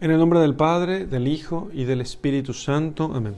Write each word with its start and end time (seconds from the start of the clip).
En 0.00 0.10
el 0.10 0.18
nombre 0.18 0.40
del 0.40 0.56
Padre, 0.56 1.06
del 1.06 1.28
Hijo 1.28 1.70
y 1.72 1.84
del 1.84 2.00
Espíritu 2.00 2.52
Santo. 2.52 3.12
Amén. 3.14 3.36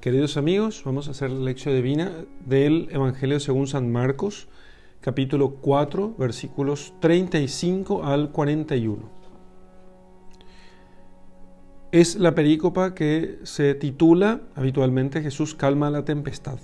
Queridos 0.00 0.36
amigos, 0.36 0.82
vamos 0.84 1.06
a 1.06 1.12
hacer 1.12 1.30
la 1.30 1.44
lección 1.44 1.76
divina 1.76 2.10
del 2.44 2.88
Evangelio 2.90 3.38
según 3.38 3.68
San 3.68 3.92
Marcos, 3.92 4.48
capítulo 5.00 5.54
4, 5.60 6.16
versículos 6.18 6.92
35 7.00 8.04
al 8.04 8.32
41. 8.32 8.98
Es 11.92 12.16
la 12.16 12.34
perícopa 12.34 12.92
que 12.92 13.38
se 13.44 13.74
titula 13.76 14.40
habitualmente 14.56 15.22
Jesús 15.22 15.54
calma 15.54 15.88
la 15.88 16.04
tempestad. 16.04 16.58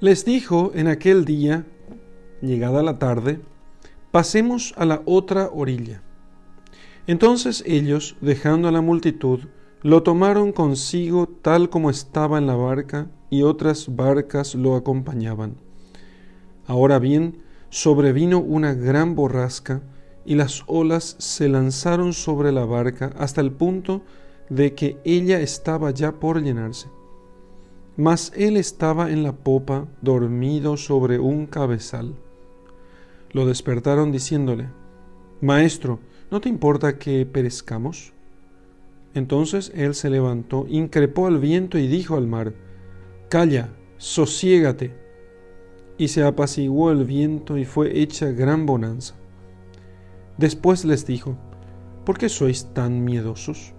Les 0.00 0.24
dijo 0.24 0.72
en 0.74 0.88
aquel 0.88 1.24
día, 1.24 1.64
llegada 2.42 2.82
la 2.82 2.98
tarde, 2.98 3.40
pasemos 4.16 4.72
a 4.78 4.86
la 4.86 5.02
otra 5.04 5.50
orilla. 5.52 6.00
Entonces 7.06 7.62
ellos, 7.66 8.16
dejando 8.22 8.66
a 8.66 8.72
la 8.72 8.80
multitud, 8.80 9.40
lo 9.82 10.02
tomaron 10.02 10.52
consigo 10.52 11.26
tal 11.26 11.68
como 11.68 11.90
estaba 11.90 12.38
en 12.38 12.46
la 12.46 12.54
barca, 12.54 13.10
y 13.28 13.42
otras 13.42 13.94
barcas 13.94 14.54
lo 14.54 14.74
acompañaban. 14.74 15.56
Ahora 16.66 16.98
bien, 16.98 17.42
sobrevino 17.68 18.38
una 18.38 18.72
gran 18.72 19.16
borrasca, 19.16 19.82
y 20.24 20.34
las 20.34 20.62
olas 20.66 21.16
se 21.18 21.50
lanzaron 21.50 22.14
sobre 22.14 22.52
la 22.52 22.64
barca 22.64 23.12
hasta 23.18 23.42
el 23.42 23.52
punto 23.52 24.00
de 24.48 24.74
que 24.74 24.96
ella 25.04 25.40
estaba 25.40 25.90
ya 25.90 26.12
por 26.12 26.42
llenarse. 26.42 26.88
Mas 27.98 28.32
él 28.34 28.56
estaba 28.56 29.10
en 29.10 29.22
la 29.22 29.32
popa, 29.32 29.88
dormido 30.00 30.78
sobre 30.78 31.18
un 31.18 31.44
cabezal 31.44 32.14
lo 33.36 33.44
despertaron 33.44 34.12
diciéndole, 34.12 34.70
Maestro, 35.42 36.00
¿no 36.30 36.40
te 36.40 36.48
importa 36.48 36.98
que 36.98 37.26
perezcamos? 37.26 38.14
Entonces 39.12 39.70
él 39.74 39.94
se 39.94 40.08
levantó, 40.08 40.64
increpó 40.70 41.26
al 41.26 41.38
viento 41.38 41.76
y 41.76 41.86
dijo 41.86 42.16
al 42.16 42.26
mar, 42.26 42.54
Calla, 43.28 43.68
sosiégate. 43.98 44.94
Y 45.98 46.08
se 46.08 46.24
apaciguó 46.24 46.90
el 46.90 47.04
viento 47.04 47.58
y 47.58 47.66
fue 47.66 48.00
hecha 48.00 48.30
gran 48.30 48.64
bonanza. 48.64 49.16
Después 50.38 50.86
les 50.86 51.04
dijo, 51.04 51.36
¿por 52.06 52.16
qué 52.16 52.30
sois 52.30 52.72
tan 52.72 53.04
miedosos? 53.04 53.74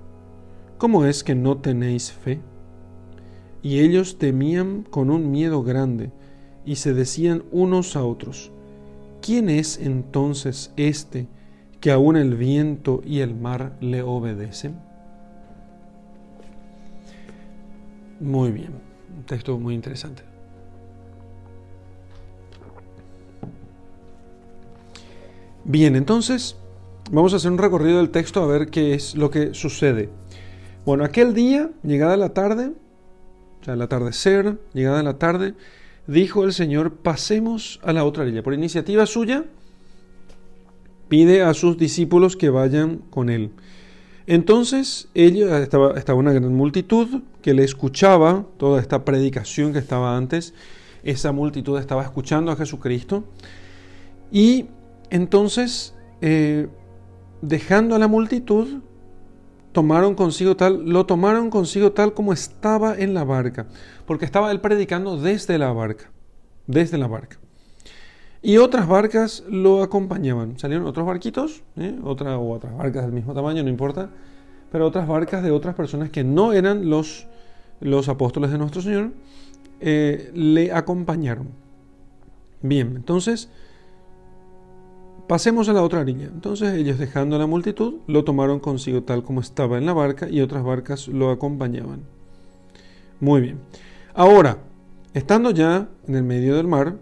¿Cómo 0.78 1.04
es 1.06 1.24
que 1.24 1.34
no 1.34 1.58
tenéis 1.58 2.12
fe? 2.12 2.42
Y 3.64 3.80
ellos 3.80 4.20
temían 4.20 4.84
con 4.84 5.10
un 5.10 5.32
miedo 5.32 5.64
grande 5.64 6.12
y 6.64 6.76
se 6.76 6.94
decían 6.94 7.44
unos 7.52 7.96
a 7.96 8.04
otros, 8.04 8.52
¿quién 9.28 9.50
es 9.50 9.78
entonces 9.78 10.72
este 10.78 11.28
que 11.82 11.92
aún 11.92 12.16
el 12.16 12.38
viento 12.38 13.02
y 13.06 13.20
el 13.20 13.36
mar 13.36 13.74
le 13.82 14.02
obedecen? 14.02 14.80
Muy 18.22 18.52
bien, 18.52 18.72
un 19.18 19.26
texto 19.26 19.60
muy 19.60 19.76
interesante. 19.76 20.24
Bien, 25.66 25.98
entonces 25.98 26.56
vamos 27.12 27.34
a 27.34 27.36
hacer 27.36 27.52
un 27.52 27.58
recorrido 27.58 27.98
del 27.98 28.12
texto 28.12 28.42
a 28.42 28.48
ver 28.48 28.70
qué 28.70 28.94
es 28.94 29.14
lo 29.14 29.30
que 29.30 29.54
sucede. 29.54 30.10
Bueno, 30.86 31.04
aquel 31.04 31.34
día, 31.34 31.70
llegada 31.84 32.16
la 32.16 32.30
tarde, 32.30 32.72
o 33.60 33.66
sea, 33.66 33.74
el 33.74 33.82
atardecer, 33.82 34.58
llegada 34.74 35.04
la 35.04 35.18
tarde, 35.18 35.54
dijo 36.08 36.44
el 36.44 36.54
Señor, 36.54 36.94
pasemos 36.94 37.80
a 37.84 37.94
la 37.94 38.04
otra 38.04 38.24
orilla. 38.24 38.44
Por 38.44 38.54
iniciativa 38.54 39.06
suya, 39.06 39.46
pide 41.08 41.44
a 41.44 41.54
sus 41.54 41.78
discípulos 41.78 42.36
que 42.36 42.50
vayan 42.50 42.98
con 43.10 43.30
él. 43.30 43.52
Entonces, 44.26 45.10
ellos, 45.14 45.52
estaba, 45.52 45.98
estaba 45.98 46.20
una 46.20 46.34
gran 46.34 46.54
multitud 46.54 47.22
que 47.42 47.54
le 47.54 47.64
escuchaba 47.64 48.46
toda 48.58 48.82
esta 48.82 49.06
predicación 49.06 49.72
que 49.72 49.80
estaba 49.80 50.18
antes. 50.18 50.54
Esa 51.04 51.32
multitud 51.32 51.80
estaba 51.80 52.04
escuchando 52.04 52.52
a 52.52 52.58
Jesucristo. 52.58 53.24
Y 54.32 54.66
entonces, 55.10 55.96
eh, 56.22 56.68
dejando 57.42 57.96
a 57.96 58.00
la 58.00 58.10
multitud, 58.10 58.82
tomaron 59.78 60.16
consigo 60.16 60.58
tal, 60.58 60.90
lo 60.90 61.06
tomaron 61.06 61.52
consigo 61.52 61.92
tal 61.92 62.16
como 62.16 62.34
estaba 62.34 62.98
en 62.98 63.14
la 63.14 63.24
barca, 63.24 63.68
porque 64.08 64.26
estaba 64.26 64.50
él 64.50 64.60
predicando 64.60 65.22
desde 65.22 65.60
la 65.60 65.72
barca, 65.72 66.10
desde 66.66 66.98
la 66.98 67.06
barca. 67.06 67.38
Y 68.42 68.58
otras 68.58 68.88
barcas 68.88 69.44
lo 69.48 69.84
acompañaban. 69.84 70.58
Salieron 70.58 70.88
otros 70.88 71.06
barquitos, 71.06 71.62
¿eh? 71.76 71.96
Otra, 72.04 72.40
o 72.40 72.54
otras 72.54 72.76
barcas 72.76 73.04
del 73.04 73.12
mismo 73.12 73.36
tamaño, 73.36 73.62
no 73.62 73.70
importa, 73.70 74.10
pero 74.72 74.88
otras 74.88 75.08
barcas 75.08 75.44
de 75.44 75.52
otras 75.52 75.76
personas 75.76 76.10
que 76.10 76.24
no 76.24 76.54
eran 76.54 76.90
los, 76.90 77.28
los 77.80 78.10
apóstoles 78.10 78.50
de 78.50 78.58
nuestro 78.58 78.82
Señor, 78.82 79.12
eh, 79.80 80.32
le 80.34 80.72
acompañaron. 80.72 81.50
Bien, 82.64 82.94
entonces 82.96 83.52
Pasemos 85.28 85.68
a 85.68 85.74
la 85.74 85.84
otra 85.84 86.00
orilla. 86.00 86.26
Entonces 86.26 86.74
ellos 86.74 86.98
dejando 86.98 87.36
a 87.36 87.40
la 87.40 87.48
multitud, 87.48 87.96
lo 88.08 88.24
tomaron 88.24 88.60
consigo 88.60 89.04
tal 89.04 89.24
como 89.24 89.42
estaba 89.42 89.78
en 89.78 89.86
la 89.86 89.94
barca 89.94 90.30
y 90.30 90.40
otras 90.40 90.64
barcas 90.64 91.10
lo 91.10 91.32
acompañaban. 91.32 92.04
Muy 93.20 93.42
bien. 93.42 93.60
Ahora, 94.14 94.60
estando 95.14 95.52
ya 95.52 95.90
en 96.08 96.16
el 96.16 96.24
medio 96.24 96.56
del 96.56 96.68
mar, 96.68 96.96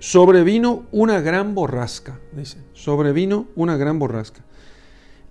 sobrevino 0.00 0.82
una 0.90 1.20
gran 1.20 1.54
borrasca, 1.54 2.18
dice, 2.32 2.58
sobrevino 2.72 3.46
una 3.54 3.76
gran 3.76 3.98
borrasca. 4.00 4.42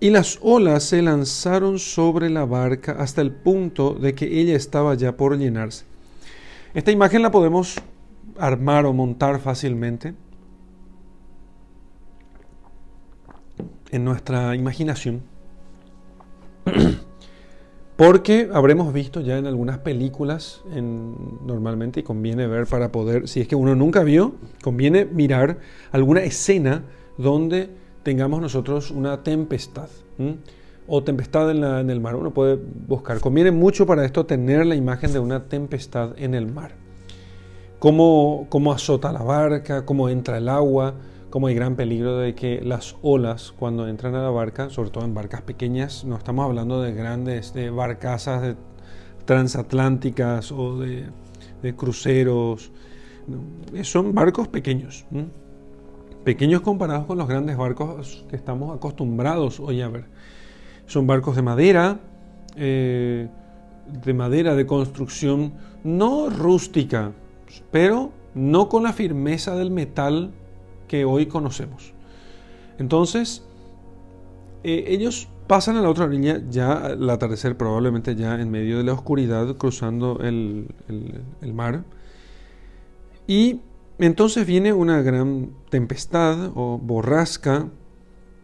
Y 0.00 0.10
las 0.10 0.38
olas 0.42 0.84
se 0.84 1.02
lanzaron 1.02 1.78
sobre 1.78 2.30
la 2.30 2.46
barca 2.46 2.92
hasta 2.98 3.20
el 3.20 3.32
punto 3.32 3.94
de 3.94 4.14
que 4.14 4.40
ella 4.40 4.56
estaba 4.56 4.94
ya 4.94 5.16
por 5.16 5.36
llenarse. 5.36 5.84
Esta 6.72 6.90
imagen 6.90 7.22
la 7.22 7.30
podemos 7.30 7.76
armar 8.38 8.86
o 8.86 8.92
montar 8.92 9.40
fácilmente 9.40 10.14
en 13.94 14.04
nuestra 14.04 14.56
imaginación. 14.56 15.22
Porque 17.96 18.50
habremos 18.52 18.92
visto 18.92 19.20
ya 19.20 19.38
en 19.38 19.46
algunas 19.46 19.78
películas, 19.78 20.62
en, 20.74 21.14
normalmente, 21.46 22.00
y 22.00 22.02
conviene 22.02 22.48
ver 22.48 22.66
para 22.66 22.90
poder, 22.90 23.28
si 23.28 23.40
es 23.40 23.46
que 23.46 23.54
uno 23.54 23.76
nunca 23.76 24.02
vio, 24.02 24.34
conviene 24.64 25.04
mirar 25.04 25.58
alguna 25.92 26.24
escena 26.24 26.82
donde 27.18 27.70
tengamos 28.02 28.40
nosotros 28.40 28.90
una 28.90 29.22
tempestad 29.22 29.88
o 30.88 31.04
tempestad 31.04 31.52
en, 31.52 31.62
en, 31.62 31.88
el 31.88 32.00
mar. 32.00 32.16
Uno 32.16 32.32
puede 32.32 32.58
buscar. 32.88 33.20
Conviene 33.20 33.52
mucho 33.52 33.86
para 33.86 34.04
esto 34.04 34.26
tener 34.26 34.66
la 34.66 34.74
imagen 34.74 35.12
de 35.12 35.20
una 35.20 35.44
tempestad 35.44 36.18
en 36.18 36.34
el 36.34 36.50
mar. 36.50 36.72
Cómo, 37.78 38.48
cómo 38.48 38.72
azota 38.72 39.12
la 39.12 39.22
barca, 39.22 39.86
cómo 39.86 40.08
entra 40.08 40.38
el 40.38 40.48
agua, 40.48 40.94
como 41.34 41.48
hay 41.48 41.56
gran 41.56 41.74
peligro 41.74 42.18
de 42.18 42.36
que 42.36 42.60
las 42.60 42.94
olas 43.02 43.52
cuando 43.58 43.88
entran 43.88 44.14
a 44.14 44.22
la 44.22 44.30
barca, 44.30 44.70
sobre 44.70 44.90
todo 44.90 45.04
en 45.04 45.14
barcas 45.14 45.42
pequeñas, 45.42 46.04
no 46.04 46.16
estamos 46.16 46.44
hablando 46.44 46.80
de 46.80 46.94
grandes 46.94 47.52
de 47.52 47.70
barcazas 47.70 48.54
transatlánticas 49.24 50.52
o 50.52 50.78
de, 50.78 51.74
cruceros, 51.74 52.70
son 53.82 54.14
barcos 54.14 54.46
pequeños, 54.46 55.06
pequeños 56.22 56.60
comparados 56.60 57.04
con 57.06 57.18
los 57.18 57.26
grandes 57.26 57.56
barcos 57.56 58.24
que 58.30 58.36
estamos 58.36 58.72
acostumbrados 58.72 59.58
hoy 59.58 59.82
a 59.82 59.88
ver. 59.88 60.04
Son 60.86 61.04
barcos 61.08 61.34
de 61.34 61.42
madera, 61.42 61.98
eh, 62.54 63.28
de 64.04 64.14
madera 64.14 64.54
de 64.54 64.66
construcción 64.66 65.54
no 65.82 66.30
rústica, 66.30 67.10
pero 67.72 68.12
no 68.36 68.68
con 68.68 68.84
la 68.84 68.92
firmeza 68.92 69.56
del 69.56 69.72
metal 69.72 70.32
hoy 71.02 71.26
conocemos. 71.26 71.92
Entonces, 72.78 73.42
eh, 74.62 74.84
ellos 74.88 75.28
pasan 75.46 75.76
a 75.76 75.82
la 75.82 75.90
otra 75.90 76.04
orilla 76.04 76.40
ya 76.48 76.72
al 76.72 77.10
atardecer, 77.10 77.56
probablemente 77.56 78.16
ya 78.16 78.40
en 78.40 78.50
medio 78.50 78.78
de 78.78 78.84
la 78.84 78.92
oscuridad, 78.92 79.56
cruzando 79.56 80.20
el, 80.20 80.68
mar. 81.52 81.84
Y 83.26 83.60
entonces 83.98 84.46
viene 84.46 84.72
una 84.72 85.02
gran 85.02 85.50
tempestad 85.70 86.50
o 86.54 86.78
borrasca 86.78 87.68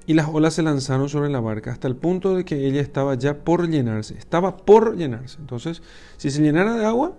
y 0.06 0.14
las 0.14 0.28
olas 0.28 0.54
se 0.54 0.62
lanzaron 0.62 1.08
sobre 1.08 1.30
la 1.30 1.40
barca 1.40 1.72
hasta 1.72 1.88
el 1.88 1.96
punto 1.96 2.34
de 2.34 2.44
que 2.44 2.66
ella 2.66 2.80
estaba 2.80 3.14
ya 3.14 3.44
por 3.44 3.68
llenarse. 3.68 4.16
Estaba 4.18 4.56
por 4.56 4.96
llenarse. 4.96 5.38
Entonces, 5.40 5.82
si 6.16 6.30
se 6.30 6.42
llenara 6.42 6.76
de 6.76 6.84
agua, 6.84 7.14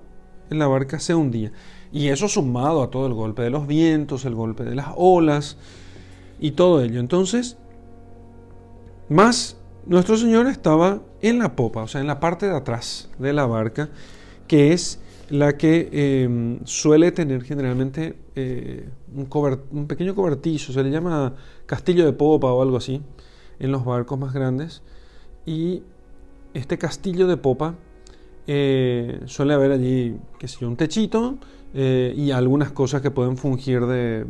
la 0.49 0.67
barca 0.67 0.99
se 0.99 1.15
hundía. 1.15 1.51
Y 1.91 2.07
eso 2.07 2.27
sumado 2.27 2.83
a 2.83 2.89
todo 2.89 3.07
el 3.07 3.13
golpe 3.13 3.41
de 3.41 3.49
los 3.49 3.67
vientos, 3.67 4.25
el 4.25 4.35
golpe 4.35 4.63
de 4.63 4.75
las 4.75 4.87
olas 4.95 5.57
y 6.39 6.51
todo 6.51 6.81
ello. 6.81 6.99
Entonces, 6.99 7.57
más 9.09 9.57
nuestro 9.85 10.15
Señor 10.17 10.47
estaba 10.47 11.01
en 11.21 11.39
la 11.39 11.55
popa, 11.55 11.83
o 11.83 11.87
sea, 11.87 12.01
en 12.01 12.07
la 12.07 12.19
parte 12.19 12.45
de 12.45 12.55
atrás 12.55 13.09
de 13.19 13.33
la 13.33 13.45
barca, 13.45 13.89
que 14.47 14.73
es 14.73 14.99
la 15.29 15.57
que 15.57 15.89
em, 16.23 16.59
suele 16.65 17.11
tener 17.11 17.43
generalmente 17.43 18.17
eh, 18.35 18.89
un, 19.15 19.27
un, 19.71 19.87
pequeño 19.87 20.13
cobertizo, 20.13 20.73
se 20.73 20.83
le 20.83 20.91
llama 20.91 21.35
castillo 21.65 22.05
de 22.05 22.13
popa 22.13 22.51
o 22.51 22.61
algo 22.61 22.77
así, 22.77 23.01
en 23.59 23.71
los 23.71 23.85
barcos 23.85 24.19
más 24.19 24.33
grandes. 24.33 24.81
Y 25.45 25.83
este 26.53 26.77
castillo 26.77 27.27
de 27.27 27.37
popa 27.37 27.75
eh, 28.47 29.21
suele 29.25 29.53
haber 29.53 29.71
allí, 29.71 30.17
un 30.61 30.75
techito 30.75 31.37
eh, 31.73 32.13
y 32.15 32.31
algunas 32.31 32.71
cosas 32.71 33.01
que 33.01 33.11
pueden 33.11 33.37
fungir 33.37 33.85
de, 33.85 34.25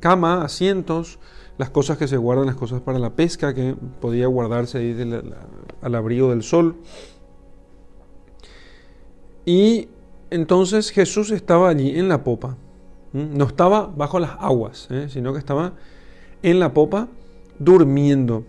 cama, 0.00 0.44
asientos, 0.44 1.18
las 1.58 1.70
cosas 1.70 1.98
que 1.98 2.08
se 2.08 2.16
guardan, 2.16 2.46
las 2.46 2.56
cosas 2.56 2.80
para 2.80 2.98
la 2.98 3.10
pesca, 3.10 3.54
que 3.54 3.74
podía 4.00 4.26
guardarse 4.26 4.78
ahí 4.78 5.22
al 5.82 5.94
abrigo 5.94 6.30
del 6.30 6.42
sol. 6.42 6.76
Y 9.44 9.88
entonces 10.30 10.90
Jesús 10.90 11.30
estaba 11.30 11.68
allí 11.68 11.98
en 11.98 12.08
la 12.08 12.24
popa. 12.24 12.56
No 13.12 13.46
estaba 13.46 13.86
bajo 13.86 14.18
las 14.18 14.32
aguas, 14.38 14.88
¿eh? 14.90 15.06
sino 15.08 15.32
que 15.32 15.38
estaba 15.38 15.72
en 16.42 16.60
la 16.60 16.74
popa 16.74 17.08
durmiendo. 17.58 18.44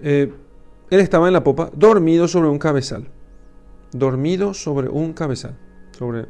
Él 0.00 0.32
estaba 0.90 1.26
en 1.26 1.32
la 1.32 1.44
popa 1.44 1.70
dormido 1.74 2.28
sobre 2.28 2.48
un 2.48 2.58
cabezal. 2.58 3.08
Dormido 3.94 4.52
sobre 4.52 4.90
un 4.90 5.14
cabezal. 5.14 5.56
Sobre, 5.96 6.26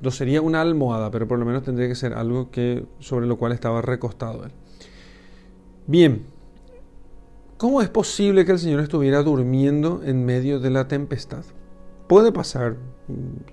no 0.00 0.10
sería 0.10 0.42
una 0.42 0.62
almohada, 0.62 1.10
pero 1.10 1.28
por 1.28 1.38
lo 1.38 1.44
menos 1.44 1.62
tendría 1.62 1.88
que 1.88 1.94
ser 1.94 2.14
algo 2.14 2.50
que, 2.50 2.86
sobre 2.98 3.26
lo 3.26 3.36
cual 3.36 3.52
estaba 3.52 3.82
recostado 3.82 4.44
él. 4.44 4.52
Bien, 5.86 6.26
¿cómo 7.58 7.82
es 7.82 7.88
posible 7.88 8.44
que 8.44 8.52
el 8.52 8.58
Señor 8.58 8.80
estuviera 8.80 9.22
durmiendo 9.22 10.02
en 10.04 10.24
medio 10.24 10.58
de 10.58 10.70
la 10.70 10.88
tempestad? 10.88 11.44
Puede 12.08 12.32
pasar. 12.32 12.76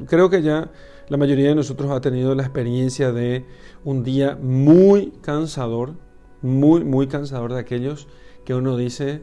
Creo 0.08 0.30
que 0.30 0.42
ya 0.42 0.72
la 1.10 1.18
mayoría 1.18 1.50
de 1.50 1.56
nosotros 1.56 1.92
ha 1.92 2.02
tenido 2.02 2.34
la 2.34 2.44
experiencia 2.44 3.12
de 3.12 3.46
un 3.84 4.04
día 4.04 4.38
muy 4.42 5.12
cansador, 5.22 5.96
muy, 6.42 6.84
muy 6.84 7.08
cansador 7.08 7.54
de 7.54 7.60
aquellos 7.60 8.08
que 8.46 8.56
uno 8.56 8.78
dice, 8.78 9.22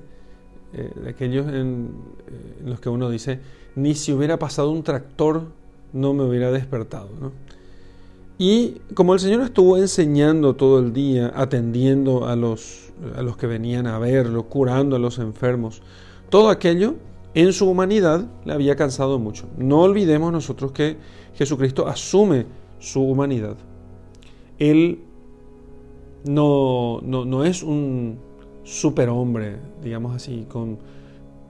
eh, 0.73 0.91
de 1.03 1.11
aquellos 1.11 1.47
en, 1.49 1.91
eh, 2.29 2.57
en, 2.61 2.71
los 2.71 2.81
que 2.81 2.89
uno 2.89 3.11
dice, 3.11 3.41
ni 3.75 3.95
si 3.95 4.13
hubiera 4.13 4.39
pasado 4.39 4.71
un 4.71 4.83
tractor 4.83 5.45
no 5.93 6.15
me 6.15 6.25
hubiera 6.25 6.51
despertado. 6.51 7.09
¿no? 7.21 7.33
Y 8.39 8.81
como 8.95 9.15
el 9.15 9.21
Señor 9.21 9.43
estuvo 9.43 9.77
enseñando 9.77 10.57
todo 10.57 10.79
el 10.79 10.93
día, 10.93 11.33
atendiendo 11.35 12.27
a 12.27 12.37
los, 12.37 12.93
a 13.15 13.23
los 13.23 13.37
que 13.37 13.47
venían 13.47 13.87
a 13.87 13.99
verlo, 13.99 14.45
curando 14.45 14.97
a 14.97 14.99
los 14.99 15.19
enfermos, 15.19 15.83
todo 16.31 16.49
aquello 16.49 16.95
en 17.35 17.53
su 17.53 17.69
humanidad 17.69 18.27
le 18.45 18.53
había 18.53 18.77
cansado 18.77 19.19
mucho. 19.19 19.47
No 19.59 19.81
olvidemos 19.81 20.33
nosotros 20.33 20.73
que 20.73 20.97
Jesucristo 21.35 21.87
asume 21.87 22.47
su 22.79 23.03
humanidad. 23.03 23.57
Él 24.59 25.01
no, 26.25 27.01
no, 27.03 27.45
es 27.45 27.63
un 27.63 28.19
superhombre, 28.71 29.57
digamos 29.83 30.15
así, 30.15 30.47
con 30.49 30.79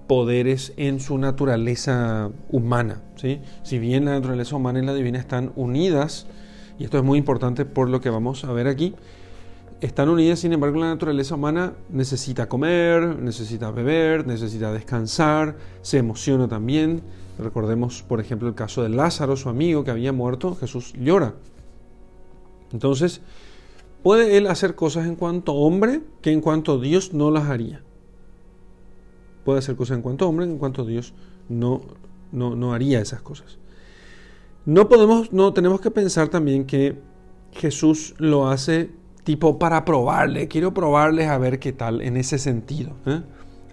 poderes 0.06 0.72
en 0.76 1.00
su 1.00 1.18
naturaleza 1.18 2.30
humana. 2.48 3.02
¿sí? 3.16 3.40
Si 3.62 3.78
bien 3.78 4.06
la 4.06 4.12
naturaleza 4.12 4.56
humana 4.56 4.80
y 4.80 4.86
la 4.86 4.94
divina 4.94 5.18
están 5.18 5.52
unidas, 5.54 6.26
y 6.78 6.84
esto 6.84 6.96
es 6.96 7.04
muy 7.04 7.18
importante 7.18 7.66
por 7.66 7.90
lo 7.90 8.00
que 8.00 8.08
vamos 8.08 8.44
a 8.44 8.52
ver 8.52 8.66
aquí, 8.66 8.94
están 9.82 10.08
unidas, 10.08 10.38
sin 10.40 10.54
embargo, 10.54 10.80
la 10.80 10.88
naturaleza 10.88 11.34
humana 11.34 11.74
necesita 11.90 12.48
comer, 12.48 13.18
necesita 13.18 13.70
beber, 13.70 14.26
necesita 14.26 14.72
descansar, 14.72 15.56
se 15.82 15.98
emociona 15.98 16.48
también. 16.48 17.02
Recordemos, 17.38 18.02
por 18.02 18.20
ejemplo, 18.20 18.48
el 18.48 18.54
caso 18.54 18.82
de 18.82 18.88
Lázaro, 18.88 19.36
su 19.36 19.50
amigo 19.50 19.84
que 19.84 19.90
había 19.90 20.12
muerto, 20.12 20.54
Jesús 20.54 20.94
llora. 20.94 21.34
Entonces, 22.72 23.20
puede 24.02 24.36
él 24.36 24.46
hacer 24.46 24.74
cosas 24.74 25.06
en 25.06 25.16
cuanto 25.16 25.54
hombre 25.54 26.02
que 26.22 26.32
en 26.32 26.40
cuanto 26.40 26.78
Dios 26.78 27.12
no 27.12 27.30
las 27.30 27.48
haría. 27.48 27.82
Puede 29.44 29.58
hacer 29.58 29.76
cosas 29.76 29.96
en 29.96 30.02
cuanto 30.02 30.28
hombre 30.28 30.46
en 30.46 30.58
cuanto 30.58 30.84
Dios 30.84 31.14
no, 31.48 31.80
no, 32.32 32.54
no 32.56 32.72
haría 32.72 33.00
esas 33.00 33.22
cosas. 33.22 33.58
No 34.66 34.88
podemos, 34.88 35.32
no 35.32 35.52
tenemos 35.52 35.80
que 35.80 35.90
pensar 35.90 36.28
también 36.28 36.66
que 36.66 36.98
Jesús 37.52 38.14
lo 38.18 38.48
hace 38.48 38.90
tipo 39.24 39.58
para 39.58 39.84
probarle, 39.84 40.48
quiero 40.48 40.72
probarles 40.74 41.28
a 41.28 41.38
ver 41.38 41.58
qué 41.58 41.72
tal 41.72 42.02
en 42.02 42.16
ese 42.16 42.38
sentido. 42.38 42.92
¿eh? 43.06 43.22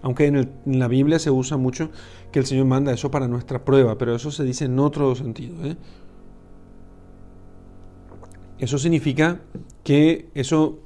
Aunque 0.02 0.26
en, 0.26 0.50
la 0.66 0.88
Biblia 0.88 1.18
se 1.18 1.30
usa 1.30 1.56
mucho 1.56 1.90
que 2.32 2.38
el 2.38 2.46
Señor 2.46 2.66
manda 2.66 2.92
eso 2.92 3.10
para 3.10 3.28
nuestra 3.28 3.64
prueba, 3.64 3.98
pero 3.98 4.14
eso 4.14 4.30
se 4.30 4.44
dice 4.44 4.66
en 4.66 4.78
otro 4.78 5.14
sentido. 5.14 5.64
¿eh? 5.64 5.76
Eso 8.58 8.78
significa 8.78 9.40
que 9.84 10.28
eso 10.34 10.78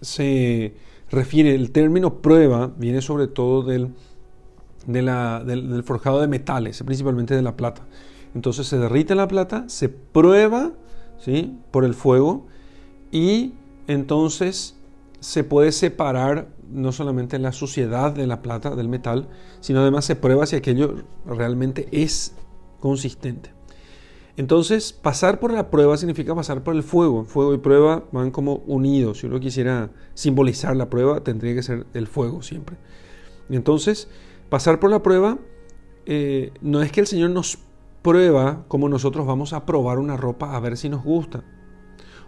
se 0.00 0.74
refiere, 1.10 1.54
el 1.54 1.70
término 1.72 2.20
prueba 2.20 2.72
viene 2.76 3.00
sobre 3.00 3.26
todo 3.26 3.62
del, 3.62 3.94
del, 4.86 5.82
forjado 5.84 6.20
de 6.20 6.28
metales, 6.28 6.82
principalmente 6.82 7.34
de 7.34 7.42
la 7.42 7.56
plata. 7.56 7.82
Entonces 8.34 8.66
se 8.66 8.78
derrite 8.78 9.14
la 9.14 9.28
plata, 9.28 9.64
se 9.68 9.88
prueba 9.88 10.72
¿sí? 11.18 11.58
por 11.70 11.84
el 11.84 11.94
fuego 11.94 12.46
y 13.10 13.54
entonces 13.86 14.76
se 15.20 15.42
puede 15.42 15.72
separar 15.72 16.48
no 16.70 16.92
solamente 16.92 17.38
la 17.38 17.52
suciedad 17.52 18.12
de 18.12 18.26
la 18.26 18.42
plata, 18.42 18.76
del 18.76 18.88
metal, 18.88 19.28
sino 19.60 19.80
además 19.80 20.04
se 20.04 20.16
prueba 20.16 20.44
si 20.46 20.56
aquello 20.56 20.96
realmente 21.24 21.88
es 21.92 22.34
consistente. 22.80 23.55
Entonces, 24.36 24.92
pasar 24.92 25.40
por 25.40 25.52
la 25.52 25.70
prueba 25.70 25.96
significa 25.96 26.34
pasar 26.34 26.62
por 26.62 26.74
el 26.74 26.82
fuego. 26.82 27.24
Fuego 27.24 27.54
y 27.54 27.58
prueba 27.58 28.04
van 28.12 28.30
como 28.30 28.56
unidos. 28.66 29.20
Si 29.20 29.26
uno 29.26 29.40
quisiera 29.40 29.90
simbolizar 30.14 30.76
la 30.76 30.90
prueba, 30.90 31.20
tendría 31.20 31.54
que 31.54 31.62
ser 31.62 31.86
el 31.94 32.06
fuego 32.06 32.42
siempre. 32.42 32.76
Entonces, 33.48 34.08
pasar 34.50 34.78
por 34.78 34.90
la 34.90 35.02
prueba 35.02 35.38
eh, 36.04 36.52
no 36.60 36.82
es 36.82 36.92
que 36.92 37.00
el 37.00 37.06
Señor 37.06 37.30
nos 37.30 37.58
prueba 38.02 38.64
como 38.68 38.88
nosotros 38.88 39.26
vamos 39.26 39.52
a 39.52 39.64
probar 39.64 39.98
una 39.98 40.16
ropa 40.16 40.54
a 40.54 40.60
ver 40.60 40.76
si 40.76 40.88
nos 40.88 41.02
gusta 41.02 41.42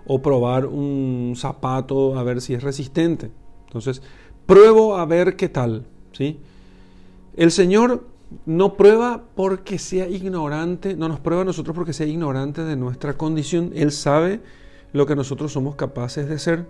o 0.06 0.22
probar 0.22 0.66
un 0.66 1.34
zapato 1.36 2.18
a 2.18 2.22
ver 2.22 2.40
si 2.40 2.54
es 2.54 2.62
resistente. 2.62 3.30
Entonces, 3.66 4.00
pruebo 4.46 4.96
a 4.96 5.04
ver 5.04 5.36
qué 5.36 5.50
tal, 5.50 5.86
¿sí? 6.12 6.40
El 7.36 7.52
Señor 7.52 8.06
no 8.46 8.74
prueba 8.74 9.24
porque 9.34 9.78
sea 9.78 10.08
ignorante, 10.08 10.96
no 10.96 11.08
nos 11.08 11.20
prueba 11.20 11.42
a 11.42 11.44
nosotros 11.44 11.74
porque 11.74 11.92
sea 11.92 12.06
ignorante 12.06 12.64
de 12.64 12.76
nuestra 12.76 13.16
condición. 13.16 13.72
Él 13.74 13.92
sabe 13.92 14.40
lo 14.92 15.06
que 15.06 15.16
nosotros 15.16 15.52
somos 15.52 15.76
capaces 15.76 16.28
de 16.28 16.38
ser. 16.38 16.66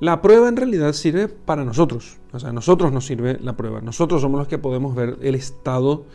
La 0.00 0.20
prueba 0.20 0.48
en 0.48 0.56
realidad 0.56 0.92
sirve 0.94 1.28
para 1.28 1.64
nosotros, 1.64 2.18
o 2.32 2.40
sea, 2.40 2.50
a 2.50 2.52
nosotros 2.52 2.92
nos 2.92 3.06
sirve 3.06 3.38
la 3.40 3.56
prueba. 3.56 3.80
Nosotros 3.80 4.20
somos 4.20 4.38
los 4.38 4.48
que 4.48 4.58
podemos 4.58 4.96
ver 4.96 5.16
el 5.22 5.36
estado 5.36 6.06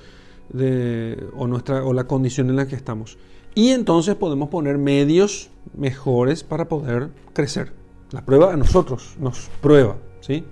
de, 0.50 1.26
o, 1.36 1.48
nuestra, 1.48 1.86
o 1.86 1.94
la 1.94 2.06
condición 2.06 2.50
en 2.50 2.58
la 2.58 2.68
que 2.68 2.76
estamos. 2.76 3.18
Y 3.56 3.70
entonces 3.70 4.16
podemos 4.16 4.50
poner 4.50 4.78
medios 4.78 5.50
mejores 5.74 6.44
para 6.44 6.68
poder 6.68 7.12
crecer. 7.34 7.72
La 8.12 8.26
prueba 8.26 8.54
a 8.54 8.58
nosotros 8.58 9.16
nos 9.20 9.50
prueba, 9.62 9.96
¿sí? 10.20 10.44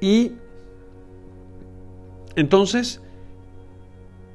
Y 0.00 0.32
entonces, 2.40 3.00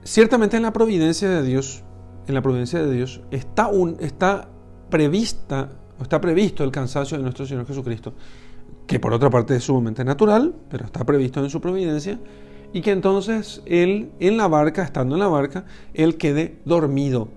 ciertamente 0.03 0.57
en 0.57 0.63
la 0.63 0.73
providencia 0.73 1.29
de 1.29 1.43
Dios, 1.43 1.83
en 2.27 2.35
la 2.35 2.41
providencia 2.41 2.79
de 2.81 2.91
Dios 2.91 3.21
está, 3.31 3.69
está 3.99 4.47
prevista, 4.89 5.71
está 6.01 6.21
previsto 6.21 6.63
el 6.63 6.71
cansancio 6.71 7.17
de 7.17 7.23
nuestro 7.23 7.45
Señor 7.45 7.65
Jesucristo, 7.65 8.13
que 8.87 8.99
por 8.99 9.13
otra 9.13 9.29
parte 9.29 9.55
es 9.55 9.63
sumamente 9.63 10.03
natural, 10.03 10.53
pero 10.69 10.85
está 10.85 11.03
previsto 11.03 11.43
en 11.43 11.49
su 11.49 11.59
providencia 11.59 12.19
y 12.73 12.81
que 12.81 12.91
entonces 12.91 13.61
él 13.65 14.11
en 14.19 14.37
la 14.37 14.47
barca, 14.47 14.83
estando 14.83 15.15
en 15.15 15.19
la 15.19 15.27
barca, 15.27 15.65
él 15.93 16.17
quede 16.17 16.59
dormido. 16.65 17.29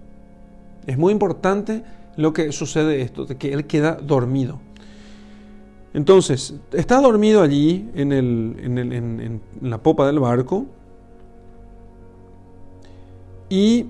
Es 0.87 0.99
muy 0.99 1.13
importante 1.13 1.83
lo 2.17 2.33
que 2.33 2.53
sucede 2.53 3.01
esto, 3.01 3.25
de 3.25 3.37
que 3.37 3.53
él 3.53 3.67
queda 3.67 3.95
dormido. 3.95 4.61
Entonces, 5.95 6.55
está 6.73 7.01
dormido 7.01 7.43
allí 7.43 7.89
en, 7.95 8.13
el, 8.13 8.57
en, 8.59 9.41
la 9.63 9.83
popa 9.83 10.07
del 10.07 10.21
barco 10.21 10.67
y 13.49 13.87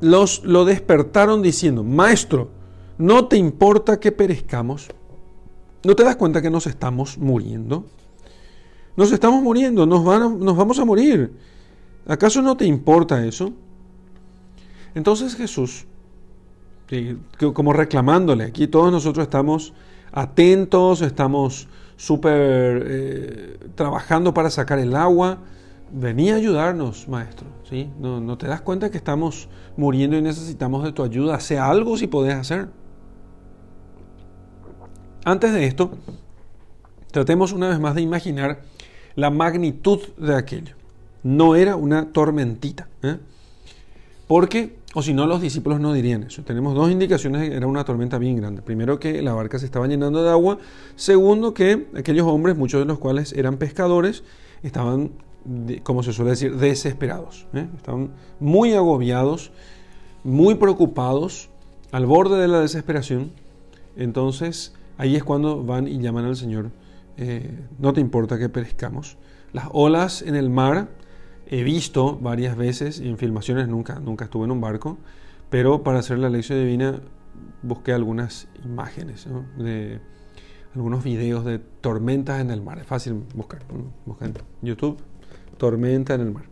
los, 0.00 0.44
lo 0.44 0.64
despertaron 0.64 1.42
diciendo, 1.42 1.82
Maestro, 1.82 2.50
¿no 2.96 3.26
te 3.26 3.36
importa 3.36 3.98
que 3.98 4.12
perezcamos? 4.12 4.88
¿No 5.84 5.96
te 5.96 6.04
das 6.04 6.16
cuenta 6.16 6.40
que 6.40 6.50
nos 6.50 6.66
estamos 6.66 7.18
muriendo? 7.18 7.84
Nos 8.96 9.12
estamos 9.12 9.42
muriendo, 9.42 9.86
nos, 9.86 10.04
van 10.04 10.38
nos 10.38 10.56
vamos 10.56 10.78
a 10.78 10.84
morir. 10.84 11.32
¿Acaso 12.06 12.40
no 12.40 12.56
te 12.56 12.64
importa 12.64 13.24
eso? 13.24 13.52
Entonces 14.94 15.34
Jesús, 15.34 15.86
como 17.52 17.72
reclamándole, 17.72 18.44
aquí 18.44 18.66
todos 18.66 18.90
nosotros 18.90 19.24
estamos 19.24 19.72
atentos, 20.20 21.02
estamos 21.02 21.68
súper 21.96 22.82
eh, 22.86 23.58
trabajando 23.74 24.34
para 24.34 24.50
sacar 24.50 24.78
el 24.78 24.94
agua, 24.96 25.38
vení 25.92 26.30
a 26.30 26.36
ayudarnos, 26.36 27.08
maestro. 27.08 27.46
¿sí? 27.68 27.90
No, 27.98 28.38
te 28.38 28.46
das 28.46 28.60
cuenta 28.60 28.90
que 28.90 28.98
estamos 28.98 29.48
muriendo 29.76 30.16
y 30.16 30.22
necesitamos 30.22 30.84
de 30.84 30.92
tu 30.92 31.02
ayuda. 31.02 31.38
Sea 31.40 31.68
algo 31.68 31.96
si 31.96 32.06
podés 32.06 32.34
hacer. 32.34 32.68
Antes 35.24 35.52
de 35.52 35.66
esto, 35.66 35.90
tratemos 37.10 37.52
una 37.52 37.68
vez 37.68 37.78
más 37.78 37.94
de 37.94 38.02
imaginar 38.02 38.62
la 39.14 39.30
magnitud 39.30 40.00
de 40.16 40.34
aquello. 40.34 40.74
No 41.22 41.54
era 41.56 41.76
una 41.76 42.12
tormentita. 42.12 42.88
¿eh? 43.02 43.18
Porque, 44.26 44.78
o 44.98 45.02
si 45.02 45.14
no, 45.14 45.28
los 45.28 45.40
discípulos 45.40 45.78
no 45.78 45.92
dirían 45.92 46.24
eso. 46.24 46.42
Tenemos 46.42 46.74
dos 46.74 46.90
indicaciones 46.90 47.52
era 47.52 47.68
una 47.68 47.84
tormenta 47.84 48.18
bien 48.18 48.34
grande. 48.34 48.62
Primero, 48.62 48.98
que 48.98 49.22
la 49.22 49.32
barca 49.32 49.56
se 49.60 49.64
estaba 49.64 49.86
llenando 49.86 50.24
de 50.24 50.30
agua. 50.30 50.58
Segundo, 50.96 51.54
que 51.54 51.86
aquellos 51.96 52.26
hombres, 52.26 52.56
muchos 52.56 52.80
de 52.80 52.84
los 52.84 52.98
cuales 52.98 53.32
eran 53.32 53.58
pescadores, 53.58 54.24
estaban, 54.64 55.12
como 55.84 56.02
se 56.02 56.12
suele 56.12 56.32
decir, 56.32 56.56
desesperados. 56.56 57.46
¿eh? 57.54 57.68
Estaban 57.76 58.10
muy 58.40 58.72
agobiados, 58.74 59.52
muy 60.24 60.56
preocupados, 60.56 61.48
al 61.92 62.04
borde 62.04 62.36
de 62.36 62.48
la 62.48 62.58
desesperación. 62.58 63.30
Entonces, 63.96 64.74
ahí 64.96 65.14
es 65.14 65.22
cuando 65.22 65.62
van 65.62 65.86
y 65.86 66.00
llaman 66.00 66.24
al 66.24 66.34
Señor. 66.34 66.72
Eh, 67.18 67.56
no 67.78 67.92
te 67.92 68.00
importa 68.00 68.36
que 68.36 68.48
perezcamos. 68.48 69.16
Las 69.52 69.68
olas 69.70 70.22
en 70.22 70.34
el 70.34 70.50
mar 70.50 70.88
he 71.50 71.62
visto 71.62 72.18
varias 72.18 72.56
veces 72.56 73.00
en 73.00 73.16
filmaciones, 73.16 73.68
nunca, 73.68 73.98
nunca 74.00 74.26
estuve 74.26 74.44
en 74.44 74.50
un 74.50 74.60
barco, 74.60 74.98
pero 75.50 75.82
para 75.82 76.00
hacer 76.00 76.18
la 76.18 76.28
lección 76.28 76.58
divina 76.58 77.00
busqué 77.62 77.92
algunas 77.92 78.48
imágenes 78.64 79.26
de 79.56 80.00
algunos 80.74 81.02
videos 81.02 81.44
de 81.44 81.58
tormentas 81.58 82.40
en 82.40 82.50
el 82.50 82.60
mar. 82.60 82.78
Es 82.78 82.86
fácil 82.86 83.24
buscar, 83.34 83.62
busca 84.04 84.26
en 84.26 84.34
YouTube, 84.62 84.98
tormenta 85.56 86.14
en 86.14 86.20
el 86.20 86.32
mar. 86.32 86.44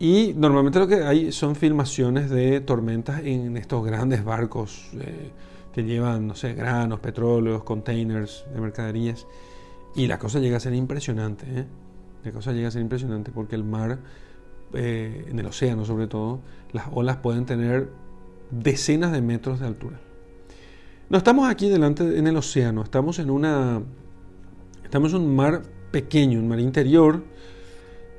Y 0.00 0.32
normalmente 0.36 0.78
lo 0.78 0.86
que 0.86 1.02
hay 1.02 1.32
son 1.32 1.56
filmaciones 1.56 2.30
de 2.30 2.60
tormentas 2.60 3.20
en 3.24 3.56
estos 3.56 3.84
grandes 3.84 4.24
barcos 4.24 4.90
eh, 4.94 5.32
que 5.72 5.82
llevan, 5.82 6.28
no 6.28 6.36
sé, 6.36 6.54
granos, 6.54 7.00
petróleos, 7.00 7.64
containers 7.64 8.44
de 8.54 8.60
mercaderías. 8.60 9.26
Y 9.96 10.06
la 10.06 10.20
cosa 10.20 10.38
llega 10.38 10.58
a 10.58 10.60
ser 10.60 10.74
impresionante. 10.74 11.46
¿eh? 11.48 11.64
La 12.28 12.34
cosa 12.34 12.52
llega 12.52 12.68
a 12.68 12.70
ser 12.70 12.82
impresionante 12.82 13.30
porque 13.30 13.54
el 13.54 13.64
mar, 13.64 14.00
eh, 14.74 15.24
en 15.30 15.38
el 15.38 15.46
océano 15.46 15.86
sobre 15.86 16.08
todo, 16.08 16.40
las 16.72 16.84
olas 16.92 17.16
pueden 17.16 17.46
tener 17.46 17.88
decenas 18.50 19.12
de 19.12 19.22
metros 19.22 19.60
de 19.60 19.66
altura. 19.66 19.98
No 21.08 21.16
estamos 21.16 21.48
aquí 21.48 21.70
delante 21.70 22.18
en 22.18 22.26
el 22.26 22.36
océano, 22.36 22.82
estamos 22.82 23.18
en 23.18 23.30
una 23.30 23.80
estamos 24.84 25.14
en 25.14 25.22
un 25.22 25.36
mar 25.36 25.62
pequeño, 25.90 26.38
un 26.38 26.48
mar 26.48 26.60
interior. 26.60 27.24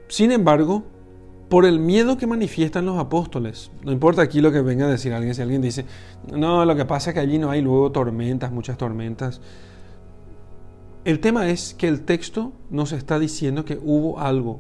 Sin 0.08 0.32
embargo, 0.32 0.86
por 1.48 1.68
el 1.68 1.78
miedo 1.78 2.18
que 2.18 2.26
manifiestan 2.26 2.88
los 2.88 2.98
apóstoles, 2.98 3.70
no 3.84 3.92
importa 3.92 4.24
aquí 4.24 4.42
lo 4.42 4.52
que 4.52 4.62
venga 4.62 4.88
a 4.88 4.90
decir 4.90 5.14
alguien, 5.14 5.36
si 5.36 5.44
alguien 5.44 5.62
dice, 5.62 5.86
no, 6.36 6.66
lo 6.66 6.76
que 6.76 6.86
pasa 6.86 7.12
es 7.12 7.14
que 7.14 7.20
allí 7.20 7.38
no 7.38 7.52
hay 7.52 7.62
luego 7.62 7.92
tormentas, 7.92 8.52
muchas 8.52 8.76
tormentas, 8.76 9.40
el 11.06 11.20
tema 11.20 11.50
es 11.50 11.74
que 11.74 11.88
el 11.88 12.02
texto 12.02 12.52
nos 12.70 12.92
está 12.92 13.20
diciendo 13.20 13.66
que 13.66 13.80
hubo 13.82 14.20
algo 14.20 14.60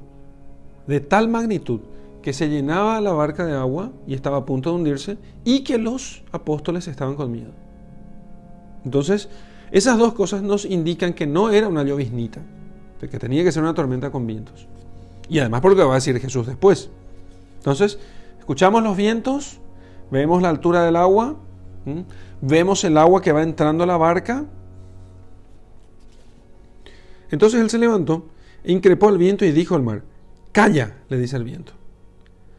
de 0.87 0.99
tal 0.99 1.27
magnitud 1.27 1.81
que 2.21 2.33
se 2.33 2.49
llenaba 2.49 2.99
la 3.01 3.13
barca 3.13 3.45
de 3.45 3.53
agua 3.53 3.91
y 4.07 4.13
estaba 4.13 4.37
a 4.37 4.45
punto 4.45 4.69
de 4.69 4.75
hundirse 4.75 5.17
y 5.43 5.63
que 5.63 5.77
los 5.77 6.23
apóstoles 6.31 6.87
estaban 6.87 7.15
con 7.15 7.31
miedo. 7.31 7.51
Entonces, 8.83 9.29
esas 9.71 9.97
dos 9.97 10.13
cosas 10.13 10.41
nos 10.41 10.65
indican 10.65 11.13
que 11.13 11.27
no 11.27 11.51
era 11.51 11.67
una 11.67 11.83
lloviznita, 11.83 12.41
que 12.99 13.19
tenía 13.19 13.43
que 13.43 13.51
ser 13.51 13.63
una 13.63 13.73
tormenta 13.73 14.11
con 14.11 14.25
vientos. 14.25 14.67
Y 15.29 15.39
además 15.39 15.61
por 15.61 15.71
lo 15.71 15.77
que 15.77 15.83
va 15.83 15.91
a 15.91 15.95
decir 15.95 16.19
Jesús 16.19 16.47
después. 16.47 16.89
Entonces, 17.57 17.99
escuchamos 18.39 18.83
los 18.83 18.97
vientos, 18.97 19.59
vemos 20.11 20.41
la 20.41 20.49
altura 20.49 20.83
del 20.83 20.95
agua, 20.95 21.35
vemos 22.41 22.83
el 22.83 22.97
agua 22.97 23.21
que 23.21 23.31
va 23.31 23.43
entrando 23.43 23.83
a 23.83 23.87
la 23.87 23.97
barca 23.97 24.45
entonces 27.31 27.61
él 27.61 27.69
se 27.69 27.77
levantó, 27.77 28.27
increpó 28.63 29.07
al 29.09 29.17
viento 29.17 29.45
y 29.45 29.51
dijo 29.51 29.75
al 29.75 29.83
mar, 29.83 30.03
Calla, 30.51 30.97
le 31.09 31.17
dice 31.17 31.35
al 31.35 31.43
viento. 31.43 31.73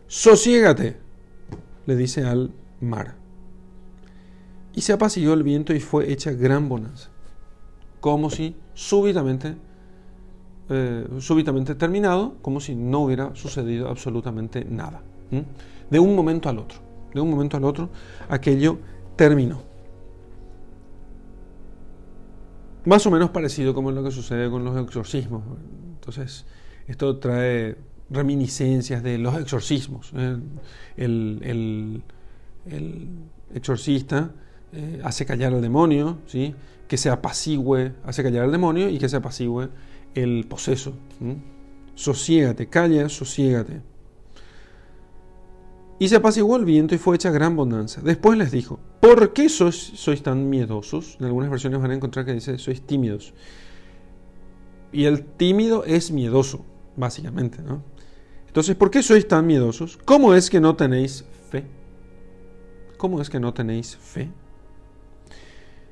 Sosiégate, 0.07 0.97
le 1.87 1.97
dice 1.97 2.25
al 2.25 2.53
mar. 2.81 3.17
Y 4.75 4.83
se 4.83 4.93
apaciguó 4.93 5.35
el 5.35 5.43
viento 5.43 5.75
y 5.75 5.81
fue 5.81 6.11
hecha 6.13 6.33
gran 6.33 6.69
bonanza, 6.69 7.11
como 8.01 8.31
si 8.31 8.55
súbitamente, 8.75 9.57
eh, 10.69 11.07
súbitamente 11.19 11.75
terminado, 11.75 12.37
como 12.43 12.61
si 12.61 12.75
no 12.77 13.01
hubiera 13.01 13.35
sucedido 13.35 13.89
absolutamente 13.89 14.65
nada. 14.65 15.03
De 15.91 15.99
un 15.99 16.15
momento 16.15 16.49
al 16.49 16.59
otro, 16.59 16.79
de 17.13 17.21
un 17.21 17.31
momento 17.31 17.57
al 17.57 17.65
otro, 17.65 17.91
aquello 18.29 18.79
terminó. 19.17 19.70
Más 22.85 23.07
o 23.07 23.11
menos 23.11 23.31
parecido 23.31 23.75
como 23.75 23.91
es 23.91 23.97
lo 23.97 24.03
que 24.03 24.11
sucede 24.11 24.51
con 24.51 24.65
los 24.65 24.77
exorcismos. 24.83 25.43
Entonces, 25.95 26.47
esto 26.87 27.19
trae 27.19 27.77
reminiscencias 28.11 29.03
de 29.03 29.19
los 29.19 29.37
exorcismos. 29.37 30.13
¿eh? 30.17 30.37
El, 30.97 32.03
exorcista 33.55 34.31
eh, 34.73 35.01
hace 35.03 35.27
callar 35.27 35.55
al 35.55 35.63
demonio, 35.63 36.19
¿sí? 36.27 36.55
que 36.87 36.97
se 36.97 37.11
apacigüe, 37.11 37.93
hace 38.05 38.23
callar 38.23 38.45
al 38.45 38.53
demonio 38.53 38.89
y 38.89 38.99
que 38.99 39.09
se 39.09 39.17
apacigüe 39.17 39.69
el 40.15 40.47
poseso. 40.49 40.95
Sosiégate, 41.95 42.69
calla, 42.69 43.09
sosiégate. 43.09 43.83
Y 46.01 46.09
se 46.09 46.17
apaciguó 46.17 46.57
el 46.57 46.65
viento 46.65 46.95
y 46.95 46.99
fue 46.99 47.15
hecha 47.15 47.31
gran 47.31 47.57
bonanza. 47.57 48.01
Después 48.01 48.39
les 48.39 48.51
dijo, 48.51 48.81
¿por 49.01 49.35
qué 49.35 49.51
sois, 49.51 50.23
tan 50.23 50.49
miedosos? 50.49 51.19
En 51.21 51.27
algunas 51.27 51.51
versiones 51.51 51.79
van 51.79 51.91
a 51.91 51.95
encontrar 51.95 52.25
que 52.25 52.33
dice, 52.33 52.57
sois 52.57 52.81
tímidos. 52.81 53.35
Y 54.93 55.05
el 55.05 55.27
tímido 55.27 55.85
es 55.85 56.11
miedoso, 56.11 56.65
básicamente. 56.97 57.61
¿no? 57.61 57.83
Entonces, 58.47 58.77
¿por 58.77 58.91
qué 58.91 59.03
sois 59.03 59.29
tan 59.29 59.47
miedosos? 59.47 59.99
¿Cómo 60.07 60.35
es 60.35 60.49
que 60.49 60.59
no 60.59 60.75
tenéis 60.75 61.27
fe? 61.51 61.67
¿Cómo 62.97 63.21
es 63.21 63.29
que 63.29 63.39
no 63.39 63.53
tenéis 63.53 63.95
fe? 63.95 64.31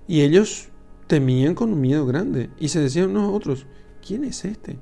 Y 0.07 0.23
ellos 0.23 0.71
temían 1.07 1.55
con 1.55 1.71
un 1.71 1.83
miedo 1.83 2.07
grande 2.07 2.49
y 2.59 2.69
se 2.69 2.81
decían 2.81 3.13
nosotros, 3.13 3.67
¿quién 4.01 4.25
es 4.25 4.47
este? 4.47 4.79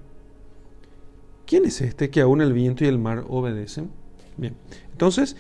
¿Quién 1.47 1.65
es 1.65 1.81
este 1.81 2.11
que 2.11 2.21
aún 2.21 2.41
el 2.41 2.53
viento 2.53 2.85
y 2.85 2.87
el 2.87 2.99
mar 3.01 3.25
obedecen? 3.29 4.06
Bien, 4.37 4.55
entonces 4.93 5.37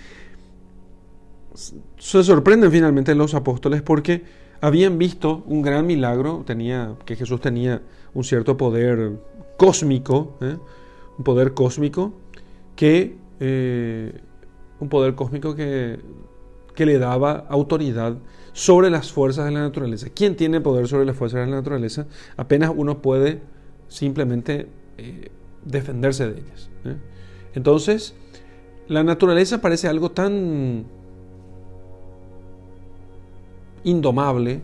se 1.98 2.22
sorprenden 2.22 2.70
finalmente 2.70 3.14
los 3.14 3.34
apóstoles 3.34 3.82
porque 3.82 4.24
habían 4.60 4.98
visto 4.98 5.42
un 5.46 5.62
gran 5.62 5.86
milagro, 5.86 6.44
tenía, 6.46 6.94
que 7.04 7.16
Jesús 7.16 7.40
tenía 7.40 7.82
un 8.14 8.24
cierto 8.24 8.56
poder 8.56 9.12
cósmico, 9.56 10.36
¿eh? 10.40 10.56
un 11.18 11.24
poder 11.24 11.54
cósmico 11.54 12.14
que 12.74 13.16
eh, 13.40 14.20
un 14.80 14.88
poder 14.88 15.14
cósmico 15.14 15.54
que, 15.54 15.98
que, 16.74 16.86
le 16.86 16.98
daba 16.98 17.46
autoridad 17.48 18.18
sobre 18.52 18.90
las 18.90 19.12
fuerzas 19.12 19.46
de 19.46 19.52
la 19.52 19.60
naturaleza. 19.60 20.08
¿Quién 20.14 20.36
tiene 20.36 20.60
poder 20.60 20.88
sobre 20.88 21.06
las 21.06 21.16
fuerzas 21.16 21.40
de 21.40 21.46
la 21.46 21.56
naturaleza? 21.56 22.06
Apenas 22.36 22.72
uno 22.74 23.00
puede 23.00 23.40
simplemente 23.88 24.68
eh, 24.98 25.30
defenderse 25.64 26.30
de 26.30 26.40
ellas. 26.40 26.70
Entonces, 27.54 28.14
la 28.88 29.02
naturaleza 29.02 29.60
parece 29.60 29.88
algo 29.88 30.10
tan 30.10 30.84
indomable, 33.84 34.60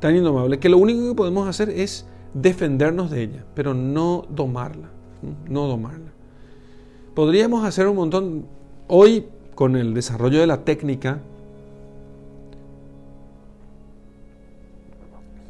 tan 0.00 0.16
indomable, 0.16 0.58
que 0.58 0.68
lo 0.68 0.78
único 0.78 1.08
que 1.08 1.14
podemos 1.14 1.48
hacer 1.48 1.70
es 1.70 2.06
defendernos 2.34 3.10
de 3.10 3.22
ella, 3.22 3.44
pero 3.54 3.74
no 3.74 4.24
domarla, 4.28 4.90
no 5.48 5.66
domarla. 5.66 6.12
Podríamos 7.14 7.64
hacer 7.64 7.86
un 7.88 7.96
montón, 7.96 8.46
hoy 8.86 9.26
con 9.54 9.76
el 9.76 9.94
desarrollo 9.94 10.40
de 10.40 10.46
la 10.46 10.64
técnica, 10.64 11.20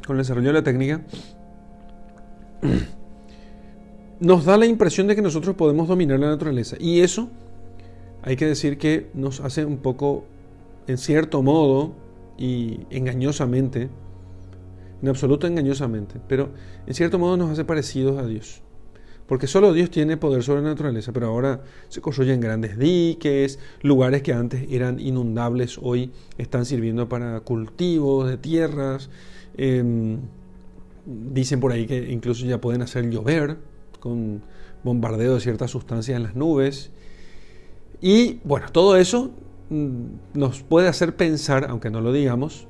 con 0.07 0.17
el 0.17 0.23
desarrollo 0.23 0.49
de 0.49 0.55
la 0.55 0.62
técnica, 0.62 1.03
nos 4.21 4.45
da 4.45 4.57
la 4.57 4.67
impresión 4.67 5.07
de 5.07 5.15
que 5.15 5.23
nosotros 5.23 5.55
podemos 5.57 5.87
dominar 5.88 6.19
la 6.19 6.29
naturaleza. 6.29 6.77
Y 6.81 7.00
eso 7.00 7.29
hay 8.22 8.37
que 8.37 8.46
decir 8.46 8.78
que 8.78 9.10
nos 9.14 9.40
hace 9.40 9.64
un 9.64 9.78
poco, 9.78 10.25
en 10.87 10.98
cierto 10.98 11.42
modo 11.42 11.94
y 12.37 12.80
engañosamente, 12.90 13.88
en 15.02 15.08
absoluto 15.08 15.46
engañosamente, 15.46 16.20
pero 16.28 16.50
en 16.87 16.94
cierto 16.94 17.18
modo 17.18 17.37
nos 17.37 17.50
hace 17.50 17.64
parecidos 17.64 18.18
a 18.18 18.26
Dios. 18.26 18.62
Porque 19.28 19.46
solo 19.46 19.75
Dios 19.75 19.90
tiene 19.90 20.16
poder 20.16 20.42
sobre 20.42 20.62
la 20.62 20.70
naturaleza, 20.70 21.12
pero 21.12 21.26
ahora 21.26 21.62
se 21.88 22.00
construyen 22.00 22.40
grandes 22.40 22.78
diques, 22.78 23.58
lugares 23.82 24.22
que 24.22 24.32
antes 24.32 24.66
eran 24.70 24.98
inundables 24.98 25.78
hoy 25.82 26.12
están 26.38 26.64
sirviendo 26.64 27.10
para 27.10 27.38
cultivos 27.40 28.26
de 28.26 28.38
tierras. 28.38 29.10
Em, 29.58 30.20
dicen 31.04 31.60
por 31.60 31.72
ahí 31.72 31.87
que 31.87 32.10
incluso 32.10 32.46
ya 32.46 32.58
pueden 32.58 32.80
hacer 32.80 33.10
llover 33.10 33.58
con 34.00 34.42
bombardeo 34.82 35.34
de 35.34 35.40
ciertas 35.40 35.70
sustancias 35.72 36.16
en 36.16 36.22
las 36.22 36.34
nubes. 36.34 36.90
Y 38.00 38.40
bueno, 38.45 38.67
todo 38.71 38.97
eso 38.97 39.31
mm, 39.71 40.05
nos 40.35 40.62
puede 40.62 40.88
hacer 40.88 41.17
pensar, 41.17 41.67
aunque 41.69 41.90
no 41.90 42.00
lo 42.00 42.12
digamos, 42.12 42.67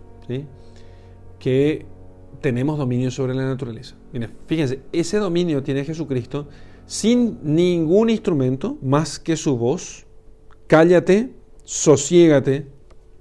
que 1.38 1.86
tenemos 2.40 2.78
dominio 2.78 3.10
sobre 3.10 3.34
la 3.34 3.44
naturaleza. 3.46 3.96
Miren, 4.12 4.34
fíjense, 4.46 4.82
ese 4.92 5.18
dominio 5.18 5.62
tiene 5.62 5.84
Jesucristo 5.84 6.48
sin 6.86 7.38
ningún 7.42 8.10
instrumento 8.10 8.78
más 8.82 9.18
que 9.18 9.36
su 9.36 9.56
voz. 9.56 10.06
Cállate, 10.66 11.34
sosiégate, 11.64 12.66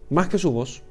más 0.10 0.30
que 0.30 0.38
su 0.38 0.52
voz. 0.52 0.84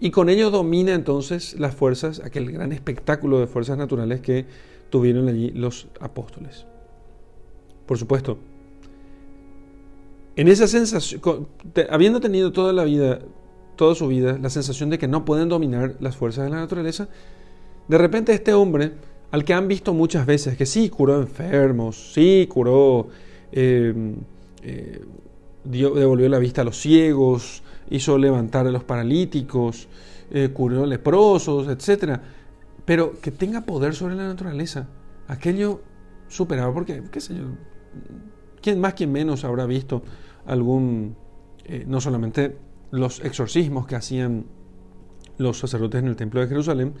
Y 0.00 0.10
con 0.10 0.28
ello 0.28 0.50
domina 0.50 0.92
entonces 0.92 1.58
las 1.58 1.74
fuerzas, 1.74 2.20
aquel 2.24 2.50
gran 2.50 2.72
espectáculo 2.72 3.38
de 3.38 3.46
fuerzas 3.46 3.78
naturales 3.78 4.20
que 4.20 4.46
tuvieron 4.90 5.28
allí 5.28 5.50
los 5.50 5.88
apóstoles. 6.00 6.66
Por 7.86 7.98
supuesto, 7.98 8.38
en 10.36 10.48
esa 10.48 10.66
sensación, 10.66 11.20
habiendo 11.90 12.20
tenido 12.20 12.52
toda 12.52 12.72
la 12.72 12.84
vida, 12.84 13.20
toda 13.76 13.94
su 13.94 14.08
vida, 14.08 14.38
la 14.38 14.50
sensación 14.50 14.90
de 14.90 14.98
que 14.98 15.06
no 15.06 15.24
pueden 15.24 15.48
dominar 15.48 15.94
las 16.00 16.16
fuerzas 16.16 16.44
de 16.44 16.50
la 16.50 16.56
naturaleza, 16.56 17.08
de 17.86 17.98
repente 17.98 18.32
este 18.32 18.52
hombre, 18.52 18.92
al 19.30 19.44
que 19.44 19.54
han 19.54 19.68
visto 19.68 19.94
muchas 19.94 20.26
veces, 20.26 20.56
que 20.56 20.66
sí 20.66 20.88
curó 20.88 21.20
enfermos, 21.20 22.12
sí 22.14 22.48
curó, 22.50 23.08
em, 23.52 24.16
eh, 24.62 25.04
devolvió 25.64 26.28
la 26.28 26.38
vista 26.38 26.62
a 26.62 26.64
los 26.64 26.78
ciegos, 26.78 27.62
hizo 27.90 28.18
levantar 28.18 28.66
a 28.66 28.70
los 28.70 28.84
paralíticos, 28.84 29.88
eh, 30.30 30.50
curó 30.52 30.86
leprosos, 30.86 31.68
etc. 31.68 32.20
Pero 32.84 33.20
que 33.20 33.30
tenga 33.30 33.62
poder 33.62 33.94
sobre 33.94 34.14
la 34.14 34.26
naturaleza, 34.26 34.88
aquello 35.28 35.80
superaba, 36.28 36.72
porque, 36.72 37.02
qué 37.10 37.20
sé 37.20 37.34
yo, 37.34 37.44
¿quién 38.60 38.80
más, 38.80 38.94
quién 38.94 39.12
menos 39.12 39.44
habrá 39.44 39.66
visto 39.66 40.02
algún, 40.46 41.16
eh, 41.64 41.84
no 41.86 42.00
solamente 42.00 42.56
los 42.90 43.20
exorcismos 43.20 43.86
que 43.86 43.96
hacían 43.96 44.46
los 45.38 45.58
sacerdotes 45.58 46.00
en 46.02 46.08
el 46.08 46.16
templo 46.16 46.40
de 46.40 46.46
Jerusalén, 46.46 46.94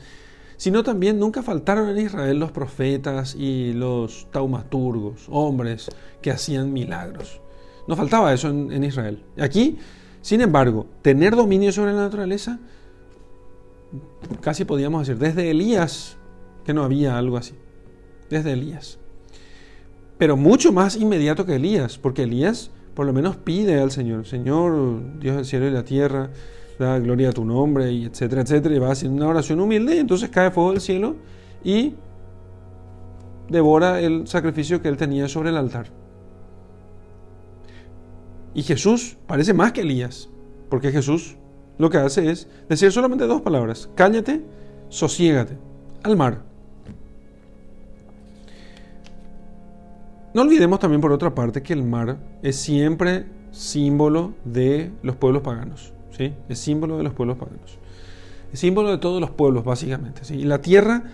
sino 0.56 0.82
también 0.82 1.18
nunca 1.18 1.42
faltaron 1.42 1.88
en 1.88 1.98
Israel 1.98 2.38
los 2.38 2.52
profetas 2.52 3.34
y 3.34 3.72
los 3.72 4.28
taumaturgos, 4.30 5.26
hombres 5.30 5.90
que 6.22 6.30
hacían 6.30 6.72
milagros. 6.72 7.40
No 7.86 7.96
faltaba 7.96 8.32
eso 8.32 8.48
en, 8.48 8.72
en 8.72 8.84
Israel. 8.84 9.22
Aquí, 9.38 9.78
sin 10.22 10.40
embargo, 10.40 10.86
tener 11.02 11.36
dominio 11.36 11.70
sobre 11.72 11.92
la 11.92 12.02
naturaleza, 12.02 12.58
casi 14.40 14.64
podíamos 14.64 15.06
decir, 15.06 15.20
desde 15.20 15.50
Elías, 15.50 16.16
que 16.64 16.74
no 16.74 16.82
había 16.82 17.18
algo 17.18 17.36
así. 17.36 17.54
Desde 18.30 18.52
Elías. 18.52 18.98
Pero 20.18 20.36
mucho 20.36 20.72
más 20.72 20.96
inmediato 20.96 21.44
que 21.44 21.56
Elías, 21.56 21.98
porque 21.98 22.22
Elías 22.22 22.70
por 22.94 23.06
lo 23.06 23.12
menos 23.12 23.36
pide 23.36 23.80
al 23.80 23.90
Señor, 23.90 24.26
Señor, 24.26 25.18
Dios 25.18 25.36
del 25.36 25.44
cielo 25.44 25.66
y 25.66 25.70
la 25.70 25.84
tierra, 25.84 26.30
da 26.78 26.98
gloria 26.98 27.30
a 27.30 27.32
tu 27.32 27.44
nombre, 27.44 27.92
y 27.92 28.06
etcétera, 28.06 28.42
etcétera, 28.42 28.74
y 28.74 28.78
va 28.78 28.90
haciendo 28.90 29.16
una 29.16 29.28
oración 29.28 29.60
humilde, 29.60 29.96
y 29.96 29.98
entonces 29.98 30.28
cae 30.30 30.50
fuego 30.50 30.72
del 30.72 30.80
cielo 30.80 31.16
y 31.62 31.94
devora 33.48 34.00
el 34.00 34.26
sacrificio 34.26 34.80
que 34.80 34.88
él 34.88 34.96
tenía 34.96 35.28
sobre 35.28 35.50
el 35.50 35.56
altar. 35.56 35.86
Y 38.54 38.62
Jesús 38.62 39.16
parece 39.26 39.52
más 39.52 39.72
que 39.72 39.80
Elías, 39.80 40.28
porque 40.70 40.92
Jesús 40.92 41.36
lo 41.78 41.90
que 41.90 41.98
hace 41.98 42.30
es 42.30 42.48
decir 42.68 42.92
solamente 42.92 43.26
dos 43.26 43.42
palabras, 43.42 43.90
cállate, 43.94 44.42
sosiégate, 44.88 45.58
al 46.04 46.16
mar. 46.16 46.53
No 50.34 50.42
olvidemos 50.42 50.80
también 50.80 51.00
por 51.00 51.12
otra 51.12 51.34
parte 51.34 51.62
que 51.62 51.72
el 51.72 51.84
mar 51.84 52.18
es 52.42 52.56
siempre 52.56 53.26
símbolo 53.52 54.34
de 54.44 54.90
los 55.02 55.14
pueblos 55.16 55.42
paganos. 55.42 55.92
¿sí? 56.10 56.32
Es 56.48 56.58
símbolo 56.58 56.96
de 56.96 57.04
los 57.04 57.14
pueblos 57.14 57.38
paganos. 57.38 57.78
Es 58.52 58.58
símbolo 58.60 58.90
de 58.90 58.98
todos 58.98 59.20
los 59.20 59.30
pueblos, 59.30 59.64
básicamente. 59.64 60.24
¿sí? 60.24 60.34
Y 60.34 60.44
la 60.44 60.60
tierra 60.60 61.04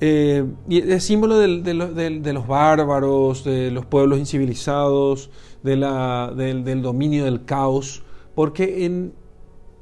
eh, 0.00 0.46
es 0.70 1.04
símbolo 1.04 1.38
de 1.38 2.32
los 2.32 2.46
bárbaros, 2.46 3.44
de 3.44 3.70
los 3.70 3.84
pueblos 3.84 4.18
incivilizados, 4.18 5.30
del, 5.62 6.82
dominio 6.82 7.26
del 7.26 7.44
caos, 7.44 8.02
porque 8.34 8.86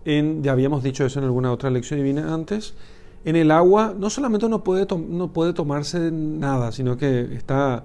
en, 0.05 0.43
ya 0.43 0.53
habíamos 0.53 0.83
dicho 0.83 1.07
eso 1.07 1.21
en 1.21 1.27
alguna 1.27 1.53
otra 1.53 1.71
lección 1.71 2.01
divina 2.01 2.35
antes, 2.35 2.75
en 3.25 3.37
el 3.37 3.53
agua 3.53 3.95
no 3.97 4.11
solamente 4.11 4.49
no 4.49 4.65
puede, 4.65 4.87
no 4.97 5.33
puede 5.33 5.53
tomarse 5.53 6.11
nada, 6.11 6.73
sino 6.73 6.97
que 6.97 7.35
está, 7.35 7.85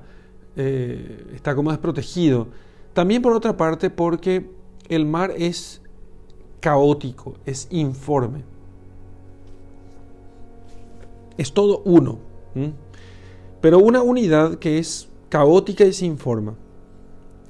eh, 0.56 1.26
está 1.36 1.56
como 1.56 1.72
desprotegido. 1.72 2.48
También 2.94 3.22
por 3.22 3.34
otra 3.34 3.58
parte 3.58 3.90
porque 3.90 4.50
el 4.90 5.06
mar 5.06 5.34
es 5.36 5.82
caótico, 6.60 7.36
es 7.46 7.68
informe. 7.72 8.44
Es 11.38 11.54
todo 11.54 11.82
uno. 11.86 12.20
Pero 13.62 13.80
una 13.80 14.02
unidad 14.02 14.60
que 14.60 14.78
es 14.78 15.10
caótica 15.30 15.84
y 15.84 15.94
sin 15.94 16.18
forma. 16.18 16.54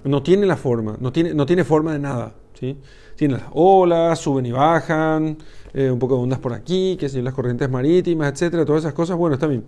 No 0.03 0.23
tiene 0.23 0.45
la 0.45 0.57
forma, 0.57 0.97
no 0.99 1.11
tiene, 1.11 1.33
no 1.33 1.45
tiene 1.45 1.63
forma 1.63 1.93
de 1.93 1.99
nada. 1.99 2.33
¿sí? 2.59 2.77
Tiene 3.15 3.35
las 3.35 3.43
olas, 3.53 4.19
suben 4.19 4.45
y 4.45 4.51
bajan, 4.51 5.37
eh, 5.73 5.89
un 5.89 5.99
poco 5.99 6.15
de 6.15 6.23
ondas 6.23 6.39
por 6.39 6.53
aquí, 6.53 6.97
que 6.99 7.09
son 7.09 7.23
las 7.23 7.33
corrientes 7.33 7.69
marítimas, 7.69 8.31
etcétera, 8.31 8.65
todas 8.65 8.83
esas 8.83 8.93
cosas, 8.93 9.17
bueno, 9.17 9.35
está 9.35 9.47
bien. 9.47 9.65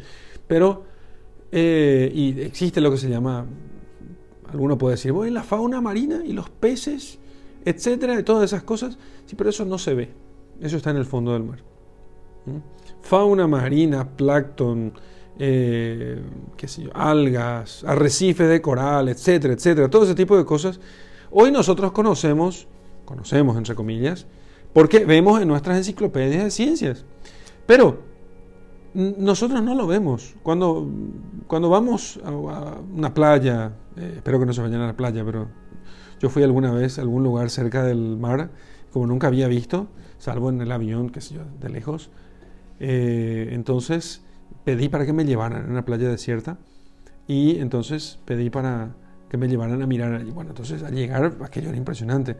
Pero, 0.47 0.83
eh, 1.51 2.11
y 2.13 2.41
existe 2.41 2.81
lo 2.81 2.91
que 2.91 2.97
se 2.97 3.09
llama, 3.09 3.45
alguno 4.49 4.77
puede 4.77 4.95
decir, 4.95 5.11
bueno, 5.11 5.33
la 5.33 5.43
fauna 5.43 5.81
marina 5.81 6.21
y 6.25 6.33
los 6.33 6.49
peces 6.49 7.19
etcétera, 7.65 8.15
de 8.15 8.23
todas 8.23 8.45
esas 8.45 8.63
cosas. 8.63 8.97
Sí, 9.25 9.35
pero 9.35 9.49
eso 9.49 9.65
no 9.65 9.77
se 9.77 9.95
ve. 9.95 10.09
Eso 10.61 10.77
está 10.77 10.91
en 10.91 10.97
el 10.97 11.05
fondo 11.05 11.33
del 11.33 11.43
mar. 11.43 11.59
Fauna 13.01 13.47
marina, 13.47 14.07
plancton, 14.07 14.93
eh, 15.39 16.21
qué 16.55 16.67
sé 16.67 16.83
yo, 16.83 16.91
algas, 16.93 17.83
arrecifes 17.83 18.47
de 18.47 18.61
coral, 18.61 19.09
etcétera, 19.09 19.53
etcétera. 19.55 19.89
Todo 19.89 20.03
ese 20.03 20.15
tipo 20.15 20.37
de 20.37 20.45
cosas. 20.45 20.79
Hoy 21.31 21.51
nosotros 21.51 21.91
conocemos, 21.91 22.67
conocemos 23.03 23.57
entre 23.57 23.73
comillas, 23.73 24.27
porque 24.71 25.03
vemos 25.05 25.41
en 25.41 25.47
nuestras 25.47 25.77
enciclopedias 25.77 26.43
de 26.43 26.51
ciencias. 26.51 27.03
Pero 27.65 27.97
nosotros 28.95 29.61
no 29.61 29.75
lo 29.75 29.87
vemos. 29.87 30.35
Cuando, 30.41 30.89
cuando 31.47 31.69
vamos 31.69 32.19
a, 32.23 32.31
una 32.31 33.13
playa, 33.13 33.73
eh, 33.97 34.13
espero 34.15 34.39
que 34.39 34.45
no 34.45 34.53
se 34.53 34.61
vayan 34.61 34.81
a 34.81 34.87
la 34.87 34.95
playa, 34.95 35.23
pero 35.25 35.49
yo 36.19 36.29
fui 36.29 36.43
alguna 36.43 36.71
vez 36.71 36.97
a 36.97 37.01
algún 37.01 37.23
lugar 37.23 37.49
cerca 37.49 37.83
del 37.83 38.17
mar, 38.17 38.51
como 38.91 39.05
nunca 39.05 39.27
había 39.27 39.49
visto, 39.49 39.87
salvo 40.17 40.49
en 40.49 40.61
el 40.61 40.71
avión, 40.71 41.09
qué 41.09 41.19
sé 41.19 41.35
yo, 41.35 41.41
de 41.59 41.69
lejos. 41.69 42.09
Eh, 42.79 43.49
entonces 43.51 44.23
pedí 44.63 44.87
para 44.87 45.05
que 45.05 45.11
me 45.11 45.25
llevaran 45.25 45.65
a 45.65 45.69
una 45.69 45.83
playa 45.83 46.07
desierta 46.07 46.57
y 47.27 47.59
entonces 47.59 48.19
pedí 48.25 48.49
para 48.49 48.95
que 49.29 49.37
me 49.37 49.49
llevaran 49.49 49.81
a 49.81 49.87
mirar 49.87 50.13
allí. 50.13 50.31
Bueno, 50.31 50.51
entonces 50.51 50.83
al 50.83 50.95
llegar 50.95 51.35
aquello 51.43 51.67
era 51.67 51.77
impresionante, 51.77 52.37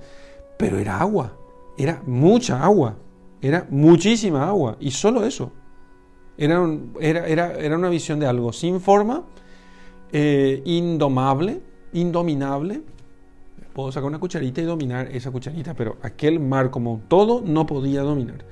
pero 0.58 0.78
era 0.78 1.02
agua, 1.02 1.38
era 1.78 2.02
mucha 2.06 2.64
agua, 2.64 2.96
era 3.42 3.68
muchísima 3.70 4.48
agua 4.48 4.78
y 4.80 4.92
solo 4.92 5.26
eso. 5.26 5.52
Era, 6.38 6.68
era, 7.00 7.28
era, 7.28 7.54
era 7.54 7.78
una 7.78 7.90
visión 7.90 8.20
de 8.20 8.28
algo 8.28 8.52
sin 8.52 8.82
forma, 8.82 9.24
eh, 10.12 10.62
indomable, 10.66 11.62
indominable, 11.94 12.82
puedo 13.74 13.92
sacar 13.92 14.08
una 14.08 14.20
cucharita 14.20 14.62
y 14.62 14.66
dominar 14.66 15.08
esa 15.12 15.32
cucharita, 15.32 15.74
pero 15.74 15.98
aquel 16.02 16.40
mar 16.40 16.72
como 16.72 17.02
todo 17.10 17.42
no 17.46 17.66
podía 17.66 18.02
dominar. 18.02 18.46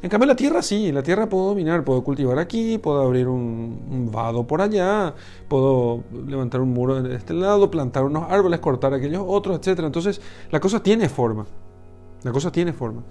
En 0.00 0.08
cambio 0.08 0.26
la 0.26 0.36
tierra 0.36 0.62
sí, 0.62 0.92
la 0.92 1.02
tierra 1.02 1.28
puedo 1.28 1.48
dominar, 1.48 1.84
puedo 1.84 2.04
cultivar 2.04 2.38
aquí, 2.38 2.78
puedo 2.78 3.02
abrir 3.02 3.26
un, 3.26 4.10
vado 4.12 4.46
por 4.46 4.62
allá, 4.62 5.12
puedo 5.48 6.04
levantar 6.26 6.60
un 6.60 6.72
muro 6.72 7.02
de 7.02 7.16
este 7.16 7.34
lado, 7.34 7.70
plantar 7.70 8.04
unos 8.04 8.30
árboles, 8.30 8.60
cortar 8.60 8.94
aquellos 8.94 9.24
otros, 9.26 9.58
etc. 9.58 9.80
Entonces 9.80 10.20
la 10.50 10.60
cosa 10.60 10.82
tiene 10.82 11.08
forma, 11.08 11.46
la 12.22 12.32
cosa 12.32 12.52
tiene 12.52 12.72
forma. 12.72 13.02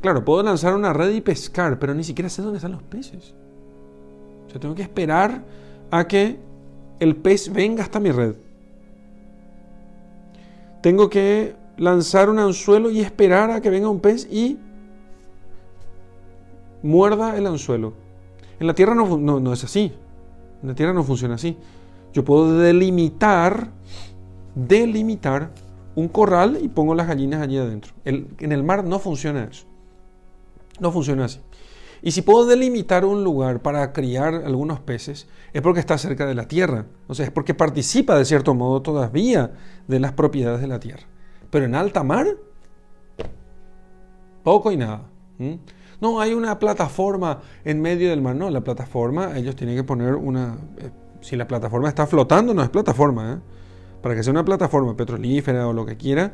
Claro, 0.00 0.24
puedo 0.24 0.42
lanzar 0.42 0.74
una 0.74 0.92
red 0.92 1.14
y 1.14 1.20
pescar, 1.20 1.78
pero 1.78 1.94
ni 1.94 2.02
siquiera 2.02 2.28
sé 2.28 2.42
dónde 2.42 2.56
están 2.56 2.72
los 2.72 2.82
peces. 2.82 3.34
Tengo 4.58 4.74
que 4.74 4.82
esperar 4.82 5.42
a 5.90 6.06
que 6.06 6.38
el 7.00 7.16
pez 7.16 7.52
venga 7.52 7.82
hasta 7.82 8.00
mi 8.00 8.10
red. 8.10 8.34
Tengo 10.82 11.08
que 11.08 11.54
lanzar 11.76 12.28
un 12.28 12.38
anzuelo 12.38 12.90
y 12.90 13.00
esperar 13.00 13.50
a 13.50 13.60
que 13.60 13.70
venga 13.70 13.88
un 13.88 14.00
pez 14.00 14.28
y 14.30 14.58
muerda 16.82 17.36
el 17.36 17.46
anzuelo. 17.46 17.92
En 18.60 18.66
la 18.66 18.74
tierra 18.74 18.94
no, 18.94 19.16
no, 19.16 19.52
es 19.52 19.64
así. 19.64 19.92
En 20.62 20.68
la 20.68 20.74
tierra 20.74 20.92
no 20.92 21.02
funciona 21.02 21.36
así. 21.36 21.56
Yo 22.12 22.24
puedo 22.24 22.58
delimitar, 22.58 23.70
delimitar 24.54 25.50
un 25.94 26.08
corral 26.08 26.58
y 26.62 26.68
pongo 26.68 26.94
las 26.94 27.06
gallinas 27.06 27.42
allí 27.42 27.58
adentro. 27.58 27.92
en 28.04 28.52
el 28.52 28.62
mar 28.62 28.84
no 28.84 28.98
funciona 28.98 29.44
eso. 29.44 29.66
No 30.80 30.90
funciona 30.90 31.26
así. 31.26 31.40
Y 32.02 32.10
si 32.10 32.22
puedo 32.22 32.46
delimitar 32.46 33.04
un 33.04 33.22
lugar 33.22 33.62
para 33.62 33.92
criar 33.92 34.34
algunos 34.34 34.80
peces, 34.80 35.28
es 35.52 35.62
porque 35.62 35.78
está 35.78 35.96
cerca 35.98 36.26
de 36.26 36.34
la 36.34 36.48
tierra. 36.48 36.86
O 37.06 37.14
sea, 37.14 37.24
es 37.24 37.30
porque 37.30 37.54
participa 37.54 38.16
de 38.16 38.24
cierto 38.24 38.54
modo 38.54 38.82
todavía 38.82 39.52
de 39.86 40.00
las 40.00 40.12
propiedades 40.12 40.60
de 40.60 40.66
la 40.66 40.80
tierra. 40.80 41.04
Pero 41.50 41.64
en 41.64 41.76
alta 41.76 42.02
mar, 42.02 42.26
poco 44.42 44.72
y 44.72 44.76
nada. 44.76 45.02
No, 46.00 46.20
hay 46.20 46.34
una 46.34 46.58
plataforma 46.58 47.40
en 47.64 47.80
medio 47.80 48.10
del 48.10 48.20
mar. 48.20 48.34
No, 48.34 48.50
la 48.50 48.62
plataforma, 48.62 49.36
ellos 49.36 49.54
tienen 49.54 49.76
que 49.76 49.84
poner 49.84 50.16
una... 50.16 50.56
Eh, 50.78 50.90
si 51.20 51.36
la 51.36 51.46
plataforma 51.46 51.88
está 51.88 52.08
flotando, 52.08 52.52
no 52.52 52.64
es 52.64 52.68
plataforma. 52.68 53.34
¿eh? 53.34 53.38
Para 54.02 54.16
que 54.16 54.24
sea 54.24 54.32
una 54.32 54.44
plataforma 54.44 54.96
petrolífera 54.96 55.68
o 55.68 55.72
lo 55.72 55.86
que 55.86 55.96
quiera, 55.96 56.32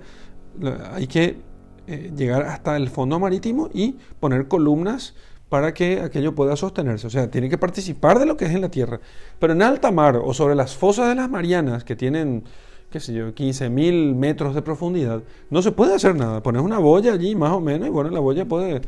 hay 0.93 1.07
que 1.07 1.43
eh, 1.87 2.11
llegar 2.17 2.43
hasta 2.45 2.77
el 2.77 2.89
fondo 2.89 3.19
marítimo 3.19 3.69
y 3.73 3.97
poner 4.19 4.49
columnas 4.49 5.15
para 5.49 5.73
que 5.73 6.01
aquello 6.01 6.35
pueda 6.35 6.57
sostenerse. 6.57 7.07
O 7.07 7.11
sea, 7.11 7.31
tiene 7.31 7.49
que 7.49 7.59
participar 7.59 8.19
de 8.19 8.27
lo 8.27 8.37
que 8.37 8.45
es 8.45 8.53
en 8.53 8.61
la 8.61 8.71
tierra. 8.71 9.01
Pero 9.39 9.53
en 9.53 9.63
alta 9.63 9.91
mar 9.91 10.21
o 10.23 10.35
sobre 10.35 10.55
las 10.55 10.77
fosas 10.77 11.09
de 11.09 11.15
las 11.15 11.31
Marianas, 11.31 11.85
que 11.85 11.97
tienen, 11.97 12.45
qué 12.91 13.01
sé 13.01 13.15
yo, 13.15 13.35
15.000 13.35 14.15
metros 14.15 14.55
de 14.55 14.63
profundidad, 14.63 15.23
no 15.51 15.63
se 15.63 15.73
puede 15.73 15.95
hacer 15.95 16.15
nada. 16.15 16.43
Pones 16.43 16.63
una 16.63 16.79
boya 16.79 17.13
allí 17.13 17.35
más 17.35 17.53
o 17.53 17.61
menos 17.61 17.89
y 17.89 17.91
bueno, 17.91 18.11
la 18.11 18.21
boya 18.21 18.45
puede 18.47 18.83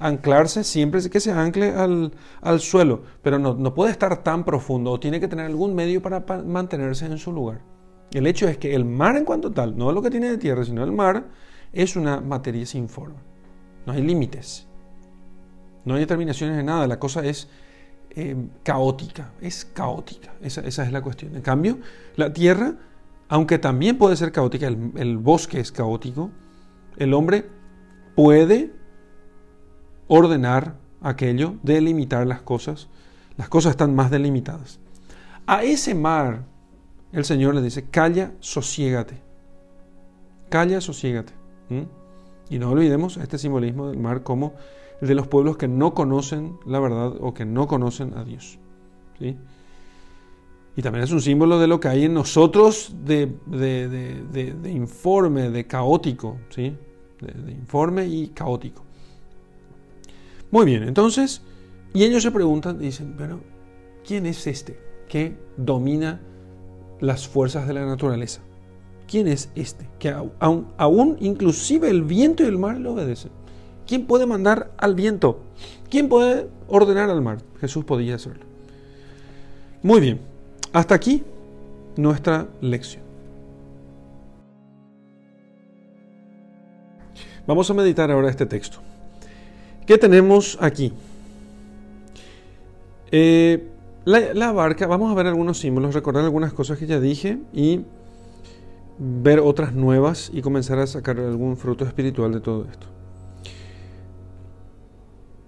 anclarse 0.00 0.64
siempre 0.64 1.00
que 1.10 1.20
se 1.20 1.32
ancle 1.32 1.72
al, 1.72 2.60
suelo, 2.60 3.02
pero 3.22 3.38
no, 3.38 3.54
no, 3.54 3.74
puede 3.74 3.90
estar 3.90 4.22
tan 4.22 4.44
profundo 4.44 4.92
o 4.92 5.00
tiene 5.00 5.18
que 5.18 5.26
tener 5.26 5.46
algún 5.46 5.74
medio 5.74 6.00
para 6.00 6.24
mantenerse 6.44 7.06
en 7.06 7.18
su 7.18 7.32
lugar. 7.32 7.62
El 8.12 8.26
hecho 8.26 8.48
es 8.48 8.58
que 8.58 8.74
el 8.74 8.84
mar 8.84 9.16
en 9.16 9.24
cuanto 9.24 9.50
tal, 9.50 9.76
no 9.76 9.92
lo 9.92 10.00
que 10.00 10.10
tiene 10.10 10.30
de 10.30 10.38
tierra, 10.38 10.64
sino 10.64 10.84
el 10.84 10.92
mar, 10.92 11.26
es 11.72 11.96
una 11.96 12.20
materia 12.20 12.64
sin 12.64 12.88
forma. 12.88 13.20
No 13.86 13.92
hay 13.92 14.02
límites. 14.02 14.67
No 15.84 15.94
hay 15.94 16.00
determinaciones 16.00 16.56
de 16.56 16.62
nada. 16.62 16.86
La 16.86 16.98
cosa 16.98 17.24
es 17.24 17.48
eh, 18.10 18.36
caótica. 18.62 19.32
Es 19.40 19.64
caótica. 19.64 20.34
Esa, 20.40 20.62
es 20.66 20.92
la 20.92 21.02
cuestión. 21.02 21.36
En 21.36 21.42
cambio, 21.42 21.78
la 22.16 22.32
tierra, 22.32 22.74
aunque 23.28 23.58
también 23.58 23.98
puede 23.98 24.16
ser 24.16 24.32
caótica, 24.32 24.66
el, 24.66 25.18
bosque 25.18 25.60
es 25.60 25.72
caótico, 25.72 26.30
el 26.96 27.14
hombre 27.14 27.48
puede 28.14 28.72
ordenar 30.08 30.76
aquello, 31.00 31.56
delimitar 31.62 32.26
las 32.26 32.42
cosas. 32.42 32.88
Las 33.36 33.48
cosas 33.48 33.70
están 33.70 33.94
más 33.94 34.10
delimitadas. 34.10 34.80
A 35.46 35.62
ese 35.62 35.94
mar 35.94 36.44
el 37.12 37.24
Señor 37.24 37.54
le 37.54 37.62
dice, 37.62 37.84
calla, 37.84 38.32
sosiégate. 38.40 39.22
Calla, 40.48 40.80
sosiégate. 40.80 41.32
Y 42.50 42.58
no 42.58 42.70
olvidemos 42.70 43.16
este 43.18 43.38
simbolismo 43.38 43.88
del 43.88 43.98
mar 43.98 44.22
como 44.22 44.54
de 45.00 45.14
los 45.14 45.26
pueblos 45.26 45.56
que 45.56 45.68
no 45.68 45.94
conocen 45.94 46.58
la 46.66 46.80
verdad 46.80 47.14
o 47.20 47.34
que 47.34 47.44
no 47.44 47.66
conocen 47.66 48.14
a 48.16 48.24
Dios. 48.24 48.58
¿sí? 49.18 49.36
Y 50.76 50.82
también 50.82 51.04
es 51.04 51.12
un 51.12 51.20
símbolo 51.20 51.58
de 51.58 51.66
lo 51.66 51.80
que 51.80 51.88
hay 51.88 52.04
en 52.04 52.14
nosotros 52.14 52.94
de, 53.04 53.32
informe, 54.66 55.50
de 55.50 55.66
caótico, 55.66 56.38
¿sí? 56.50 56.76
de 57.20 57.52
informe 57.52 58.06
y 58.06 58.28
caótico. 58.28 58.84
Muy 60.50 60.64
bien, 60.64 60.84
entonces, 60.84 61.42
y 61.92 62.04
ellos 62.04 62.22
se 62.22 62.30
preguntan, 62.30 62.78
dicen, 62.78 63.14
pero 63.18 63.40
¿quién 64.04 64.26
es 64.26 64.46
este 64.46 64.78
que 65.08 65.36
domina 65.56 66.20
las 67.00 67.28
fuerzas 67.28 67.66
de 67.66 67.74
la 67.74 67.86
naturaleza. 67.86 68.40
¿Quién 69.06 69.26
es 69.28 69.50
este? 69.54 69.88
Que 69.98 70.14
aún, 70.38 71.16
inclusive 71.20 71.88
el 71.88 72.02
viento 72.02 72.42
y 72.42 72.46
el 72.46 72.58
mar 72.58 72.78
le 72.78 72.88
obedecen. 72.88 73.32
¿Quién 73.88 74.04
puede 74.04 74.26
mandar 74.26 74.70
al 74.76 74.94
viento? 74.94 75.40
¿Quién 75.88 76.10
puede 76.10 76.46
ordenar 76.68 77.08
al 77.08 77.22
mar? 77.22 77.38
Jesús 77.58 77.86
podía 77.86 78.16
hacerlo. 78.16 78.44
Muy 79.82 80.00
bien, 80.00 80.20
hasta 80.74 80.94
aquí 80.94 81.24
nuestra 81.96 82.48
lección. 82.60 83.02
Vamos 87.46 87.70
a 87.70 87.74
meditar 87.74 88.10
ahora 88.10 88.28
este 88.28 88.44
texto. 88.44 88.78
¿Qué 89.86 89.96
tenemos 89.96 90.58
aquí? 90.60 90.92
Eh, 93.10 93.68
la, 94.04 94.52
barca, 94.52 94.86
vamos 94.86 95.10
a 95.10 95.14
ver 95.14 95.26
algunos 95.28 95.60
símbolos, 95.60 95.94
recordar 95.94 96.24
algunas 96.24 96.52
cosas 96.52 96.78
que 96.78 96.86
ya 96.86 97.00
dije 97.00 97.38
y 97.54 97.80
ver 98.98 99.40
otras 99.40 99.72
nuevas 99.72 100.30
y 100.30 100.42
comenzar 100.42 100.78
a 100.78 100.86
sacar 100.86 101.18
algún 101.18 101.56
fruto 101.56 101.86
espiritual 101.86 102.32
de 102.32 102.40
todo 102.40 102.66
esto. 102.70 102.97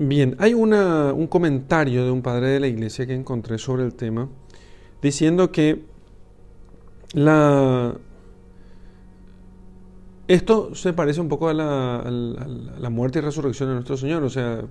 Bien, 0.02 0.34
hay 0.38 0.54
un 0.54 1.26
comentario 1.26 2.06
de 2.06 2.10
un 2.10 2.22
padre 2.22 2.48
de 2.48 2.58
la 2.60 2.68
iglesia 2.68 3.06
que 3.06 3.12
encontré 3.12 3.58
sobre 3.58 3.84
el 3.84 3.92
tema 3.92 4.30
diciendo 5.02 5.52
que 5.52 5.84
la, 7.12 7.94
esto 10.26 10.74
se 10.74 10.94
parece 10.94 11.20
un 11.20 11.28
poco 11.28 11.50
a 11.50 11.52
la, 11.52 12.88
muerte 12.90 13.18
y 13.18 13.22
resurrección 13.22 13.68
de 13.68 13.74
nuestro 13.74 13.98
Señor. 13.98 14.22
O 14.22 14.30
sea, 14.30 14.62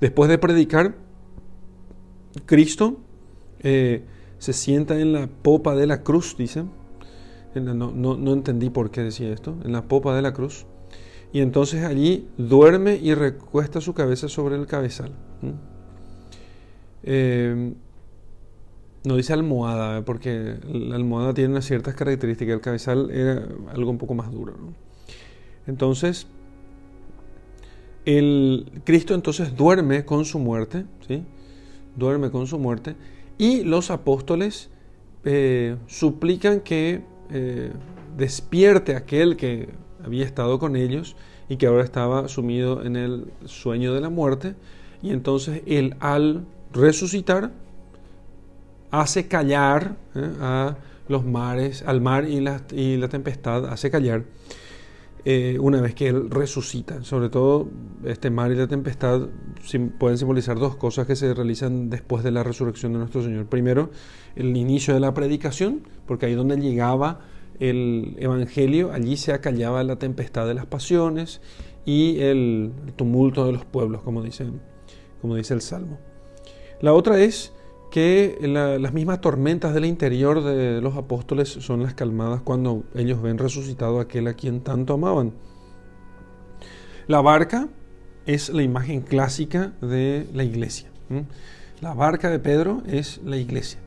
después 0.00 0.30
de 0.30 0.38
predicar, 0.38 0.94
Cristo 2.46 2.96
eh, 3.60 4.02
se 4.38 4.54
sienta 4.54 4.98
en 4.98 5.12
la 5.12 5.26
popa 5.26 5.74
de 5.74 5.86
la 5.86 6.02
cruz, 6.02 6.36
dice. 6.38 6.64
no, 7.54 8.32
entendí 8.32 8.70
por 8.70 8.90
qué 8.90 9.02
decía 9.02 9.30
esto, 9.30 9.56
en 9.62 9.72
la 9.72 9.82
popa 9.82 10.16
de 10.16 10.22
la 10.22 10.32
cruz. 10.32 10.64
Y 11.34 11.40
entonces 11.40 11.82
allí 11.82 12.28
duerme 12.38 12.94
y 12.94 13.12
recuesta 13.12 13.80
su 13.80 13.92
cabeza 13.92 14.28
sobre 14.28 14.54
el 14.54 14.68
cabezal. 14.68 15.10
Eh, 17.02 17.74
no 19.02 19.16
dice 19.16 19.32
almohada, 19.32 20.04
porque 20.04 20.58
la 20.64 20.94
almohada 20.94 21.34
tiene 21.34 21.50
unas 21.50 21.64
ciertas 21.64 21.94
características. 21.94 22.54
El 22.54 22.60
cabezal 22.60 23.10
era 23.10 23.48
algo 23.72 23.90
un 23.90 23.98
poco 23.98 24.14
más 24.14 24.30
duro. 24.30 24.54
Entonces, 25.66 26.28
el 28.04 28.70
Cristo 28.84 29.12
entonces 29.16 29.56
duerme 29.56 30.04
con 30.04 30.24
su 30.24 30.38
muerte, 30.38 30.86
¿sí? 31.08 31.24
Duerme 31.96 32.30
con 32.30 32.46
su 32.46 32.60
muerte 32.60 32.94
y 33.38 33.64
los 33.64 33.90
apóstoles 33.90 34.70
eh, 35.24 35.78
suplican 35.88 36.60
que 36.60 37.02
eh, 37.30 37.72
despierte 38.16 38.94
aquel 38.94 39.36
que 39.36 39.82
había 40.04 40.24
estado 40.24 40.58
con 40.58 40.76
ellos 40.76 41.16
y 41.48 41.56
que 41.56 41.66
ahora 41.66 41.84
estaba 41.84 42.28
sumido 42.28 42.84
en 42.84 42.96
el 42.96 43.32
sueño 43.44 43.94
de 43.94 44.00
la 44.00 44.10
muerte. 44.10 44.54
Y 45.02 45.10
entonces 45.10 45.62
él 45.66 45.96
al 46.00 46.46
resucitar 46.72 47.52
hace 48.90 49.26
callar 49.28 49.96
eh, 50.14 50.30
a 50.40 50.76
los 51.08 51.24
mares, 51.24 51.82
al 51.86 52.00
mar 52.00 52.28
y 52.28 52.40
la, 52.40 52.62
y 52.72 52.96
la 52.96 53.08
tempestad, 53.08 53.66
hace 53.66 53.90
callar 53.90 54.24
eh, 55.26 55.56
una 55.58 55.80
vez 55.80 55.94
que 55.94 56.08
Él 56.08 56.30
resucita. 56.30 57.02
Sobre 57.02 57.30
todo, 57.30 57.68
este 58.04 58.30
mar 58.30 58.52
y 58.52 58.56
la 58.56 58.66
tempestad 58.66 59.28
pueden 59.98 60.18
simbolizar 60.18 60.58
dos 60.58 60.76
cosas 60.76 61.06
que 61.06 61.16
se 61.16 61.32
realizan 61.32 61.88
después 61.88 62.22
de 62.24 62.30
la 62.30 62.42
resurrección 62.42 62.92
de 62.92 62.98
nuestro 62.98 63.22
Señor. 63.22 63.46
Primero, 63.46 63.90
el 64.36 64.54
inicio 64.56 64.92
de 64.92 65.00
la 65.00 65.14
predicación, 65.14 65.82
porque 66.06 66.26
ahí 66.26 66.34
donde 66.34 66.58
llegaba 66.58 67.20
el 67.60 68.16
Evangelio, 68.18 68.92
allí 68.92 69.16
se 69.16 69.32
acallaba 69.32 69.82
la 69.84 69.96
tempestad 69.96 70.46
de 70.46 70.54
las 70.54 70.66
pasiones 70.66 71.40
y 71.84 72.20
el 72.20 72.72
tumulto 72.96 73.46
de 73.46 73.52
los 73.52 73.64
pueblos, 73.64 74.02
como 74.02 74.22
dice, 74.22 74.46
como 75.20 75.36
dice 75.36 75.54
el 75.54 75.60
Salmo. 75.60 75.98
La 76.80 76.92
otra 76.92 77.20
es 77.20 77.52
que 77.90 78.38
las 78.42 78.92
mismas 78.92 79.20
tormentas 79.20 79.72
del 79.72 79.84
interior 79.84 80.42
de 80.42 80.80
los 80.80 80.96
apóstoles 80.96 81.48
son 81.48 81.82
las 81.82 81.94
calmadas 81.94 82.42
cuando 82.42 82.82
ellos 82.94 83.22
ven 83.22 83.38
resucitado 83.38 84.00
aquel 84.00 84.26
a 84.26 84.34
quien 84.34 84.62
tanto 84.62 84.94
amaban. 84.94 85.32
La 87.06 87.20
barca 87.20 87.68
es 88.26 88.48
la 88.48 88.62
imagen 88.62 89.02
clásica 89.02 89.74
de 89.80 90.26
la 90.34 90.42
iglesia. 90.42 90.88
La 91.80 91.94
barca 91.94 92.30
de 92.30 92.38
Pedro 92.38 92.82
es 92.86 93.20
la 93.24 93.36
iglesia. 93.36 93.78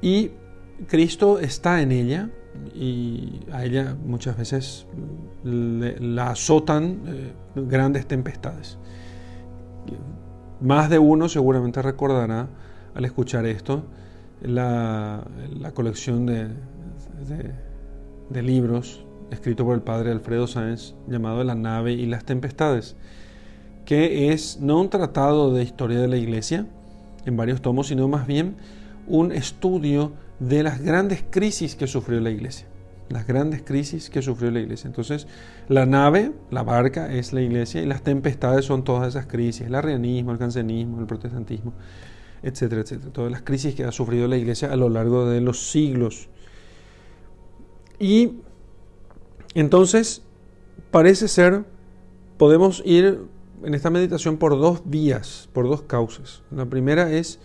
Y 0.00 0.30
Cristo 0.86 1.38
está 1.38 1.82
en 1.82 1.92
ella 1.92 2.30
y 2.74 3.40
a 3.52 3.64
ella 3.64 3.96
muchas 4.04 4.36
veces 4.36 4.86
la 5.44 6.30
azotan 6.30 7.00
eh, 7.06 7.32
grandes 7.56 8.06
tempestades. 8.06 8.78
Más 10.60 10.90
de 10.90 10.98
uno 10.98 11.28
seguramente 11.28 11.82
recordará 11.82 12.48
al 12.94 13.04
escuchar 13.04 13.46
esto, 13.46 13.84
la, 14.42 15.24
colección 15.74 16.26
de, 16.26 16.48
de, 18.30 18.42
libros 18.42 19.04
escrito 19.30 19.64
por 19.64 19.74
el 19.74 19.82
padre 19.82 20.12
Alfredo 20.12 20.46
Sáenz 20.46 20.94
llamado 21.08 21.42
La 21.44 21.54
nave 21.54 21.92
y 21.92 22.06
las 22.06 22.24
tempestades, 22.24 22.96
que 23.84 24.32
es 24.32 24.60
no 24.60 24.80
un 24.80 24.90
tratado 24.90 25.52
de 25.52 25.62
historia 25.62 26.00
de 26.00 26.08
la 26.08 26.16
iglesia 26.16 26.66
en 27.24 27.36
varios 27.36 27.62
tomos, 27.62 27.88
sino 27.88 28.08
más 28.08 28.26
bien 28.26 28.56
un 29.06 29.32
estudio 29.32 30.12
de 30.40 30.62
las 30.62 30.80
grandes 30.80 31.24
crisis 31.30 31.74
que 31.74 31.86
sufrió 31.86 32.20
la 32.20 32.30
iglesia. 32.30 32.66
las 33.08 33.26
grandes 33.26 33.62
crisis 33.62 34.10
que 34.10 34.22
sufrió 34.22 34.50
la 34.50 34.60
iglesia. 34.60 34.86
Entonces, 34.86 35.26
la 35.68 35.86
nave, 35.86 36.32
la 36.50 36.62
barca, 36.62 37.12
es 37.12 37.32
la 37.32 37.40
iglesia 37.40 37.82
y 37.82 37.86
las 37.86 38.02
tempestades 38.02 38.66
son 38.66 38.84
todas 38.84 39.08
esas 39.08 39.26
crisis, 39.26 39.66
el 39.66 39.74
arrianismo, 39.74 40.32
el 40.32 40.38
cancenismo, 40.38 41.00
el 41.00 41.06
protestantismo, 41.06 41.72
etcétera, 42.42 42.82
etcétera. 42.82 43.12
Todas 43.12 43.32
las 43.32 43.42
crisis 43.42 43.74
que 43.74 43.84
ha 43.84 43.92
sufrido 43.92 44.28
la 44.28 44.36
iglesia 44.36 44.70
a 44.70 44.76
lo 44.76 44.88
largo 44.88 45.26
de 45.26 45.40
los 45.40 45.70
siglos. 45.70 46.28
Y 47.98 48.32
entonces, 49.54 50.22
parece 50.90 51.28
ser, 51.28 51.64
podemos 52.36 52.82
ir 52.84 53.22
en 53.64 53.74
esta 53.74 53.90
meditación 53.90 54.36
por 54.36 54.52
dos 54.52 54.82
vías, 54.84 55.48
por 55.52 55.66
dos 55.66 55.82
causas. 55.82 56.42
La 56.50 56.66
primera 56.66 57.10
es 57.10 57.40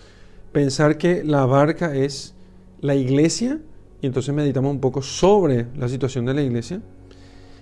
pensar 0.52 0.98
que 0.98 1.24
la 1.24 1.46
barca 1.46 1.96
es 1.96 2.36
la 2.84 2.96
iglesia, 2.96 3.60
y 4.02 4.08
entonces 4.08 4.36
meditamos 4.36 4.70
un 4.70 4.82
poco 4.82 5.02
sobre 5.02 5.68
la 5.78 5.88
situación 5.88 6.26
de 6.26 6.34
la 6.34 6.42
iglesia. 6.42 6.82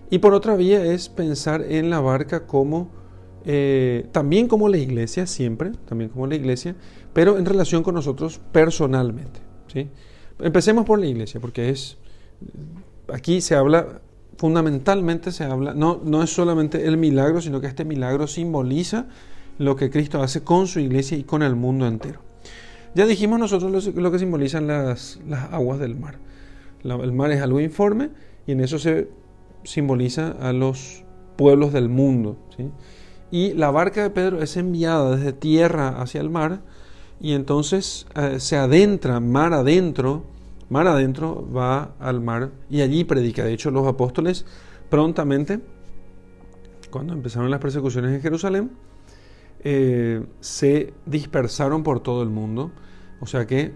Y 0.09 0.17
por 0.17 0.33
otra 0.33 0.55
vía 0.55 0.83
es 0.83 1.09
pensar 1.09 1.61
en 1.61 1.91
la 1.91 2.01
barca 2.01 2.47
como, 2.47 2.89
eh, 3.45 4.07
también 4.11 4.47
como 4.47 4.67
la 4.67 4.77
iglesia, 4.77 5.27
siempre, 5.27 5.73
también 5.85 6.09
como 6.09 6.25
la 6.25 6.33
iglesia, 6.33 6.75
pero 7.13 7.37
en 7.37 7.45
relación 7.45 7.83
con 7.83 7.93
nosotros 7.93 8.41
personalmente. 8.51 9.39
¿sí? 9.71 9.89
Empecemos 10.39 10.85
por 10.85 10.99
la 10.99 11.05
iglesia, 11.05 11.39
porque 11.39 11.69
es, 11.69 11.99
aquí 13.13 13.41
se 13.41 13.53
habla, 13.53 14.01
fundamentalmente 14.37 15.31
se 15.31 15.43
habla, 15.43 15.75
no, 15.75 16.01
no 16.03 16.23
es 16.23 16.31
solamente 16.31 16.87
el 16.87 16.97
milagro, 16.97 17.41
sino 17.41 17.61
que 17.61 17.67
este 17.67 17.85
milagro 17.85 18.25
simboliza 18.25 19.05
lo 19.59 19.75
que 19.75 19.91
Cristo 19.91 20.23
hace 20.23 20.43
con 20.43 20.65
su 20.65 20.79
iglesia 20.79 21.15
y 21.15 21.23
con 21.23 21.43
el 21.43 21.55
mundo 21.55 21.85
entero. 21.85 22.30
Ya 22.93 23.05
dijimos 23.05 23.39
nosotros 23.39 23.93
lo, 23.95 24.11
que 24.11 24.19
simbolizan 24.19 24.67
las, 24.67 25.19
aguas 25.51 25.79
del 25.79 25.95
mar. 25.95 26.19
el 26.83 27.11
mar 27.13 27.31
es 27.31 27.41
algo 27.41 27.61
informe 27.61 28.09
y 28.45 28.51
en 28.51 28.61
eso 28.61 28.79
se 28.79 29.07
simboliza 29.63 30.31
a 30.39 30.51
los 30.51 31.03
pueblos 31.37 31.71
del 31.71 31.87
mundo. 31.87 32.37
Y 33.31 33.53
la 33.53 33.71
barca 33.71 34.03
de 34.03 34.09
Pedro 34.09 34.41
es 34.41 34.57
enviada 34.57 35.15
desde 35.15 35.31
tierra 35.31 36.01
hacia 36.01 36.19
el 36.19 36.29
mar 36.29 36.61
y 37.21 37.33
entonces 37.33 38.07
eh, 38.15 38.39
se 38.39 38.57
adentra 38.57 39.19
mar 39.19 39.53
adentro, 39.53 40.23
mar 40.69 40.87
adentro 40.87 41.47
va 41.55 41.93
al 41.99 42.19
mar 42.19 42.51
y 42.69 42.81
allí 42.81 43.05
predica. 43.05 43.45
De 43.45 43.53
hecho, 43.53 43.71
los 43.71 43.87
apóstoles 43.87 44.45
prontamente, 44.89 45.61
cuando 46.89 47.13
empezaron 47.13 47.49
las 47.49 47.61
persecuciones 47.61 48.13
en 48.13 48.21
Jerusalén, 48.21 48.71
eh, 49.63 50.25
se 50.39 50.93
dispersaron 51.05 51.83
por 51.83 51.99
todo 51.99 52.23
el 52.23 52.29
mundo, 52.29 52.71
o 53.19 53.27
sea 53.27 53.45
que 53.45 53.73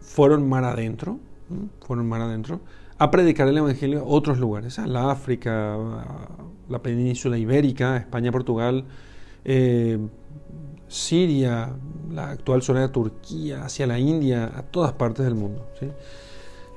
fueron 0.00 0.48
mar 0.48 0.64
adentro, 0.64 1.18
fueron 1.80 2.08
mar 2.08 2.20
adentro, 2.20 2.60
a 2.98 3.10
predicar 3.10 3.48
el 3.48 3.58
Evangelio 3.58 4.00
a 4.00 4.04
otros 4.04 4.38
lugares, 4.38 4.78
a 4.78 4.86
la 4.86 5.10
África, 5.10 5.76
la 6.68 6.82
península 6.82 7.36
ibérica, 7.36 7.96
España, 7.96 8.30
Portugal, 8.32 8.84
eh, 9.44 9.98
Siria, 10.88 11.74
la 12.10 12.30
actual 12.30 12.62
zona 12.62 12.82
de 12.82 12.88
Turquía, 12.88 13.64
hacia 13.64 13.86
la 13.86 13.98
India, 13.98 14.52
a 14.54 14.62
todas 14.62 14.92
partes 14.92 15.24
del 15.24 15.34
mundo. 15.34 15.66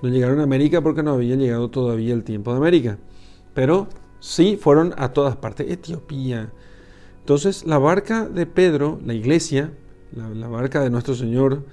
No 0.01 0.09
llegaron 0.09 0.39
a 0.39 0.43
América 0.43 0.81
porque 0.81 1.03
no 1.03 1.13
había 1.13 1.35
llegado 1.35 1.69
todavía 1.69 2.13
el 2.13 2.23
tiempo 2.23 2.51
de 2.51 2.57
América, 2.57 2.97
pero 3.53 3.87
sí 4.19 4.57
fueron 4.59 4.93
a 4.97 5.13
todas 5.13 5.35
partes, 5.35 5.69
Etiopía, 5.69 6.51
entonces 7.19 7.65
la 7.65 7.77
barca 7.77 8.27
de 8.27 8.45
Pedro, 8.45 8.99
la 9.05 9.13
iglesia, 9.13 9.71
la, 10.13 10.47
barca 10.47 10.81
de 10.81 10.89
nuestro 10.89 11.15
Señor, 11.15 11.63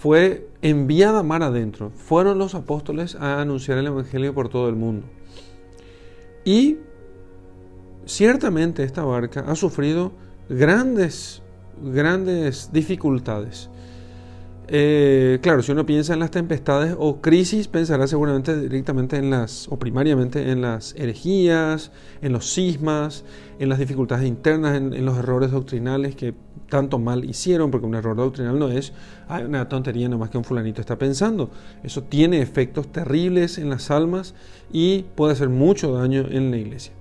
fue 0.00 0.48
enviada 0.62 1.22
mar 1.22 1.42
adentro. 1.42 1.90
Fueron 1.90 2.38
los 2.38 2.54
apóstoles 2.54 3.14
a 3.14 3.40
anunciar 3.40 3.78
el 3.78 3.86
Evangelio 3.86 4.34
por 4.34 4.48
todo 4.48 4.68
el 4.68 4.76
mundo. 4.76 5.06
Y 6.44 6.78
ciertamente 8.06 8.82
esta 8.82 9.04
barca 9.04 9.44
ha 9.46 9.54
sufrido 9.54 10.12
grandes, 10.48 11.42
grandes 11.82 12.70
dificultades. 12.72 13.70
Eh, 14.70 15.38
claro, 15.40 15.62
si 15.62 15.72
uno 15.72 15.86
piensa 15.86 16.12
en 16.12 16.20
las 16.20 16.30
tempestades 16.30 16.94
o 16.98 17.22
crisis, 17.22 17.68
pensará 17.68 18.06
seguramente 18.06 18.54
directamente 18.60 19.16
en 19.16 19.30
las, 19.30 19.66
o 19.68 19.78
primariamente 19.78 20.50
en 20.50 20.60
las 20.60 20.94
herejías, 20.94 21.90
en 22.20 22.32
los 22.32 22.52
cismas, 22.52 23.24
en 23.58 23.70
las 23.70 23.78
dificultades 23.78 24.28
internas, 24.28 24.76
en, 24.76 25.06
los 25.06 25.16
errores 25.16 25.52
doctrinales 25.52 26.14
que 26.16 26.34
tanto 26.68 26.98
mal 26.98 27.24
hicieron, 27.24 27.70
porque 27.70 27.86
un 27.86 27.94
error 27.94 28.14
doctrinal 28.14 28.58
no 28.58 28.68
es 28.68 28.92
una 29.46 29.70
tontería 29.70 30.06
nomás 30.06 30.28
que 30.28 30.36
un 30.36 30.44
fulanito 30.44 30.82
está 30.82 30.98
pensando. 30.98 31.50
Eso 31.82 32.02
tiene 32.02 32.42
efectos 32.42 32.88
terribles 32.92 33.56
en 33.56 33.70
las 33.70 33.90
almas 33.90 34.34
y 34.70 35.04
puede 35.14 35.32
hacer 35.32 35.48
mucho 35.48 35.92
daño 35.92 36.26
en 36.28 36.50
la 36.50 36.58
iglesia. 36.58 36.92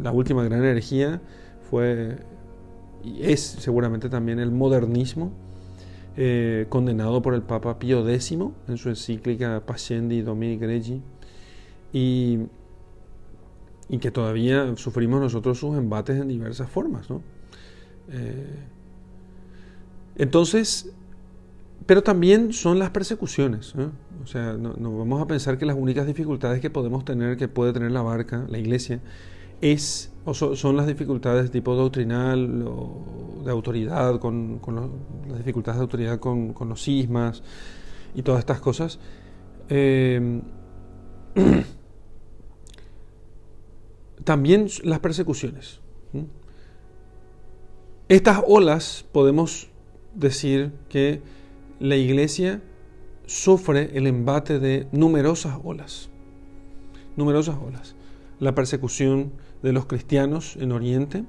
La 0.00 0.12
última 0.12 0.44
gran 0.44 0.62
herejía 0.62 1.20
fue 1.68 2.18
y 3.02 3.22
es 3.24 3.40
seguramente 3.40 4.08
también 4.08 4.38
el 4.38 4.52
modernismo 4.52 5.32
eh, 6.16 6.66
condenado 6.68 7.20
por 7.22 7.34
el 7.34 7.42
Papa 7.42 7.78
Pío 7.78 8.08
X 8.08 8.32
en 8.68 8.76
su 8.76 8.88
encíclica 8.88 9.62
Pascendi 9.66 10.22
Domini 10.22 10.56
Gregi, 10.56 11.02
y, 11.92 12.38
que 14.00 14.10
todavía 14.10 14.74
sufrimos 14.76 15.20
nosotros 15.20 15.58
sus 15.58 15.76
embates 15.76 16.20
en 16.20 16.28
diversas 16.28 16.68
formas. 16.68 17.06
Eh, 18.10 18.58
entonces, 20.16 20.92
pero 21.86 22.02
también 22.02 22.52
son 22.52 22.78
las 22.78 22.90
persecuciones. 22.90 23.74
O 24.22 24.26
sea, 24.26 24.54
no, 24.54 24.74
no, 24.76 24.96
vamos 24.96 25.20
a 25.20 25.26
pensar 25.26 25.58
que 25.58 25.66
las 25.66 25.76
únicas 25.76 26.06
dificultades 26.06 26.60
que 26.60 26.70
podemos 26.70 27.04
tener, 27.04 27.36
que 27.36 27.48
puede 27.48 27.72
tener 27.72 27.90
la 27.90 28.02
barca, 28.02 28.46
la 28.48 28.58
iglesia, 28.58 29.00
es, 29.60 30.13
o 30.24 30.34
son 30.34 30.76
las 30.76 30.86
dificultades 30.86 31.44
de 31.44 31.48
tipo 31.50 31.74
doctrinal 31.74 32.64
de 33.44 33.50
autoridad, 33.50 34.18
con, 34.18 34.60
las 35.28 35.38
dificultades 35.38 35.78
de 35.78 35.82
autoridad 35.82 36.18
con, 36.18 36.54
los 36.66 36.82
sismas 36.82 37.42
y 38.14 38.22
todas 38.22 38.40
estas 38.40 38.60
cosas. 38.60 38.98
Eh, 39.68 40.40
también 44.24 44.68
las 44.82 45.00
persecuciones. 45.00 45.80
Estas 48.08 48.42
olas 48.46 49.04
podemos 49.12 49.68
decir 50.14 50.72
que 50.88 51.22
la 51.80 51.96
iglesia 51.96 52.62
sufre 53.26 53.90
el 53.94 54.06
embate 54.06 54.58
de 54.58 54.86
numerosas 54.92 55.58
olas. 55.64 56.08
Numerosas 57.16 57.56
olas. 57.56 57.94
La 58.40 58.54
persecución 58.54 59.32
de 59.64 59.72
los 59.72 59.86
cristianos 59.86 60.56
en 60.60 60.72
Oriente, 60.72 61.24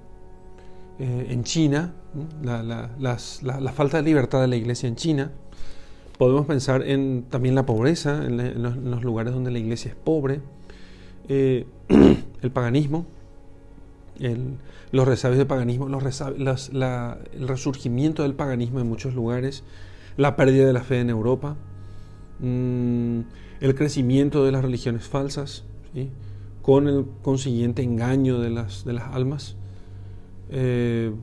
eh, 0.99 1.27
en 1.29 1.45
China, 1.45 1.93
la, 2.43 3.71
falta 3.73 3.95
de 3.95 4.03
libertad 4.03 4.41
de 4.41 4.49
la 4.49 4.57
iglesia 4.57 4.89
en 4.89 4.97
China. 4.97 5.31
Podemos 6.17 6.45
pensar 6.45 6.83
en 6.83 7.23
también 7.29 7.55
la 7.55 7.65
pobreza, 7.65 8.25
en, 8.25 8.91
los, 8.91 9.03
lugares 9.03 9.33
donde 9.33 9.51
la 9.51 9.59
iglesia 9.59 9.91
es 9.91 9.95
pobre, 9.95 10.41
eh, 11.29 11.65
el 12.41 12.51
paganismo, 12.51 13.05
los 14.91 15.07
resabios 15.07 15.37
del 15.37 15.47
paganismo, 15.47 15.87
el 15.87 17.47
resurgimiento 17.47 18.23
del 18.23 18.33
paganismo 18.33 18.81
en 18.81 18.89
muchos 18.89 19.15
lugares, 19.15 19.63
la 20.17 20.35
pérdida 20.35 20.67
de 20.67 20.73
la 20.73 20.81
fe 20.81 20.99
en 20.99 21.09
Europa, 21.09 21.55
mm, 22.41 23.19
el 23.61 23.75
crecimiento 23.75 24.43
de 24.43 24.51
las 24.51 24.61
religiones 24.61 25.07
falsas. 25.07 25.63
¿sí? 25.93 26.09
Con 26.65 26.87
el 26.87 27.05
consiguiente 27.21 27.83
engaño 27.83 28.39
de 28.39 28.49
las, 28.49 28.85
de 28.85 28.93
las 28.93 29.13
almas, 29.13 29.55
eh, 30.49 31.13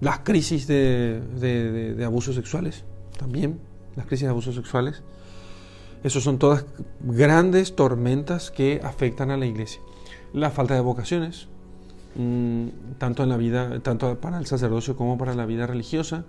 las 0.00 0.20
crisis 0.20 0.68
de, 0.68 2.00
abusos 2.06 2.36
sexuales, 2.36 2.84
también 3.18 3.58
las 3.96 4.06
crisis 4.06 4.26
de 4.26 4.30
abusos 4.30 4.54
sexuales. 4.54 5.02
Esas 6.04 6.22
son 6.22 6.38
todas 6.38 6.66
grandes 7.00 7.74
tormentas 7.74 8.52
que 8.52 8.80
afectan 8.84 9.32
a 9.32 9.36
la 9.36 9.46
iglesia. 9.46 9.80
La 10.32 10.50
falta 10.52 10.74
de 10.74 10.82
vocaciones, 10.82 11.48
mm, 12.14 12.68
tanto 12.98 13.24
en 13.24 13.30
la 13.30 13.38
vida, 13.38 13.80
tanto 13.80 14.20
para 14.20 14.38
el 14.38 14.46
sacerdocio 14.46 14.94
como 14.94 15.18
para 15.18 15.34
la 15.34 15.46
vida 15.46 15.66
religiosa. 15.66 16.26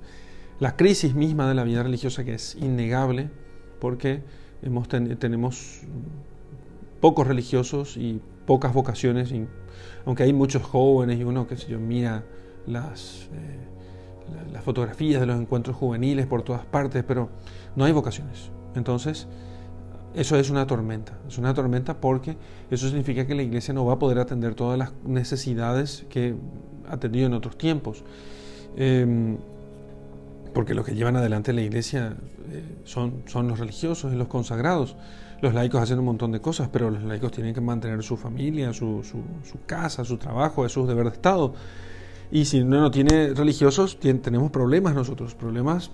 La 0.60 0.76
crisis 0.76 1.14
misma 1.14 1.48
de 1.48 1.54
la 1.54 1.64
vida 1.64 1.84
religiosa 1.84 2.24
que 2.24 2.34
es 2.34 2.56
innegable 2.56 3.30
porque 3.80 4.24
hemos 4.64 4.88
tenemos 4.88 5.84
pocos 7.00 7.28
religiosos 7.28 7.98
y 7.98 8.22
pocas 8.46 8.74
vocaciones, 8.74 9.34
aunque 10.06 10.24
hay 10.24 10.34
muchos 10.34 10.64
jóvenes 10.64 11.20
y 11.20 11.24
uno 11.24 11.48
que 11.48 11.56
yo 11.56 11.80
mira 11.80 12.24
las, 12.66 13.30
eh, 13.34 14.52
las 14.52 14.64
fotografías 14.64 15.20
de 15.20 15.28
los 15.28 15.40
encuentros 15.40 15.76
juveniles 15.76 16.28
por 16.28 16.42
todas 16.42 16.66
partes, 16.66 17.04
pero 17.08 17.30
no 17.76 17.86
hay 17.86 17.92
vocaciones. 17.92 18.52
Entonces, 18.76 19.28
eso 20.16 20.36
es 20.38 20.50
una 20.50 20.66
tormenta, 20.66 21.18
es 21.28 21.38
una 21.38 21.54
tormenta 21.54 22.00
porque 22.00 22.36
eso 22.72 22.88
significa 22.88 23.28
que 23.28 23.36
la 23.36 23.44
iglesia 23.44 23.74
no 23.74 23.86
va 23.86 23.94
a 23.94 24.00
poder 24.00 24.20
atender 24.20 24.56
todas 24.56 24.78
las 24.78 24.92
necesidades 25.06 26.06
que 26.10 26.36
ha 26.90 26.98
tenido 26.98 27.28
en 27.28 27.34
otros 27.34 27.58
tiempos. 27.58 28.04
Em, 28.76 29.38
porque 30.54 30.74
lo 30.74 30.84
que 30.84 30.96
llevan 30.96 31.16
adelante 31.16 31.54
la 31.54 31.62
iglesia 31.62 32.16
eh, 32.52 32.64
son, 32.84 33.24
son 33.28 33.48
los 33.48 33.60
religiosos 33.60 34.12
y 34.12 34.16
los 34.16 34.28
consagrados 34.28 34.96
los 35.42 35.54
laicos 35.54 35.82
hacen 35.82 36.00
un 36.00 36.06
montón 36.06 36.32
de 36.32 36.42
cosas, 36.42 36.70
pero 36.72 36.90
los 36.90 37.04
laicos 37.04 37.32
tienen 37.32 37.54
que 37.54 37.62
mantener 37.62 38.04
su 38.04 38.18
familia, 38.18 38.74
su, 38.74 39.04
casa, 39.66 40.04
su 40.04 40.18
trabajo, 40.18 40.66
es 40.66 40.76
deber 40.76 41.06
de 41.06 41.12
Estado. 41.12 41.54
Y 42.32 42.46
si 42.46 42.62
uno 42.62 42.82
no 42.82 42.92
tiene 42.92 43.34
religiosos, 43.34 44.00
tenemos 44.00 44.52
problemas 44.52 44.94
nosotros, 44.94 45.34
problemas, 45.36 45.92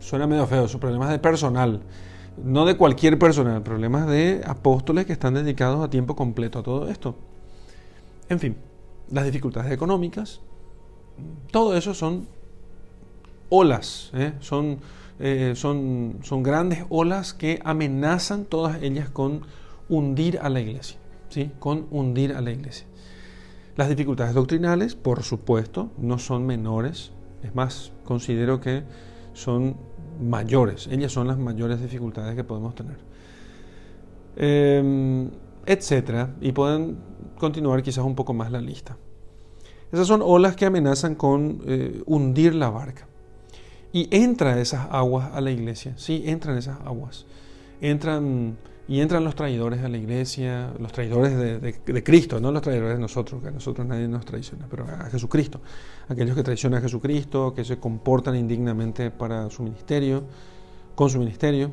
suena 0.00 0.26
medio 0.26 0.46
feo, 0.46 0.68
son 0.68 0.80
problemas 0.80 1.10
de 1.10 1.18
personal, 1.18 1.80
no 2.42 2.66
de 2.66 2.76
cualquier 2.76 3.18
personal, 3.18 3.62
problemas 3.62 4.06
de 4.06 4.42
apóstoles 4.44 5.06
que 5.06 5.12
están 5.12 5.34
dedicados 5.34 5.82
a 5.84 5.88
tiempo 5.88 6.14
completo 6.14 6.58
a 6.58 6.62
todo 6.62 6.88
esto. 6.88 7.16
En 8.28 8.38
fin, 8.38 8.56
las 9.10 9.24
dificultades 9.24 9.72
económicas, 9.72 10.40
todo 11.50 11.76
eso 11.76 11.94
son 11.94 12.26
olas, 13.48 14.10
¿eh? 14.14 14.32
son 14.40 14.78
eh, 15.18 15.52
son, 15.56 16.18
son 16.22 16.42
grandes 16.42 16.84
olas 16.88 17.32
que 17.32 17.60
amenazan 17.64 18.44
todas 18.44 18.82
ellas 18.82 19.08
con 19.08 19.42
hundir 19.88 20.38
a 20.40 20.48
la 20.48 20.60
iglesia, 20.60 20.98
¿sí? 21.28 21.50
con 21.58 21.86
hundir 21.90 22.32
a 22.32 22.40
la 22.40 22.50
iglesia. 22.50 22.86
Las 23.76 23.88
dificultades 23.88 24.34
doctrinales, 24.34 24.94
por 24.94 25.22
supuesto, 25.22 25.90
no 25.98 26.18
son 26.18 26.46
menores, 26.46 27.12
es 27.42 27.54
más, 27.54 27.92
considero 28.04 28.60
que 28.60 28.84
son 29.32 29.76
mayores, 30.20 30.86
ellas 30.90 31.12
son 31.12 31.28
las 31.28 31.38
mayores 31.38 31.80
dificultades 31.80 32.34
que 32.34 32.44
podemos 32.44 32.74
tener. 32.74 32.96
Em, 34.36 35.30
etcétera, 35.64 36.34
y 36.40 36.52
pueden 36.52 36.98
continuar 37.38 37.82
quizás 37.82 38.04
un 38.04 38.14
poco 38.14 38.34
más 38.34 38.50
la 38.50 38.60
lista. 38.60 38.96
Esas 39.92 40.06
son 40.06 40.20
olas 40.22 40.56
que 40.56 40.66
amenazan 40.66 41.14
con 41.14 41.62
eh, 41.66 42.02
hundir 42.06 42.54
la 42.54 42.70
barca. 42.70 43.06
Y 43.92 44.08
entra 44.10 44.60
esas 44.60 44.88
aguas 44.90 45.32
a 45.32 45.40
la 45.40 45.50
iglesia, 45.50 45.94
sí, 45.96 46.22
entran 46.26 46.58
esas 46.58 46.80
aguas. 46.80 47.24
Entran 47.80 48.56
y 48.88 49.00
entran 49.00 49.24
los 49.24 49.34
traidores 49.34 49.82
a 49.82 49.88
la 49.88 49.96
iglesia, 49.96 50.72
los 50.78 50.92
traidores 50.92 51.36
de, 51.36 52.04
Cristo, 52.04 52.40
no 52.40 52.52
los 52.52 52.62
traidores 52.62 52.94
de 52.94 53.00
nosotros, 53.00 53.42
que 53.42 53.48
a 53.48 53.50
nosotros 53.50 53.84
nadie 53.84 54.06
nos 54.06 54.24
traiciona, 54.24 54.66
pero 54.70 54.84
a 54.84 55.10
Jesucristo. 55.10 55.60
Aquellos 56.08 56.36
que 56.36 56.44
traicionan 56.44 56.78
a 56.78 56.82
Jesucristo, 56.82 57.52
que 57.52 57.64
se 57.64 57.78
comportan 57.78 58.36
indignamente 58.36 59.10
para 59.10 59.50
su 59.50 59.64
ministerio, 59.64 60.22
con 60.94 61.10
su 61.10 61.18
ministerio, 61.18 61.72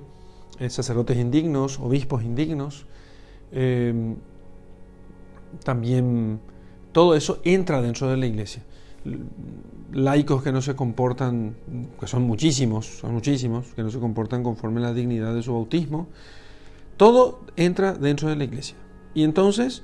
eh, 0.60 0.70
sacerdotes 0.70 1.18
indignos, 1.18 1.80
obispos 1.80 2.24
indignos. 2.24 2.88
Eh, 3.52 4.16
también 5.64 6.40
todo 6.92 7.16
eso 7.16 7.40
entra 7.44 7.80
dentro 7.82 8.10
de 8.10 8.18
la 8.18 8.26
iglesia 8.26 8.64
laicos 9.92 10.44
que 10.44 10.52
no 10.52 10.62
se 10.62 10.76
comportan, 10.76 11.56
que 12.00 12.08
son 12.08 12.24
muchísimos, 12.24 12.86
son 12.86 13.14
muchísimos, 13.14 13.74
que 13.76 13.84
no 13.84 13.92
se 13.92 14.00
comportan 14.00 14.44
conforme 14.44 14.80
a 14.80 14.84
la 14.84 14.94
dignidad 14.94 15.34
de 15.34 15.44
su 15.44 15.54
bautismo, 15.54 16.08
todo 16.98 17.42
entra 17.56 17.94
dentro 17.94 18.30
de 18.30 18.36
la 18.36 18.44
iglesia. 18.44 18.76
Y 19.14 19.24
entonces, 19.24 19.84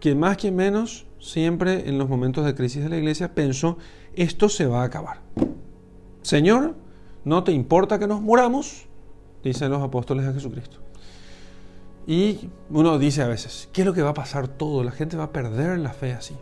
quien 0.00 0.18
más, 0.18 0.36
quien 0.36 0.56
menos, 0.56 1.06
siempre 1.18 1.88
en 1.88 1.98
los 1.98 2.08
momentos 2.08 2.44
de 2.44 2.54
crisis 2.54 2.82
de 2.82 2.88
la 2.88 2.96
iglesia 2.96 3.34
pensó, 3.34 3.78
esto 4.14 4.48
se 4.48 4.66
va 4.66 4.82
a 4.82 4.84
acabar. 4.84 5.20
Señor, 6.22 6.76
no 7.24 7.44
te 7.44 7.52
importa 7.52 7.98
que 7.98 8.06
nos 8.06 8.20
muramos, 8.20 8.86
dicen 9.42 9.70
los 9.70 9.82
apóstoles 9.82 10.26
de 10.26 10.32
Jesucristo. 10.32 10.78
Y 12.06 12.48
uno 12.70 12.98
dice 12.98 13.22
a 13.22 13.28
veces, 13.28 13.68
¿qué 13.72 13.82
es 13.82 13.86
lo 13.86 13.92
que 13.92 14.02
va 14.02 14.10
a 14.10 14.14
pasar 14.14 14.48
todo? 14.48 14.82
La 14.82 14.92
gente 14.92 15.16
va 15.16 15.24
a 15.24 15.32
perder 15.32 15.78
la 15.78 15.92
fe 15.92 16.12
así. 16.12 16.34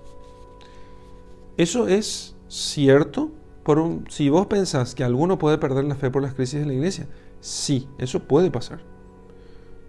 Eso 1.57 1.88
es 1.88 2.35
cierto. 2.49 3.33
Por 3.62 4.03
si 4.09 4.29
vos 4.29 4.47
pensás 4.47 4.95
que 4.95 5.03
alguno 5.03 5.38
puede 5.38 5.59
perder 5.59 5.85
la 5.85 5.97
fe 5.97 6.11
por 6.11 6.23
las 6.23 6.35
crisis 6.35 6.61
de 6.61 6.66
la 6.66 6.75
iglesia, 6.75 7.09
sí, 7.40 7.88
eso 7.99 8.21
puede 8.21 8.51
pasar. 8.51 8.81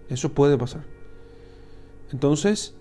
Eso 0.08 0.32
puede 0.32 0.58
pasar. 0.58 0.82
Entonces, 2.10 2.74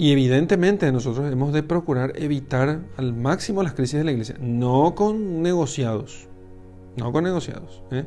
y 0.00 0.12
evidentemente 0.12 0.90
nosotros 0.92 1.30
hemos 1.30 1.52
de 1.52 1.62
procurar 1.62 2.12
evitar 2.16 2.80
al 2.96 3.12
máximo 3.12 3.62
las 3.62 3.74
crisis 3.74 3.98
de 3.98 4.04
la 4.04 4.12
iglesia, 4.12 4.36
no 4.40 4.94
con 4.94 5.42
negociados, 5.42 6.26
no 6.96 7.12
con 7.12 7.24
negociados. 7.24 7.82
¿eh? 7.90 8.06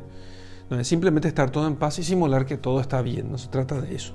No 0.70 0.80
es 0.80 0.88
simplemente 0.88 1.28
estar 1.28 1.50
todo 1.50 1.66
en 1.66 1.76
paz 1.76 2.00
y 2.00 2.02
simular 2.02 2.46
que 2.46 2.56
todo 2.56 2.80
está 2.80 3.00
bien, 3.00 3.30
no 3.30 3.38
se 3.38 3.48
trata 3.48 3.80
de 3.80 3.94
eso. 3.94 4.14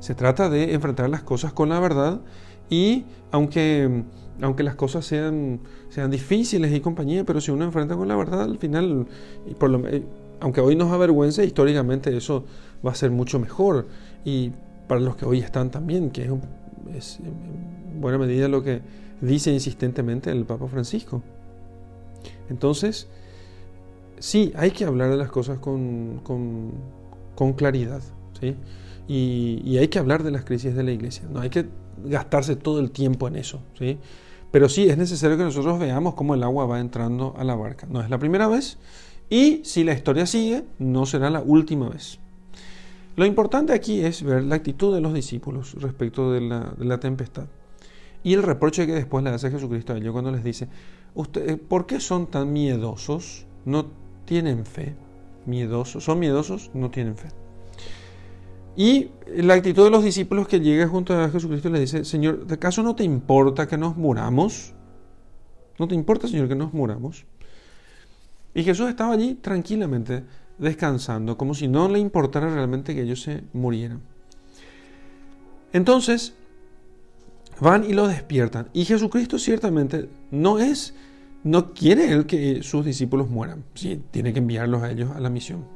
Se 0.00 0.14
trata 0.14 0.50
de 0.50 0.74
enfrentar 0.74 1.08
las 1.08 1.22
cosas 1.22 1.52
con 1.52 1.68
la 1.68 1.78
verdad 1.78 2.20
y 2.68 3.04
aunque 3.30 4.04
aunque 4.42 4.62
las 4.62 4.74
cosas 4.74 5.04
sean, 5.04 5.60
sean 5.88 6.10
difíciles 6.10 6.72
y 6.74 6.80
compañía, 6.80 7.24
pero 7.24 7.40
si 7.40 7.50
uno 7.50 7.64
enfrenta 7.64 7.96
con 7.96 8.08
la 8.08 8.16
verdad, 8.16 8.42
al 8.42 8.58
final, 8.58 9.06
y 9.48 9.54
por 9.54 9.70
lo, 9.70 9.86
eh, 9.88 10.02
aunque 10.40 10.60
hoy 10.60 10.76
nos 10.76 10.92
avergüence, 10.92 11.44
históricamente 11.44 12.14
eso 12.16 12.44
va 12.84 12.92
a 12.92 12.94
ser 12.94 13.10
mucho 13.10 13.38
mejor. 13.38 13.86
Y 14.24 14.52
para 14.86 15.00
los 15.00 15.16
que 15.16 15.24
hoy 15.24 15.40
están 15.40 15.70
también, 15.70 16.10
que 16.10 16.30
es, 16.94 17.18
en 17.20 18.00
buena 18.00 18.18
medida 18.18 18.48
lo 18.48 18.62
que 18.62 18.82
dice 19.20 19.52
insistentemente 19.52 20.30
el 20.30 20.44
Papa 20.44 20.68
Francisco. 20.68 21.22
Entonces, 22.50 23.08
sí, 24.18 24.52
hay 24.56 24.70
que 24.70 24.84
hablar 24.84 25.10
de 25.10 25.16
las 25.16 25.30
cosas 25.30 25.58
con, 25.58 26.20
con, 26.22 27.52
claridad, 27.54 28.02
¿sí? 28.40 28.54
Y, 29.08 29.62
y, 29.64 29.78
hay 29.78 29.88
que 29.88 29.98
hablar 29.98 30.22
de 30.22 30.30
las 30.32 30.44
crisis 30.44 30.74
de 30.74 30.82
la 30.82 30.90
iglesia, 30.90 31.24
no 31.30 31.40
hay 31.40 31.48
que 31.48 31.66
gastarse 32.04 32.56
todo 32.56 32.80
el 32.80 32.90
tiempo 32.90 33.28
en 33.28 33.36
eso, 33.36 33.60
¿sí? 33.78 33.98
Pero 34.50 34.68
sí 34.68 34.88
es 34.88 34.96
necesario 34.96 35.36
que 35.36 35.42
nosotros 35.42 35.78
veamos 35.78 36.14
cómo 36.14 36.34
el 36.34 36.42
agua 36.42 36.66
va 36.66 36.80
entrando 36.80 37.34
a 37.36 37.44
la 37.44 37.54
barca. 37.54 37.86
No 37.90 38.00
es 38.00 38.08
la 38.10 38.18
primera 38.18 38.48
vez 38.48 38.78
y 39.28 39.60
si 39.64 39.84
la 39.84 39.92
historia 39.92 40.26
sigue, 40.26 40.64
no 40.78 41.04
será 41.04 41.30
la 41.30 41.40
última 41.40 41.88
vez. 41.88 42.18
Lo 43.16 43.26
importante 43.26 43.72
aquí 43.72 44.00
es 44.00 44.22
ver 44.22 44.44
la 44.44 44.56
actitud 44.56 44.94
de 44.94 45.00
los 45.00 45.14
discípulos 45.14 45.74
respecto 45.80 46.32
de 46.32 46.40
la, 46.40 47.00
tempestad 47.00 47.46
y 48.22 48.34
el 48.34 48.42
reproche 48.42 48.86
que 48.86 48.92
después 48.92 49.24
le 49.24 49.30
hace 49.30 49.50
Jesucristo 49.50 49.92
a 49.94 49.96
ellos 49.96 50.12
cuando 50.12 50.30
les 50.30 50.44
dice, 50.44 50.68
eh, 51.34 51.56
¿por 51.56 51.86
qué 51.86 52.00
son 52.00 52.26
tan 52.26 52.52
miedosos? 52.52 53.46
¿No 53.64 53.86
tienen 54.26 54.66
fe? 54.66 54.94
¿Miedosos? 55.46 56.04
¿Son 56.04 56.18
miedosos? 56.18 56.70
No 56.74 56.90
tienen 56.90 57.16
fe. 57.16 57.28
Y 58.76 59.08
la 59.34 59.54
actitud 59.54 59.84
de 59.84 59.90
los 59.90 60.04
discípulos 60.04 60.46
que 60.46 60.60
llega 60.60 60.86
junto 60.86 61.18
a 61.18 61.30
Jesucristo 61.30 61.70
le 61.70 61.80
dice, 61.80 62.04
Señor, 62.04 62.46
¿de 62.46 62.54
acaso 62.54 62.82
no 62.82 62.94
te 62.94 63.04
importa 63.04 63.66
que 63.66 63.78
nos 63.78 63.96
muramos? 63.96 64.74
¿No 65.78 65.88
te 65.88 65.94
importa, 65.94 66.28
Señor, 66.28 66.46
que 66.46 66.54
nos 66.54 66.74
muramos? 66.74 67.24
Y 68.54 68.62
Jesús 68.62 68.88
estaba 68.88 69.14
allí 69.14 69.34
tranquilamente 69.34 70.24
descansando, 70.58 71.36
como 71.36 71.54
si 71.54 71.68
no 71.68 71.88
le 71.88 71.98
importara 71.98 72.52
realmente 72.52 72.94
que 72.94 73.02
ellos 73.02 73.22
se 73.22 73.44
murieran. 73.54 74.02
Entonces, 75.72 76.34
van 77.60 77.84
y 77.84 77.92
lo 77.92 78.08
despiertan. 78.08 78.68
Y 78.72 78.84
Jesucristo 78.84 79.38
ciertamente 79.38 80.08
no 80.30 80.58
es, 80.58 80.94
no 81.44 81.72
quiere 81.72 82.12
él 82.12 82.26
que 82.26 82.62
sus 82.62 82.84
discípulos 82.84 83.28
mueran. 83.28 83.64
Sí, 83.74 84.02
tiene 84.10 84.32
que 84.32 84.38
enviarlos 84.38 84.82
a 84.82 84.90
ellos 84.90 85.10
a 85.14 85.20
la 85.20 85.30
misión. 85.30 85.75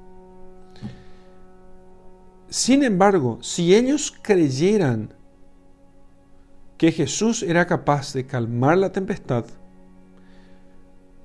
Sin 2.51 2.83
embargo, 2.83 3.39
si 3.43 3.77
ellos 3.77 4.13
creyeran 4.23 5.15
que 6.77 6.91
Jesús 6.91 7.45
era 7.45 7.67
capaz 7.67 8.13
de 8.13 8.27
calmar 8.27 8.77
la 8.77 8.91
tempestad, 8.91 9.45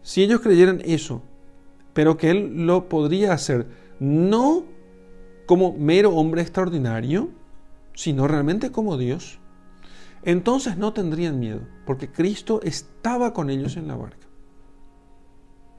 si 0.03 0.21
ellos 0.21 0.41
creyeran 0.41 0.81
eso, 0.85 1.23
pero 1.93 2.15
que 2.15 2.29
Él 2.29 2.67
lo 2.67 2.87
podría 2.89 3.33
hacer 3.33 3.67
no 3.99 4.65
como 5.47 5.73
mero 5.73 6.13
hombre 6.15 6.43
extraordinario, 6.43 7.29
sino 7.95 8.27
realmente 8.27 8.71
como 8.71 8.95
Dios, 8.95 9.39
entonces 10.21 10.77
no 10.77 10.93
tendrían 10.93 11.39
miedo, 11.39 11.61
porque 11.87 12.11
Cristo 12.11 12.59
estaba 12.61 13.33
con 13.33 13.49
ellos 13.49 13.77
en 13.77 13.87
la 13.87 13.95
barca. 13.95 14.27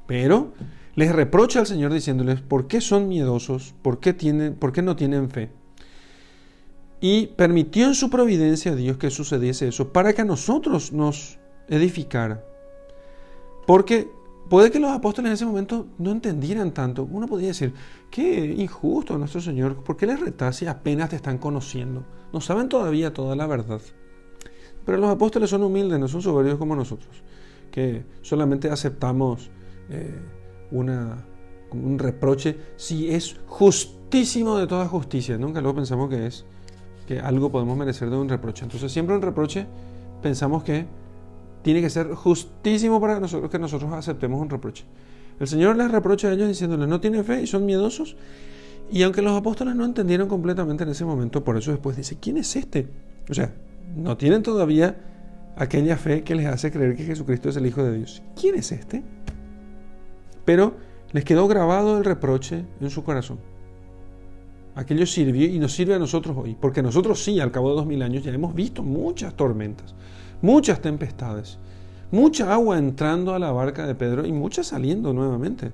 Pero 0.09 0.54
les 0.96 1.12
reprocha 1.12 1.61
al 1.61 1.66
Señor 1.66 1.92
diciéndoles, 1.92 2.40
¿por 2.40 2.66
qué 2.66 2.80
son 2.80 3.06
miedosos? 3.06 3.74
¿Por 3.82 4.00
qué, 4.00 4.14
tienen, 4.14 4.54
¿Por 4.54 4.72
qué 4.72 4.80
no 4.80 4.96
tienen 4.96 5.30
fe? 5.30 5.50
Y 7.00 7.28
permitió 7.28 7.87
en 7.87 7.94
su 7.94 8.09
providencia 8.09 8.72
a 8.72 8.74
Dios 8.74 8.96
que 8.96 9.11
sucediese 9.11 9.68
eso 9.68 9.92
para 9.92 10.14
que 10.14 10.22
a 10.22 10.24
nosotros 10.24 10.92
nos 10.92 11.38
edificara. 11.68 12.42
Porque 13.66 14.09
puede 14.48 14.70
que 14.70 14.80
los 14.80 14.90
apóstoles 14.90 15.28
en 15.28 15.35
ese 15.35 15.44
momento 15.44 15.87
no 15.98 16.12
entendieran 16.12 16.72
tanto. 16.72 17.07
Uno 17.11 17.26
podría 17.26 17.49
decir, 17.49 17.74
qué 18.11 18.55
injusto 18.57 19.18
nuestro 19.18 19.42
Señor, 19.42 19.84
¿por 19.84 19.99
qué 19.99 20.07
les 20.07 20.18
retas 20.18 20.57
si 20.57 20.66
apenas 20.66 21.11
te 21.11 21.16
están 21.16 21.36
conociendo? 21.36 22.05
No 22.32 22.40
saben 22.40 22.70
todavía 22.70 23.12
toda 23.12 23.36
la 23.36 23.47
verdad. 23.47 23.82
Pero 24.86 24.97
los 24.97 25.11
apóstoles 25.11 25.51
son 25.51 25.62
humildes, 25.62 25.99
no 25.99 26.09
son 26.09 26.22
soberbios 26.22 26.57
como 26.59 26.74
nosotros, 26.74 27.22
que 27.70 28.05
solamente 28.22 28.70
aceptamos 28.70 29.51
eh, 29.90 30.18
un 30.70 31.98
reproche 31.98 32.56
si 32.76 33.10
es 33.10 33.36
justísimo 33.46 34.58
de 34.58 34.66
toda 34.66 34.86
justicia. 34.86 35.38
Nunca 35.38 35.60
luego 35.60 35.76
pensamos 35.76 36.08
que 36.08 36.26
es 36.26 36.44
que 37.06 37.20
algo 37.20 37.50
podemos 37.50 37.76
merecer 37.76 38.10
de 38.10 38.16
un 38.16 38.28
reproche. 38.28 38.64
Entonces 38.64 38.90
siempre 38.90 39.14
un 39.14 39.22
reproche 39.22 39.66
pensamos 40.22 40.64
que 40.64 40.86
tiene 41.62 41.80
que 41.80 41.90
ser 41.90 42.14
justísimo 42.14 43.00
para 43.00 43.18
nosotros 43.20 43.50
que 43.50 43.58
nosotros 43.58 43.92
aceptemos 43.92 44.40
un 44.40 44.50
reproche. 44.50 44.84
El 45.38 45.46
Señor 45.46 45.76
les 45.76 45.90
reprocha 45.90 46.28
a 46.28 46.32
ellos 46.32 46.48
diciéndoles 46.48 46.88
no 46.88 47.00
tienen 47.00 47.24
fe 47.24 47.42
y 47.42 47.46
son 47.46 47.66
miedosos. 47.66 48.16
Y 48.90 49.02
aunque 49.02 49.20
los 49.20 49.36
apóstoles 49.36 49.74
no 49.74 49.84
entendieron 49.84 50.28
completamente 50.28 50.84
en 50.84 50.90
ese 50.90 51.04
momento, 51.04 51.42
por 51.42 51.56
eso 51.56 51.72
después 51.72 51.96
dice, 51.96 52.18
¿quién 52.20 52.36
es 52.36 52.54
este? 52.54 52.88
O 53.28 53.34
sea, 53.34 53.52
no 53.96 54.16
tienen 54.16 54.42
todavía 54.42 54.96
aquella 55.56 55.96
fe 55.96 56.22
que 56.22 56.34
les 56.34 56.46
hace 56.46 56.70
creer 56.70 56.94
que 56.94 57.04
Jesucristo 57.04 57.48
es 57.48 57.56
el 57.56 57.66
Hijo 57.66 57.82
de 57.82 57.96
Dios. 57.96 58.22
¿Quién 58.40 58.54
es 58.54 58.70
este? 58.72 59.02
Pero 60.47 60.74
les 61.12 61.24
quedó 61.24 61.47
grabado 61.47 61.99
el 61.99 62.05
reproche 62.05 62.64
en 62.80 62.88
su 62.88 63.05
corazón. 63.05 63.38
Aquello 64.74 65.07
sirvió 65.07 65.47
y 65.47 65.59
nos 65.59 65.72
sirve 65.72 65.94
a 65.94 65.99
nosotros 65.99 66.36
hoy, 66.38 66.57
porque 66.59 66.82
nosotros 66.82 67.22
sí, 67.22 67.40
al 67.40 67.51
cabo 67.51 67.70
de 67.70 67.76
dos 67.76 67.86
mil 67.86 68.03
años, 68.03 68.24
ya 68.24 68.32
hemos 68.32 68.55
visto 68.55 68.82
muchas 68.82 69.34
tormentas, 69.34 69.94
muchas 70.42 70.80
tempestades, 70.80 71.59
mucha 72.11 72.53
agua 72.53 72.78
entrando 72.78 73.34
a 73.34 73.38
la 73.38 73.53
barca 73.53 73.86
de 73.86 73.94
Pedro 73.94 74.26
y 74.26 74.32
mucha 74.32 74.62
saliendo 74.62 75.12
nuevamente. 75.12 75.72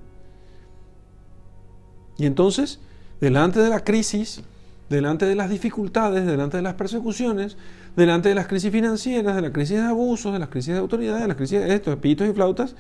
Y 2.17 2.27
entonces, 2.27 2.81
delante 3.21 3.59
de 3.59 3.69
la 3.69 3.81
crisis, 3.81 4.43
delante 4.89 5.27
de 5.27 5.35
las 5.35 5.51
dificultades, 5.51 6.25
delante 6.25 6.59
de 6.59 6.63
las 6.63 6.75
persecuciones, 6.75 7.57
delante 7.97 8.29
de 8.29 8.37
las 8.37 8.47
crisis 8.47 8.71
financieras, 8.71 9.35
de 9.35 9.43
la 9.43 9.53
crisis 9.53 9.79
de 9.79 9.85
abusos, 9.85 10.33
de 10.33 10.39
las 10.39 10.49
crisis 10.49 10.75
de 10.75 10.81
autoridad, 10.81 11.19
de 11.19 11.29
las 11.29 11.37
crisis 11.37 11.61
de 11.61 11.75
estos 11.75 11.97
pitos 11.97 12.29
y 12.29 12.33
flautas, 12.33 12.77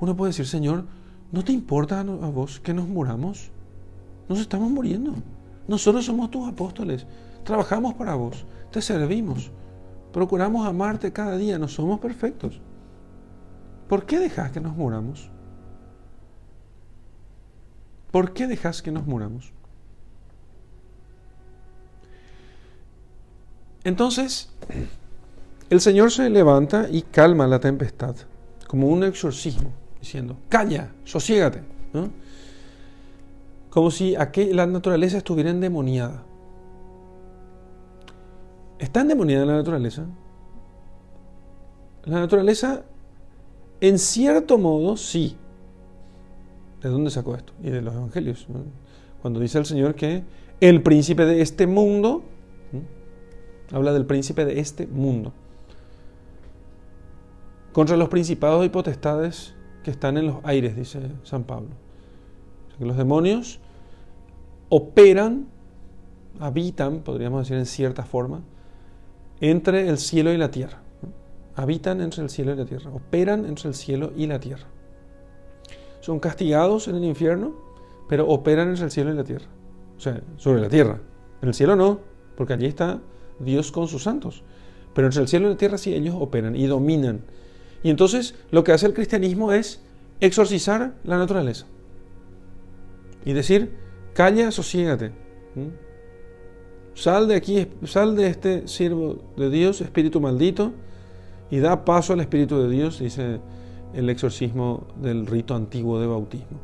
uno 0.00 0.16
puede 0.16 0.30
decir, 0.30 0.46
Señor, 0.46 0.84
¿no 1.32 1.42
te 1.42 1.52
importa 1.52 2.00
a 2.00 2.04
vos 2.04 2.60
que 2.60 2.72
nos 2.72 2.86
muramos? 2.86 3.50
Nos 4.28 4.38
estamos 4.38 4.70
muriendo. 4.70 5.14
Nosotros 5.66 6.04
somos 6.04 6.30
tus 6.30 6.48
apóstoles. 6.48 7.06
Trabajamos 7.44 7.94
para 7.94 8.14
vos. 8.14 8.46
Te 8.70 8.80
servimos. 8.80 9.50
Procuramos 10.12 10.66
amarte 10.66 11.12
cada 11.12 11.36
día. 11.36 11.58
No 11.58 11.66
somos 11.68 11.98
perfectos. 11.98 12.60
¿Por 13.88 14.06
qué 14.06 14.18
dejas 14.18 14.52
que 14.52 14.60
nos 14.60 14.76
muramos? 14.76 15.30
¿Por 18.10 18.32
qué 18.32 18.46
dejas 18.46 18.82
que 18.82 18.92
nos 18.92 19.06
muramos? 19.06 19.52
Entonces, 23.84 24.50
el 25.70 25.80
Señor 25.80 26.12
se 26.12 26.30
levanta 26.30 26.88
y 26.90 27.02
calma 27.02 27.46
la 27.46 27.58
tempestad, 27.58 28.14
como 28.68 28.88
un 28.88 29.02
exorcismo, 29.02 29.72
diciendo, 30.02 30.36
calla, 30.50 30.92
sosiégate. 31.04 31.62
Como 33.70 33.90
si 33.90 34.14
la 34.52 34.66
naturaleza 34.66 35.16
estuviera 35.16 35.48
endemoniada. 35.48 36.22
¿Está 38.78 39.00
endemoniada 39.00 39.46
la 39.46 39.54
naturaleza? 39.54 40.04
La 42.04 42.20
naturaleza, 42.20 42.82
en 43.80 43.98
cierto 43.98 44.58
modo, 44.58 44.98
sí. 44.98 45.38
¿De 46.82 46.90
dónde 46.90 47.10
sacó 47.10 47.34
esto? 47.34 47.54
Y 47.62 47.70
de 47.70 47.80
los 47.80 47.94
evangelios. 47.94 48.46
Cuando 49.22 49.40
dice 49.40 49.58
el 49.58 49.64
Señor 49.64 49.94
que 49.94 50.24
el 50.60 50.82
príncipe 50.82 51.24
de 51.24 51.40
este 51.40 51.66
mundo 51.66 52.24
Habla 53.72 53.94
del 53.94 54.04
príncipe 54.04 54.44
de 54.44 54.60
este 54.60 54.86
mundo. 54.86 55.32
Contra 57.72 57.96
los 57.96 58.10
principados 58.10 58.66
y 58.66 58.68
potestades 58.68 59.54
que 59.82 59.90
están 59.90 60.16
en 60.16 60.26
los 60.26 60.36
aires, 60.44 60.76
dice 60.76 61.00
San 61.22 61.44
Pablo. 61.44 61.70
que 62.78 62.84
los 62.84 62.96
demonios 62.96 63.60
operan, 64.68 65.46
habitan, 66.40 67.00
podríamos 67.00 67.42
decir 67.42 67.58
en 67.58 67.66
cierta 67.66 68.04
forma, 68.04 68.40
entre 69.40 69.88
el 69.88 69.98
cielo 69.98 70.32
y 70.32 70.38
la 70.38 70.50
tierra. 70.50 70.78
Habitan 71.54 72.00
entre 72.00 72.22
el 72.22 72.30
cielo 72.30 72.54
y 72.54 72.56
la 72.56 72.64
tierra, 72.64 72.90
operan 72.90 73.44
entre 73.44 73.68
el 73.68 73.74
cielo 73.74 74.12
y 74.16 74.26
la 74.26 74.40
tierra. 74.40 74.66
Son 76.00 76.18
castigados 76.18 76.88
en 76.88 76.96
el 76.96 77.04
infierno, 77.04 77.54
pero 78.08 78.28
operan 78.28 78.68
entre 78.68 78.86
el 78.86 78.90
cielo 78.90 79.12
y 79.12 79.16
la 79.16 79.24
tierra. 79.24 79.46
O 79.96 80.00
sea, 80.00 80.20
sobre 80.36 80.60
la 80.60 80.68
tierra. 80.68 81.00
En 81.42 81.48
el 81.48 81.54
cielo 81.54 81.76
no, 81.76 82.00
porque 82.36 82.54
allí 82.54 82.66
está 82.66 83.00
Dios 83.38 83.70
con 83.72 83.88
sus 83.88 84.02
santos. 84.02 84.42
Pero 84.94 85.06
entre 85.06 85.22
el 85.22 85.28
cielo 85.28 85.46
y 85.46 85.50
la 85.50 85.56
tierra 85.56 85.78
sí 85.78 85.94
ellos 85.94 86.14
operan 86.18 86.56
y 86.56 86.66
dominan. 86.66 87.22
Y 87.82 87.90
entonces 87.90 88.34
lo 88.50 88.64
que 88.64 88.72
hace 88.72 88.86
el 88.86 88.94
cristianismo 88.94 89.52
es 89.52 89.80
exorcizar 90.20 90.94
la 91.04 91.18
naturaleza. 91.18 91.66
Y 93.24 93.32
decir, 93.32 93.72
calla, 94.14 94.50
sosiégate. 94.50 95.12
Sal 96.94 97.28
de 97.28 97.36
aquí, 97.36 97.68
sal 97.84 98.16
de 98.16 98.28
este 98.28 98.68
siervo 98.68 99.32
de 99.36 99.50
Dios, 99.50 99.80
espíritu 99.80 100.20
maldito, 100.20 100.72
y 101.50 101.58
da 101.58 101.84
paso 101.84 102.14
al 102.14 102.20
Espíritu 102.20 102.62
de 102.62 102.70
Dios, 102.70 102.98
dice 102.98 103.40
el 103.94 104.08
exorcismo 104.08 104.86
del 104.96 105.26
rito 105.26 105.54
antiguo 105.54 106.00
de 106.00 106.06
bautismo. 106.06 106.58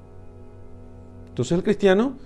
Entonces 1.29 1.53
el 1.53 1.63
cristiano 1.63 2.17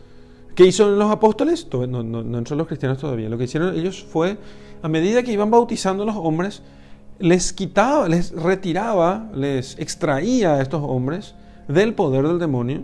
¿Qué 0.55 0.67
hizo 0.67 0.91
los 0.91 1.11
apóstoles? 1.11 1.67
No, 1.73 1.87
no, 1.87 2.23
no 2.23 2.41
los 2.43 2.67
cristianos 2.67 2.99
todavía. 2.99 3.29
Lo 3.29 3.39
que 3.39 3.45
hicieron 3.45 3.75
ellos 3.75 4.05
fue, 4.05 4.37
a 4.83 4.89
medida 4.89 5.23
que 5.23 5.33
iban 5.33 5.51
bautizando 5.51 6.03
a 6.03 6.07
los 6.07 6.17
hombres, 6.17 6.63
les 7.23 7.53
quitaba, 7.53 8.09
les 8.09 8.33
retiraba, 8.33 9.31
les 9.33 9.79
extraía 9.79 10.55
a 10.55 10.61
estos 10.61 10.83
hombres 10.85 11.37
del 11.69 11.95
poder 11.95 12.27
del 12.27 12.41
demonio 12.41 12.83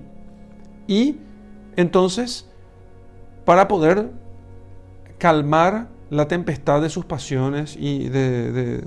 y 0.86 1.16
entonces 1.74 2.48
para 3.44 3.66
poder 3.66 4.12
calmar 5.18 5.88
la 6.10 6.28
tempestad 6.28 6.80
de 6.80 6.88
sus 6.88 7.04
pasiones 7.04 7.76
y 7.76 8.08
de, 8.08 8.84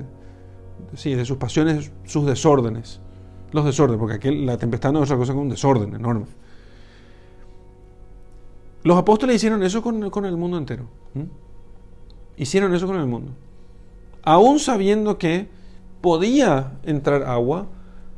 sí, 0.96 1.16
de 1.16 1.26
sus 1.26 1.36
pasiones, 1.36 1.92
sus 2.06 2.26
desórdenes. 2.26 3.02
Los 3.52 3.66
desórdenes, 3.66 4.00
porque 4.00 4.16
aquí 4.16 4.46
la 4.46 4.58
tempestad 4.58 4.94
no 4.94 5.04
es 5.04 5.10
otra 5.10 5.18
cosa 5.18 5.34
que 5.34 5.40
un 5.40 5.50
desorden 5.50 5.94
enorme. 5.94 6.28
Los 8.84 8.98
apóstoles 8.98 9.36
hicieron 9.36 9.62
eso 9.64 9.82
con, 9.82 10.26
el 10.26 10.38
mundo 10.38 10.58
entero. 10.58 10.86
Hicieron 12.38 12.74
eso 12.74 12.88
con 12.88 12.96
el 12.96 13.06
mundo. 13.06 13.34
Aún 14.24 14.60
sabiendo 14.60 15.18
que 15.18 15.50
podía 16.02 16.74
entrar 16.84 17.24
agua, 17.24 17.68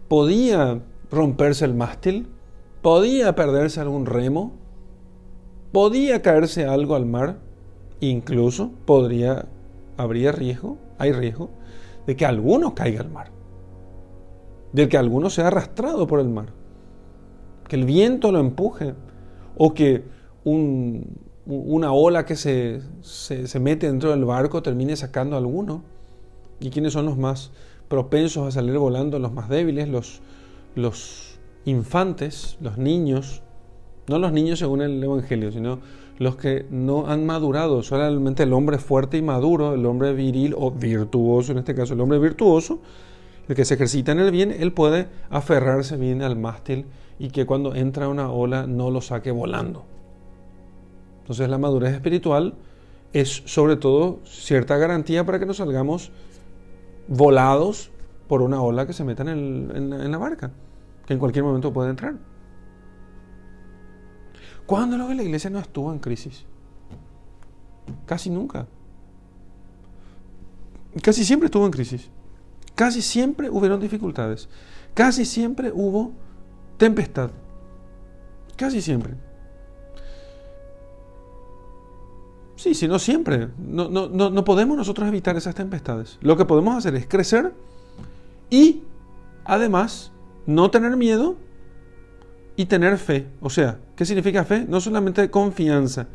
podía 0.07 0.81
romperse 1.09 1.65
el 1.65 1.73
mástil, 1.73 2.27
podía 2.81 3.35
perderse 3.35 3.79
algún 3.79 4.05
remo, 4.05 4.53
podía 5.71 6.21
caerse 6.21 6.65
algo 6.65 6.95
al 6.95 7.05
mar, 7.05 7.39
incluso 7.99 8.71
podría, 8.85 9.45
habría 9.97 10.31
riesgo, 10.31 10.77
hay 10.97 11.11
riesgo, 11.13 11.49
de 12.05 12.15
que 12.15 12.25
alguno 12.25 12.75
caiga 12.75 13.01
al 13.01 13.09
mar, 13.09 13.31
de 14.73 14.89
que 14.89 14.97
alguno 14.97 15.29
sea 15.29 15.47
arrastrado 15.47 16.05
por 16.05 16.19
el 16.19 16.29
mar, 16.29 16.47
que 17.67 17.75
el 17.77 17.85
viento 17.85 18.31
lo 18.31 18.39
empuje, 18.39 18.93
o 19.57 19.73
que 19.73 20.03
una 21.45 21.93
ola 21.93 22.25
que 22.25 22.35
se, 22.35 22.81
mete 23.59 23.87
dentro 23.87 24.11
del 24.11 24.25
barco 24.25 24.61
termine 24.61 24.95
sacando 24.95 25.35
a 25.35 25.39
alguno. 25.39 25.92
¿Y 26.63 26.69
quiénes 26.69 26.93
son 26.93 27.05
los 27.05 27.17
más 27.17 27.51
propensos 27.89 28.47
a 28.47 28.51
salir 28.51 28.77
volando? 28.77 29.19
Los 29.19 29.33
más 29.33 29.49
débiles, 29.49 29.89
los, 29.89 30.21
los 30.75 31.37
infantes, 31.65 32.57
los 32.61 32.77
niños. 32.77 33.41
No 34.07 34.17
los 34.17 34.31
niños 34.31 34.59
según 34.59 34.81
el 34.81 35.03
Evangelio, 35.03 35.51
sino 35.51 35.79
los 36.19 36.37
que 36.37 36.65
no 36.69 37.07
han 37.07 37.25
madurado. 37.25 37.83
Solamente 37.83 38.43
el 38.43 38.53
hombre 38.53 38.77
fuerte 38.77 39.17
y 39.17 39.21
maduro, 39.21 39.73
el 39.73 39.85
hombre 39.85 40.13
viril 40.13 40.55
o 40.57 40.71
virtuoso, 40.71 41.51
en 41.51 41.57
este 41.57 41.75
caso 41.75 41.95
el 41.95 41.99
hombre 41.99 42.17
virtuoso, 42.17 42.79
el 43.49 43.55
que 43.55 43.65
se 43.65 43.73
ejercita 43.73 44.13
en 44.13 44.19
el 44.19 44.31
bien, 44.31 44.55
él 44.57 44.71
puede 44.71 45.07
aferrarse 45.29 45.97
bien 45.97 46.21
al 46.21 46.37
mástil 46.37 46.85
y 47.19 47.27
que 47.29 47.45
cuando 47.45 47.75
entra 47.75 48.07
una 48.07 48.31
ola 48.31 48.67
no 48.67 48.89
lo 48.89 49.01
saque 49.01 49.31
volando. 49.31 49.83
Entonces 51.23 51.49
la 51.49 51.57
madurez 51.57 51.93
espiritual 51.93 52.53
es 53.11 53.43
sobre 53.45 53.75
todo 53.75 54.19
cierta 54.23 54.77
garantía 54.77 55.25
para 55.25 55.39
que 55.39 55.45
no 55.45 55.53
salgamos 55.53 56.11
volados 57.07 57.91
por 58.27 58.41
una 58.41 58.61
ola 58.61 58.87
que 58.87 58.93
se 58.93 59.03
meta 59.03 59.23
en, 59.23 60.11
la 60.11 60.17
barca, 60.17 60.51
que 61.05 61.13
en 61.13 61.19
cualquier 61.19 61.43
momento 61.43 61.73
puede 61.73 61.89
entrar. 61.89 62.15
¿Cuándo 64.65 64.97
lo 64.97 65.07
que 65.07 65.15
la 65.15 65.23
iglesia 65.23 65.49
no 65.49 65.59
estuvo 65.59 65.91
en 65.91 65.99
crisis? 65.99 66.45
Casi 68.05 68.29
nunca. 68.29 68.65
Casi 71.01 71.25
siempre 71.25 71.47
estuvo 71.47 71.65
en 71.65 71.71
crisis. 71.71 72.09
Casi 72.75 73.01
siempre 73.01 73.49
hubieron 73.49 73.79
dificultades. 73.79 74.47
Casi 74.93 75.25
siempre 75.25 75.71
hubo 75.73 76.13
tempestad. 76.77 77.31
Casi 78.55 78.81
siempre. 78.81 79.15
Sí, 82.63 82.73
si 82.75 82.87
no 82.87 82.97
siempre. 82.97 83.49
No, 83.57 83.89
no, 83.89 84.07
no, 84.07 84.45
podemos 84.45 84.77
nosotros 84.77 85.05
evitar 85.05 85.35
esas 85.35 85.53
tempestades. 85.53 86.17
Lo 86.21 86.37
que 86.37 86.45
podemos 86.45 86.77
hacer 86.77 86.95
es 86.95 87.05
crecer 87.05 87.53
y 88.49 88.83
además 89.43 90.13
no 90.45 90.71
tener 90.71 90.95
miedo 90.95 91.35
y 92.55 92.67
tener 92.67 92.97
fe. 92.99 93.27
O 93.41 93.49
sea, 93.49 93.79
¿qué 93.97 94.05
significa 94.05 94.45
fe? 94.45 94.65
No 94.65 94.79
solamente 94.79 95.29
confianza, 95.29 96.07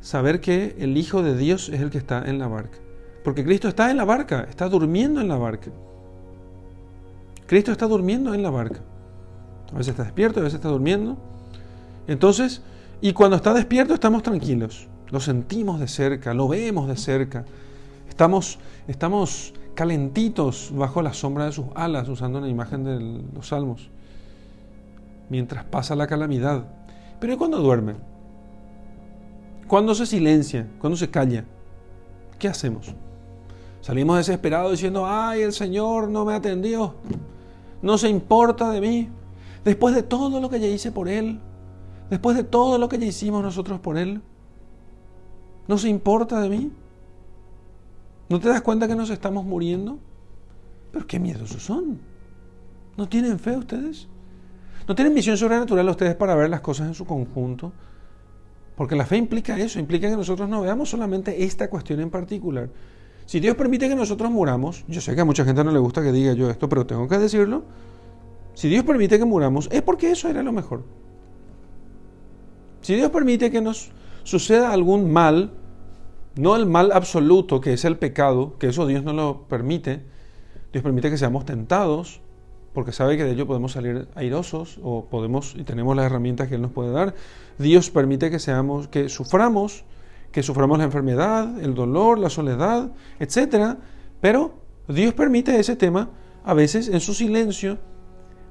saber 0.00 0.40
que 0.40 0.74
el 0.78 0.96
Hijo 0.96 1.22
de 1.22 1.36
Dios 1.36 1.68
es 1.68 1.82
el 1.82 1.90
que 1.90 1.98
está 1.98 2.24
en 2.24 2.38
la 2.38 2.48
barca. 2.48 2.78
Porque 3.22 3.44
Cristo 3.44 3.68
está 3.68 3.90
en 3.90 3.98
la 3.98 4.06
barca, 4.06 4.46
está 4.48 4.70
durmiendo 4.70 5.20
en 5.20 5.28
la 5.28 5.36
barca. 5.36 5.70
Cristo 7.46 7.72
está 7.72 7.86
durmiendo 7.86 8.32
en 8.32 8.42
la 8.42 8.48
barca. 8.48 8.80
A 9.70 9.76
veces 9.76 9.90
está 9.90 10.04
despierto, 10.04 10.40
a 10.40 10.44
veces 10.44 10.54
está 10.56 10.70
durmiendo. 10.70 11.18
Entonces, 12.06 12.62
Y 13.02 13.12
cuando 13.12 13.36
está 13.36 13.52
despierto 13.52 13.92
estamos 13.92 14.22
tranquilos. 14.22 14.88
Lo 15.14 15.20
sentimos 15.20 15.78
de 15.78 15.86
cerca, 15.86 16.34
lo 16.34 16.48
vemos 16.48 16.88
de 16.88 16.96
cerca. 16.96 17.44
Estamos, 18.08 18.58
estamos 18.88 19.54
calentitos 19.76 20.72
bajo 20.74 21.02
la 21.02 21.12
sombra 21.12 21.44
de 21.44 21.52
sus 21.52 21.66
alas, 21.76 22.08
usando 22.08 22.38
una 22.38 22.48
imagen 22.48 22.82
de 22.82 23.22
los 23.32 23.46
salmos, 23.46 23.90
mientras 25.30 25.64
pasa 25.66 25.94
la 25.94 26.08
calamidad. 26.08 26.64
Pero 27.20 27.32
¿y 27.32 27.36
cuando 27.36 27.60
duerme? 27.60 27.94
Cuando 29.68 29.94
se 29.94 30.04
silencia, 30.04 30.66
cuando 30.80 30.96
se 30.96 31.08
calla, 31.08 31.44
¿qué 32.40 32.48
hacemos? 32.48 32.92
Salimos 33.82 34.16
desesperados 34.16 34.72
diciendo, 34.72 35.06
ay, 35.06 35.42
el 35.42 35.52
Señor 35.52 36.08
no 36.08 36.24
me 36.24 36.34
atendió, 36.34 36.96
no 37.82 37.98
se 37.98 38.08
importa 38.08 38.68
de 38.72 38.80
mí. 38.80 39.08
Después 39.64 39.94
de 39.94 40.02
todo 40.02 40.40
lo 40.40 40.50
que 40.50 40.58
ya 40.58 40.66
hice 40.66 40.90
por 40.90 41.08
Él, 41.08 41.38
después 42.10 42.36
de 42.36 42.42
todo 42.42 42.78
lo 42.78 42.88
que 42.88 42.98
ya 42.98 43.06
hicimos 43.06 43.44
nosotros 43.44 43.78
por 43.78 43.96
Él, 43.96 44.20
¿no 45.68 45.78
se 45.78 45.88
importa 45.88 46.40
de 46.40 46.48
mí? 46.48 46.72
¿No 48.28 48.40
te 48.40 48.48
das 48.48 48.62
cuenta 48.62 48.88
que 48.88 48.94
nos 48.94 49.10
estamos 49.10 49.44
muriendo? 49.44 49.98
Pero 50.92 51.06
qué 51.06 51.18
miedosos 51.18 51.62
son. 51.62 51.98
¿No 52.96 53.08
tienen 53.08 53.38
fe 53.38 53.56
ustedes? 53.56 54.08
¿No 54.86 54.94
tienen 54.94 55.14
visión 55.14 55.36
sobrenatural 55.36 55.88
ustedes 55.88 56.14
para 56.14 56.34
ver 56.34 56.50
las 56.50 56.60
cosas 56.60 56.88
en 56.88 56.94
su 56.94 57.04
conjunto? 57.04 57.72
Porque 58.76 58.96
la 58.96 59.06
fe 59.06 59.16
implica 59.16 59.58
eso, 59.58 59.78
implica 59.78 60.08
que 60.08 60.16
nosotros 60.16 60.48
no 60.48 60.62
veamos 60.62 60.90
solamente 60.90 61.44
esta 61.44 61.68
cuestión 61.70 62.00
en 62.00 62.10
particular. 62.10 62.68
Si 63.26 63.40
Dios 63.40 63.56
permite 63.56 63.88
que 63.88 63.94
nosotros 63.94 64.30
muramos, 64.30 64.84
yo 64.88 65.00
sé 65.00 65.14
que 65.14 65.20
a 65.22 65.24
mucha 65.24 65.44
gente 65.44 65.64
no 65.64 65.70
le 65.70 65.78
gusta 65.78 66.02
que 66.02 66.12
diga 66.12 66.34
yo 66.34 66.50
esto, 66.50 66.68
pero 66.68 66.86
tengo 66.86 67.08
que 67.08 67.18
decirlo. 67.18 67.64
Si 68.54 68.68
Dios 68.68 68.84
permite 68.84 69.18
que 69.18 69.24
muramos, 69.24 69.68
es 69.72 69.82
porque 69.82 70.10
eso 70.10 70.28
era 70.28 70.42
lo 70.42 70.52
mejor. 70.52 70.84
Si 72.82 72.94
Dios 72.94 73.10
permite 73.10 73.50
que 73.50 73.60
nos 73.60 73.90
suceda 74.24 74.72
algún 74.72 75.12
mal, 75.12 75.52
no 76.36 76.56
el 76.56 76.66
mal 76.66 76.90
absoluto, 76.92 77.60
que 77.60 77.72
es 77.72 77.84
el 77.84 77.96
pecado, 77.96 78.58
que 78.58 78.68
eso 78.68 78.86
Dios 78.86 79.04
no 79.04 79.12
lo 79.12 79.42
permite. 79.48 80.02
Dios 80.72 80.82
permite 80.82 81.10
que 81.10 81.16
seamos 81.16 81.44
tentados, 81.44 82.20
porque 82.72 82.90
sabe 82.90 83.16
que 83.16 83.24
de 83.24 83.32
ello 83.32 83.46
podemos 83.46 83.72
salir 83.72 84.08
airosos 84.16 84.80
o 84.82 85.04
podemos 85.04 85.54
y 85.56 85.62
tenemos 85.62 85.94
las 85.94 86.06
herramientas 86.06 86.48
que 86.48 86.56
Él 86.56 86.62
nos 86.62 86.72
puede 86.72 86.90
dar. 86.90 87.14
Dios 87.58 87.90
permite 87.90 88.30
que 88.30 88.40
seamos, 88.40 88.88
que 88.88 89.08
suframos, 89.08 89.84
que 90.32 90.42
suframos 90.42 90.78
la 90.78 90.84
enfermedad, 90.84 91.60
el 91.62 91.74
dolor, 91.74 92.18
la 92.18 92.30
soledad, 92.30 92.90
etc. 93.20 93.76
Pero 94.20 94.54
Dios 94.88 95.14
permite 95.14 95.58
ese 95.60 95.76
tema 95.76 96.10
a 96.44 96.52
veces 96.52 96.88
en 96.88 96.98
su 96.98 97.14
silencio 97.14 97.78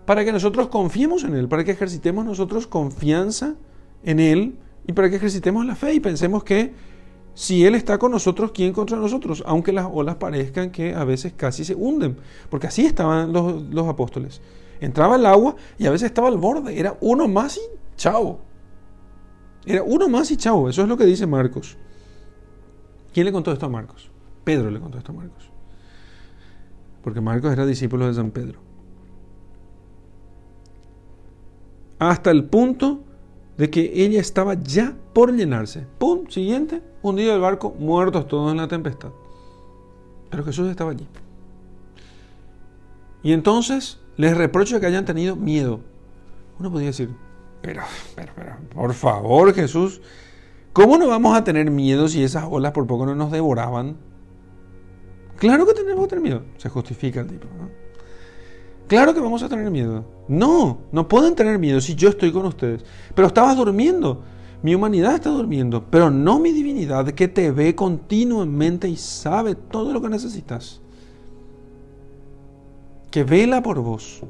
para 0.05 0.23
que 0.23 0.31
nosotros 0.31 0.69
confiemos 0.69 1.25
en 1.25 1.35
Él, 1.35 1.49
para 1.49 1.65
que 1.65 1.71
ejercitemos 1.71 2.23
nosotros 2.23 2.67
confianza 2.67 3.55
en 4.05 4.21
Él 4.21 4.57
y 4.85 4.93
para 4.93 5.09
que 5.09 5.15
ejercitemos 5.15 5.65
la 5.65 5.75
fe 5.75 5.93
y 5.93 5.99
pensemos 5.99 6.43
que 6.43 6.73
si 7.33 7.65
Él 7.65 7.73
está 7.75 7.97
con 7.97 8.11
nosotros, 8.11 8.51
¿quién 8.53 8.73
contra 8.73 8.97
nosotros? 8.97 9.43
Aunque 9.45 9.71
las 9.71 9.87
olas 9.91 10.15
parezcan 10.15 10.71
que 10.71 10.93
a 10.93 11.03
veces 11.03 11.33
casi 11.35 11.65
se 11.65 11.73
hunden, 11.73 12.17
porque 12.49 12.67
así 12.67 12.85
estaban 12.85 13.33
los, 13.33 13.87
apóstoles. 13.87 14.41
Entraba 14.79 15.15
el 15.15 15.25
agua 15.25 15.55
y 15.77 15.87
a 15.87 15.91
veces 15.91 16.07
estaba 16.07 16.27
al 16.27 16.37
borde, 16.37 16.77
era 16.77 16.97
uno 17.01 17.27
más 17.27 17.57
y 17.57 17.61
chao. 17.95 18.39
Era 19.65 19.81
uno 19.81 20.09
más 20.09 20.29
y 20.31 20.37
chao, 20.37 20.69
eso 20.69 20.83
es 20.83 20.87
lo 20.87 20.97
que 20.97 21.05
dice 21.05 21.25
Marcos. 21.25 21.77
¿Quién 23.13 23.25
le 23.25 23.31
contó 23.31 23.51
esto 23.51 23.65
a 23.65 23.69
Marcos? 23.69 24.11
Pedro 24.43 24.69
le 24.69 24.79
contó 24.79 24.97
esto 24.97 25.11
a 25.11 25.15
Marcos. 25.15 25.49
Porque 27.01 27.21
Marcos 27.21 27.51
era 27.51 27.65
discípulo 27.65 28.07
de 28.07 28.13
San 28.13 28.31
Pedro. 28.31 28.59
Hasta 31.99 32.31
el 32.31 32.45
punto 32.45 33.03
de 33.57 33.69
que 33.69 33.91
ella 33.93 34.19
estaba 34.19 34.55
ya 34.55 34.95
por 35.13 35.33
llenarse. 35.33 35.85
¡Pum! 35.97 36.27
Siguiente, 36.29 36.81
hundido 37.01 37.35
el 37.35 37.41
barco, 37.41 37.75
muertos 37.77 38.27
todos 38.27 38.51
en 38.51 38.57
la 38.57 38.67
tempestad. 38.67 39.09
Pero 40.29 40.43
Jesús 40.43 40.69
estaba 40.69 40.91
allí. 40.91 41.07
Y 43.21 43.33
entonces 43.33 43.99
les 44.17 44.35
reprocho 44.35 44.79
que 44.79 44.85
hayan 44.85 45.05
tenido 45.05 45.35
miedo. 45.35 45.79
Uno 46.59 46.71
podría 46.71 46.89
decir, 46.89 47.09
pero, 47.61 47.83
pero, 48.15 48.33
pero, 48.35 48.57
por 48.73 48.93
favor 48.93 49.53
Jesús, 49.53 50.01
¿cómo 50.73 50.97
no 50.97 51.07
vamos 51.07 51.35
a 51.37 51.43
tener 51.43 51.71
miedo 51.71 52.07
si 52.07 52.23
esas 52.23 52.45
olas 52.49 52.73
por 52.73 52.85
poco 52.87 53.05
no 53.05 53.15
nos 53.15 53.31
devoraban? 53.31 53.97
Claro 55.37 55.65
que 55.65 55.73
tenemos 55.73 56.05
que 56.05 56.09
tener 56.09 56.23
miedo. 56.23 56.43
Se 56.57 56.69
justifica 56.69 57.21
el 57.21 57.27
tipo. 57.27 57.47
¿no? 57.57 57.82
Claro 58.87 59.13
que 59.13 59.19
vamos 59.19 59.41
a 59.43 59.49
tener 59.49 59.69
miedo. 59.71 60.03
No, 60.27 60.79
no 60.91 61.07
pueden 61.07 61.35
tener 61.35 61.57
miedo 61.59 61.81
si 61.81 61.95
yo 61.95 62.09
estoy 62.09 62.31
con 62.31 62.45
ustedes. 62.45 62.83
Pero 63.15 63.27
estabas 63.27 63.55
durmiendo. 63.55 64.21
Mi 64.61 64.75
humanidad 64.75 65.15
está 65.15 65.29
durmiendo, 65.29 65.83
pero 65.89 66.09
no 66.09 66.39
mi 66.39 66.53
divinidad 66.53 67.05
que 67.11 67.27
te 67.27 67.51
ve 67.51 67.75
continuamente 67.75 68.87
y 68.87 68.95
sabe 68.95 69.55
todo 69.55 69.91
lo 69.91 70.01
que 70.01 70.07
necesitas. 70.07 70.79
Que 73.11 73.25
vela 73.25 73.61
por 73.61 73.81
vos. 73.81 74.21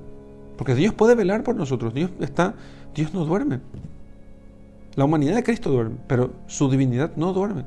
Porque 0.57 0.73
Dios 0.73 0.93
puede 0.93 1.13
velar 1.13 1.43
por 1.43 1.55
nosotros. 1.55 1.93
Dios 1.93 2.09
está, 2.19 2.55
Dios 2.95 3.13
no 3.13 3.25
duerme. 3.25 3.59
La 4.95 5.05
humanidad 5.05 5.35
de 5.35 5.43
Cristo 5.43 5.71
duerme, 5.71 5.97
pero 6.07 6.31
su 6.47 6.69
divinidad 6.69 7.11
no 7.15 7.31
duerme. 7.33 7.65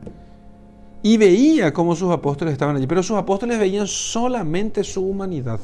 Y 1.02 1.16
veía 1.16 1.72
cómo 1.72 1.94
sus 1.94 2.10
apóstoles 2.10 2.52
estaban 2.52 2.74
allí, 2.76 2.86
pero 2.86 3.02
sus 3.02 3.16
apóstoles 3.16 3.58
veían 3.58 3.86
solamente 3.86 4.82
su 4.82 5.06
humanidad. 5.06 5.60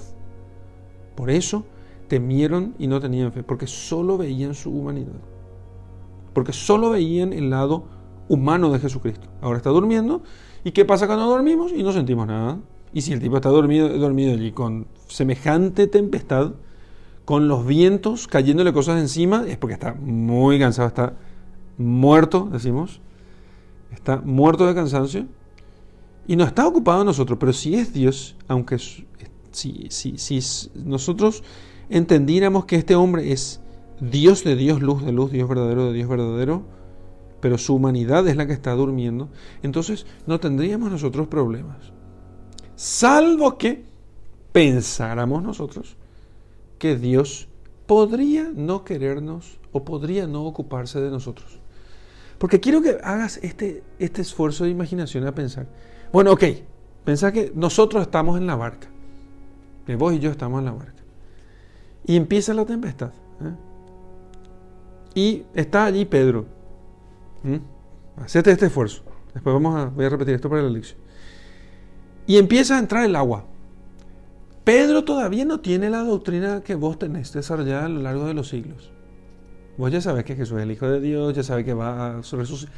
Por 1.15 1.31
eso 1.31 1.65
temieron 2.09 2.75
y 2.79 2.87
no 2.87 3.01
tenían 3.01 3.33
fe, 3.33 3.43
porque 3.43 3.67
solo 3.67 4.19
veían 4.19 4.55
su 4.55 4.71
humanidad. 4.71 5.21
Porque 6.33 6.53
solo 6.53 6.91
veían 6.91 7.33
el 7.33 7.51
lado 7.51 7.85
humano 8.29 8.71
de 8.71 8.79
Jesucristo. 8.79 9.29
Ahora 9.41 9.59
está 9.59 9.71
durmiendo. 9.71 10.23
¿Y 10.65 10.73
qué 10.73 10.85
pasa 10.85 11.07
cuando 11.07 11.27
dormimos? 11.27 11.73
Y 11.73 11.83
no 11.83 11.93
sentimos 11.93 12.27
nada. 12.27 12.59
Y 12.93 13.03
si 13.03 13.13
el 13.13 13.21
tipo 13.21 13.37
está 13.37 13.49
dormido, 13.49 13.89
dormido 13.89 14.33
allí 14.33 14.53
con 14.53 14.87
semejante 15.09 15.87
tempestad, 15.87 16.53
con 17.25 17.49
los 17.49 17.67
vientos 17.67 18.27
cayéndole 18.27 18.73
cosas 18.73 19.01
encima, 19.01 19.45
es 19.47 19.57
porque 19.57 19.75
está 19.75 19.95
muy 19.95 20.59
cansado, 20.59 20.89
está 20.89 21.15
muerto, 21.79 22.49
decimos. 22.51 23.01
Está 23.93 24.21
muerto 24.21 24.67
de 24.67 24.75
cansancio. 24.75 25.27
Y 26.27 26.37
no 26.37 26.45
está 26.45 26.67
ocupado 26.67 27.05
nosotros, 27.05 27.39
pero 27.39 27.53
si 27.53 27.75
es 27.75 27.93
Dios, 27.93 28.37
aunque 28.49 28.79
si, 29.53 29.87
si, 29.91 30.19
si 30.19 30.71
nosotros 30.75 31.43
entendiéramos 31.89 32.65
que 32.65 32.77
este 32.77 32.95
hombre 32.95 33.33
es 33.33 33.61
Dios 34.01 34.45
de 34.45 34.57
Dios, 34.57 34.83
luz 34.83 35.05
de 35.05 35.13
luz, 35.13 35.31
Dios 35.31 35.49
verdadero 35.49 35.87
de 35.87 35.93
Dios 35.93 36.09
verdadero, 36.09 36.65
pero 37.41 37.59
su 37.59 37.75
humanidad 37.75 38.27
es 38.29 38.37
la 38.37 38.47
que 38.47 38.53
está 38.53 38.73
durmiendo, 38.73 39.29
entonces 39.63 40.07
no 40.27 40.41
tendríamos 40.41 40.91
nosotros 40.91 41.29
problemas. 41.29 41.93
Salvo 42.77 43.59
que 43.59 43.85
pensáramos 44.53 45.43
nosotros 45.43 45.97
que 46.79 46.97
Dios 46.97 47.49
podría 47.87 48.51
no 48.55 48.85
querernos 48.85 49.59
o 49.73 49.85
podría 49.85 50.27
no 50.27 50.45
ocuparse 50.45 51.01
de 51.01 51.11
nosotros. 51.11 51.61
Porque 52.39 52.61
quiero 52.61 52.83
que 52.83 52.99
hagas 53.03 53.39
este, 53.43 53.85
este 53.99 54.23
esfuerzo 54.23 54.65
de 54.65 54.71
imaginación 54.71 55.27
a 55.27 55.35
pensar. 55.35 55.69
Bueno, 56.13 56.33
ok, 56.33 56.45
pensá 57.05 57.33
que 57.33 57.53
nosotros 57.55 58.03
estamos 58.03 58.37
en 58.39 58.47
la 58.47 58.57
barca 58.57 58.92
que 59.87 59.97
vos 59.97 60.13
y 60.15 60.19
yo 60.19 60.31
estamos 60.31 60.59
en 60.61 60.65
la 60.67 60.73
barca. 60.73 61.03
Y 62.05 62.17
empieza 62.17 62.55
la 62.55 62.65
tempestad. 62.65 63.11
¿eh? 63.41 63.55
Y 65.15 65.45
está 65.55 65.85
allí 65.85 66.05
Pedro. 66.05 66.47
Hacete 68.17 68.51
este 68.51 68.67
esfuerzo. 68.67 69.03
Después 69.35 69.53
vamos 69.55 69.77
a, 69.77 69.87
voy 69.87 70.05
a 70.05 70.09
repetir 70.09 70.35
esto 70.35 70.49
para 70.49 70.63
la 70.63 70.71
lección. 70.71 70.99
Y 72.27 72.37
empieza 72.37 72.77
a 72.77 72.79
entrar 72.79 73.05
el 73.05 73.17
agua. 73.17 73.45
Pedro 74.65 75.05
todavía 75.05 75.45
no 75.45 75.61
tiene 75.61 75.91
la 75.91 76.05
doctrina 76.05 76.63
que 76.63 76.77
vos 76.77 76.99
tenés 76.99 77.33
desarrollada 77.33 77.87
a 77.87 77.89
lo 77.89 78.01
largo 78.01 78.27
de 78.27 78.35
los 78.35 78.49
siglos. 78.49 78.93
Vos 79.77 79.91
ya 79.91 80.01
sabes 80.01 80.25
que 80.25 80.37
Jesús 80.37 80.59
es 80.59 80.65
el 80.65 80.71
Hijo 80.71 80.89
de 80.89 81.01
Dios, 81.01 81.35
ya 81.35 81.43
sabes 81.43 81.65
que 81.65 81.75
va 81.75 82.19
a 82.19 82.21
resucitar. 82.21 82.73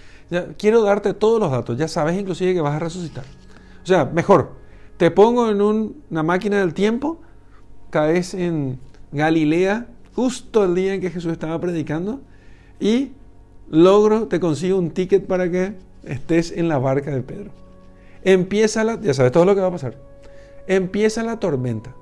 quiero 0.56 0.82
darte 0.82 1.12
todos 1.12 1.40
los 1.40 1.50
datos, 1.50 1.76
ya 1.76 1.88
sabes 1.88 2.18
inclusive 2.18 2.54
que 2.54 2.60
vas 2.60 2.74
a 2.74 2.78
resucitar. 2.78 3.24
O 3.82 3.86
sea, 3.86 4.06
mejor, 4.06 4.52
te 5.04 5.10
pongo 5.10 5.50
en 5.50 5.60
una 5.60 6.22
máquina 6.22 6.60
del 6.60 6.72
tiempo, 6.72 7.20
caes 7.90 8.32
en 8.32 8.78
Galilea, 9.12 9.86
justo 10.14 10.64
el 10.64 10.74
día 10.74 10.94
en 10.94 11.02
que 11.02 11.10
Jesús 11.10 11.30
estaba 11.30 11.60
predicando, 11.60 12.22
y 12.80 13.12
logro, 13.68 14.28
te 14.28 14.40
consigo 14.40 14.78
un 14.78 14.92
ticket 14.92 15.26
para 15.26 15.50
que 15.50 15.74
estés 16.04 16.52
en 16.52 16.70
la 16.70 16.78
barca 16.78 17.10
de 17.10 17.20
Pedro. 17.20 17.50
Empieza 18.22 18.82
la, 18.82 18.98
ya 18.98 19.12
sabes 19.12 19.30
todo 19.30 19.44
lo 19.44 19.54
que 19.54 19.60
va 19.60 19.66
a 19.66 19.72
pasar. 19.72 19.94
Empieza 20.66 21.22
la 21.22 21.38
tormenta. 21.38 21.94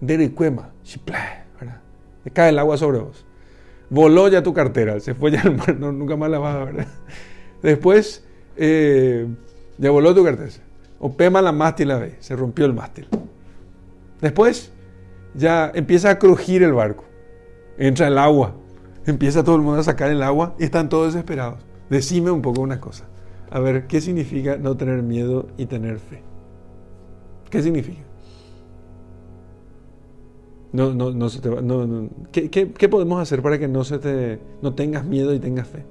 Dericuema, 0.00 0.70
cae 2.32 2.48
el 2.48 2.58
agua 2.58 2.78
sobre 2.78 3.00
vos. 3.00 3.26
Voló 3.90 4.28
ya 4.28 4.42
tu 4.42 4.54
cartera, 4.54 5.00
se 5.00 5.14
fue 5.14 5.32
ya 5.32 5.42
al 5.42 5.54
mar, 5.54 5.78
nunca 5.78 6.16
más 6.16 6.30
la 6.30 6.38
vas 6.38 6.56
a 6.56 6.64
ver. 6.64 6.86
Después, 7.62 8.24
eh, 8.56 9.26
ya 9.76 9.90
voló 9.90 10.14
tu 10.14 10.24
cartera. 10.24 10.65
O 10.98 11.12
pema 11.12 11.42
la 11.42 11.52
mástil 11.52 11.88
la 11.88 11.98
ve, 11.98 12.16
se 12.20 12.34
rompió 12.36 12.64
el 12.64 12.74
mástil. 12.74 13.08
Después 14.20 14.72
ya 15.34 15.70
empieza 15.74 16.10
a 16.10 16.18
crujir 16.18 16.62
el 16.62 16.72
barco. 16.72 17.04
Entra 17.78 18.08
el 18.08 18.18
agua 18.18 18.54
empieza 19.06 19.44
todo 19.44 19.56
el 19.56 19.62
mundo 19.62 19.80
a 19.80 19.84
sacar 19.84 20.10
el 20.10 20.22
agua 20.22 20.54
y 20.58 20.64
están 20.64 20.88
todos 20.88 21.14
desesperados. 21.14 21.60
Decime 21.88 22.30
un 22.30 22.42
poco 22.42 22.60
una 22.60 22.80
cosa. 22.80 23.04
A 23.50 23.60
ver, 23.60 23.86
¿qué 23.86 24.00
significa 24.00 24.56
no 24.56 24.76
tener 24.76 25.02
miedo 25.02 25.46
y 25.56 25.66
tener 25.66 25.98
fe? 25.98 26.22
¿Qué 27.48 27.62
significa? 27.62 28.02
No, 30.72 30.92
no, 30.92 31.12
no 31.12 31.28
se 31.28 31.40
te 31.40 31.48
va, 31.48 31.62
no, 31.62 32.10
¿Qué, 32.32 32.50
qué, 32.50 32.88
podemos 32.88 33.22
hacer 33.22 33.40
para 33.40 33.58
que 33.58 33.68
no, 33.68 33.84
se 33.84 33.98
te, 33.98 34.40
no 34.60 34.74
tengas 34.74 35.04
miedo 35.04 35.32
y 35.32 35.38
tengas 35.38 35.68
fe? 35.68 35.84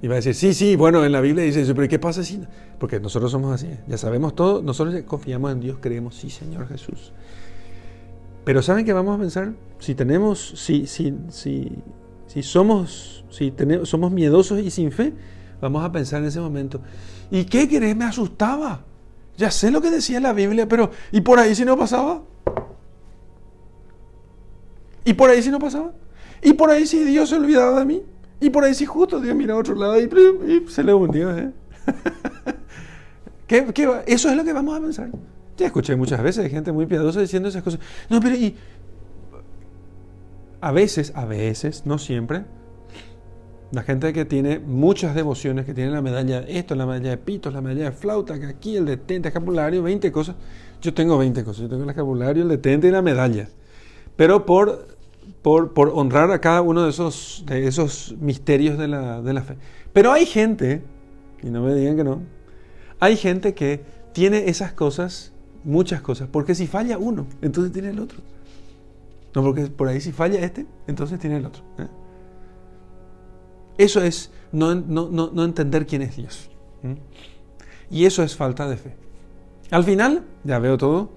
Y 0.00 0.06
va 0.06 0.14
a 0.14 0.16
decir, 0.16 0.34
sí, 0.34 0.54
sí, 0.54 0.76
bueno, 0.76 1.04
en 1.04 1.10
la 1.10 1.20
Biblia 1.20 1.44
dice 1.44 1.62
eso, 1.62 1.74
pero 1.74 1.88
¿qué 1.88 1.98
pasa 1.98 2.22
si 2.22 2.40
Porque 2.78 3.00
nosotros 3.00 3.32
somos 3.32 3.52
así, 3.52 3.68
ya 3.88 3.98
sabemos 3.98 4.34
todo, 4.36 4.62
nosotros 4.62 4.94
confiamos 5.06 5.50
en 5.52 5.60
Dios, 5.60 5.78
creemos, 5.80 6.14
sí, 6.14 6.30
Señor 6.30 6.68
Jesús. 6.68 7.12
Pero 8.44 8.62
¿saben 8.62 8.84
qué 8.84 8.92
vamos 8.92 9.16
a 9.16 9.20
pensar? 9.20 9.52
Si 9.80 9.94
tenemos, 9.94 10.54
si, 10.56 10.86
si, 10.86 11.14
si, 11.30 11.82
si 12.26 12.42
somos, 12.42 13.24
si 13.28 13.50
tenemos, 13.50 13.88
somos 13.88 14.12
miedosos 14.12 14.60
y 14.60 14.70
sin 14.70 14.92
fe, 14.92 15.12
vamos 15.60 15.84
a 15.84 15.90
pensar 15.90 16.22
en 16.22 16.28
ese 16.28 16.40
momento, 16.40 16.80
¿y 17.30 17.44
qué 17.44 17.68
querés? 17.68 17.96
Me 17.96 18.04
asustaba. 18.04 18.84
Ya 19.36 19.50
sé 19.50 19.70
lo 19.70 19.80
que 19.80 19.90
decía 19.90 20.20
la 20.20 20.32
Biblia, 20.32 20.66
pero 20.68 20.90
¿y 21.12 21.20
por 21.20 21.38
ahí 21.38 21.54
si 21.54 21.64
no 21.64 21.76
pasaba? 21.76 22.22
¿Y 25.04 25.14
por 25.14 25.30
ahí 25.30 25.42
si 25.42 25.50
no 25.50 25.58
pasaba? 25.58 25.92
¿Y 26.42 26.52
por 26.52 26.70
ahí 26.70 26.86
si 26.86 27.02
Dios 27.04 27.30
se 27.30 27.36
olvidaba 27.36 27.80
de 27.80 27.84
mí? 27.84 28.02
Y 28.40 28.50
por 28.50 28.64
ahí 28.64 28.74
si 28.74 28.86
justo 28.86 29.20
Dios 29.20 29.34
mira 29.34 29.54
a 29.54 29.56
otro 29.56 29.74
lado 29.74 30.00
y, 30.00 30.08
se 30.68 30.84
le 30.84 30.94
hundió. 30.94 31.36
¿eh? 31.36 31.52
¿Qué, 33.46 33.66
Eso 34.06 34.30
es 34.30 34.36
lo 34.36 34.44
que 34.44 34.52
vamos 34.52 34.76
a 34.76 34.80
pensar. 34.80 35.10
Ya 35.56 35.66
escuché 35.66 35.96
muchas 35.96 36.22
veces 36.22 36.44
de 36.44 36.50
gente 36.50 36.70
muy 36.70 36.86
piadosa 36.86 37.20
diciendo 37.20 37.48
esas 37.48 37.62
cosas. 37.62 37.80
No, 38.08 38.20
pero 38.20 38.36
y 38.36 38.54
a 40.60 40.72
veces, 40.72 41.12
a 41.16 41.24
veces, 41.24 41.84
no 41.84 41.98
siempre, 41.98 42.44
la 43.72 43.82
gente 43.82 44.12
que 44.12 44.24
tiene 44.24 44.60
muchas 44.60 45.14
devociones, 45.14 45.66
que 45.66 45.74
tiene 45.74 45.90
la 45.90 46.00
medalla 46.00 46.40
de 46.40 46.58
esto, 46.58 46.74
la 46.74 46.86
medalla 46.86 47.10
de 47.10 47.16
pitos, 47.18 47.52
la 47.52 47.60
medalla 47.60 47.86
de 47.86 47.92
flauta, 47.92 48.38
que 48.38 48.46
aquí 48.46 48.76
el 48.76 48.86
detente, 48.86 49.28
escapulario, 49.28 49.82
20 49.82 50.12
cosas. 50.12 50.36
Yo 50.80 50.94
tengo 50.94 51.18
20 51.18 51.42
cosas. 51.44 51.62
Yo 51.62 51.68
tengo 51.68 51.82
el 51.82 51.90
escapulario, 51.90 52.44
el 52.44 52.48
detente 52.48 52.88
y 52.88 52.90
la 52.90 53.02
medalla. 53.02 53.48
Pero 54.16 54.46
por 54.46 54.97
por, 55.74 55.90
honrar 55.94 56.30
a 56.30 56.40
cada 56.40 56.62
uno 56.62 56.84
de 56.84 56.90
esos, 56.90 57.44
de 57.46 57.66
esos 57.66 58.14
misterios 58.20 58.78
de 58.78 58.88
la, 58.88 59.22
de 59.22 59.32
la 59.32 59.42
fe. 59.42 59.56
Pero 59.92 60.12
hay 60.12 60.26
gente, 60.26 60.82
y 61.42 61.50
no 61.50 61.62
me 61.62 61.74
digan 61.74 61.96
que 61.96 62.04
no, 62.04 62.22
hay 63.00 63.16
gente 63.16 63.54
que 63.54 63.82
tiene 64.12 64.48
esas 64.48 64.72
cosas, 64.72 65.32
muchas 65.64 66.00
cosas, 66.00 66.28
porque 66.30 66.54
si 66.54 66.66
falla 66.66 66.98
uno, 66.98 67.26
entonces 67.42 67.72
tiene 67.72 67.90
el 67.90 68.00
otro. 68.00 68.18
No, 69.34 69.42
porque 69.42 69.66
por 69.66 69.88
ahí 69.88 70.00
si 70.00 70.12
falla 70.12 70.40
este, 70.40 70.66
entonces 70.86 71.18
tiene 71.18 71.36
el 71.36 71.46
otro. 71.46 71.62
¿eh? 71.78 71.86
Eso 73.78 74.02
es 74.02 74.32
no, 74.52 74.74
no, 74.74 75.08
no, 75.08 75.44
entender 75.44 75.86
quién 75.86 76.02
es 76.02 76.16
Dios. 76.16 76.50
Y 77.90 78.04
eso 78.04 78.22
es 78.22 78.36
falta 78.36 78.68
de 78.68 78.76
fe. 78.76 78.94
Al 79.70 79.84
final, 79.84 80.24
ya 80.44 80.58
veo 80.58 80.78
todo, 80.78 81.10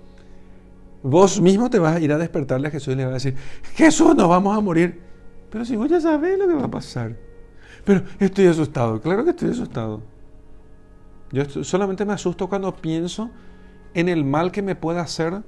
Vos 1.04 1.42
mismo 1.42 1.70
te 1.70 1.80
vas 1.80 1.96
a 1.96 2.00
ir 2.00 2.12
a 2.12 2.18
despertarle 2.18 2.68
a 2.68 2.72
Jesús 2.72 2.94
y 2.94 2.98
le 2.98 3.06
vas 3.06 3.12
a 3.12 3.14
decir, 3.16 3.36
Jesús, 3.74 4.16
nos 4.16 4.30
vamos 4.30 4.56
a 4.56 4.62
morir. 4.62 5.02
Pero 5.50 5.66
si 5.66 5.76
vos 5.76 5.90
ya 5.90 6.00
sabés 6.00 6.38
lo 6.38 6.48
que 6.48 6.54
va 6.54 6.66
a 6.66 6.72
pasar. 6.72 7.18
Pero 7.84 8.04
estoy 8.20 8.46
asustado, 8.48 9.02
claro 9.02 9.24
que 9.24 9.32
estoy 9.32 9.50
asustado. 9.50 10.02
Yo 11.32 11.46
solamente 11.64 12.06
me 12.06 12.14
asusto 12.14 12.48
cuando 12.48 12.76
pienso 12.76 13.32
en 13.94 14.10
el 14.10 14.24
mal 14.24 14.52
que 14.52 14.62
me 14.62 14.76
pueda 14.76 15.02
hacer 15.02 15.42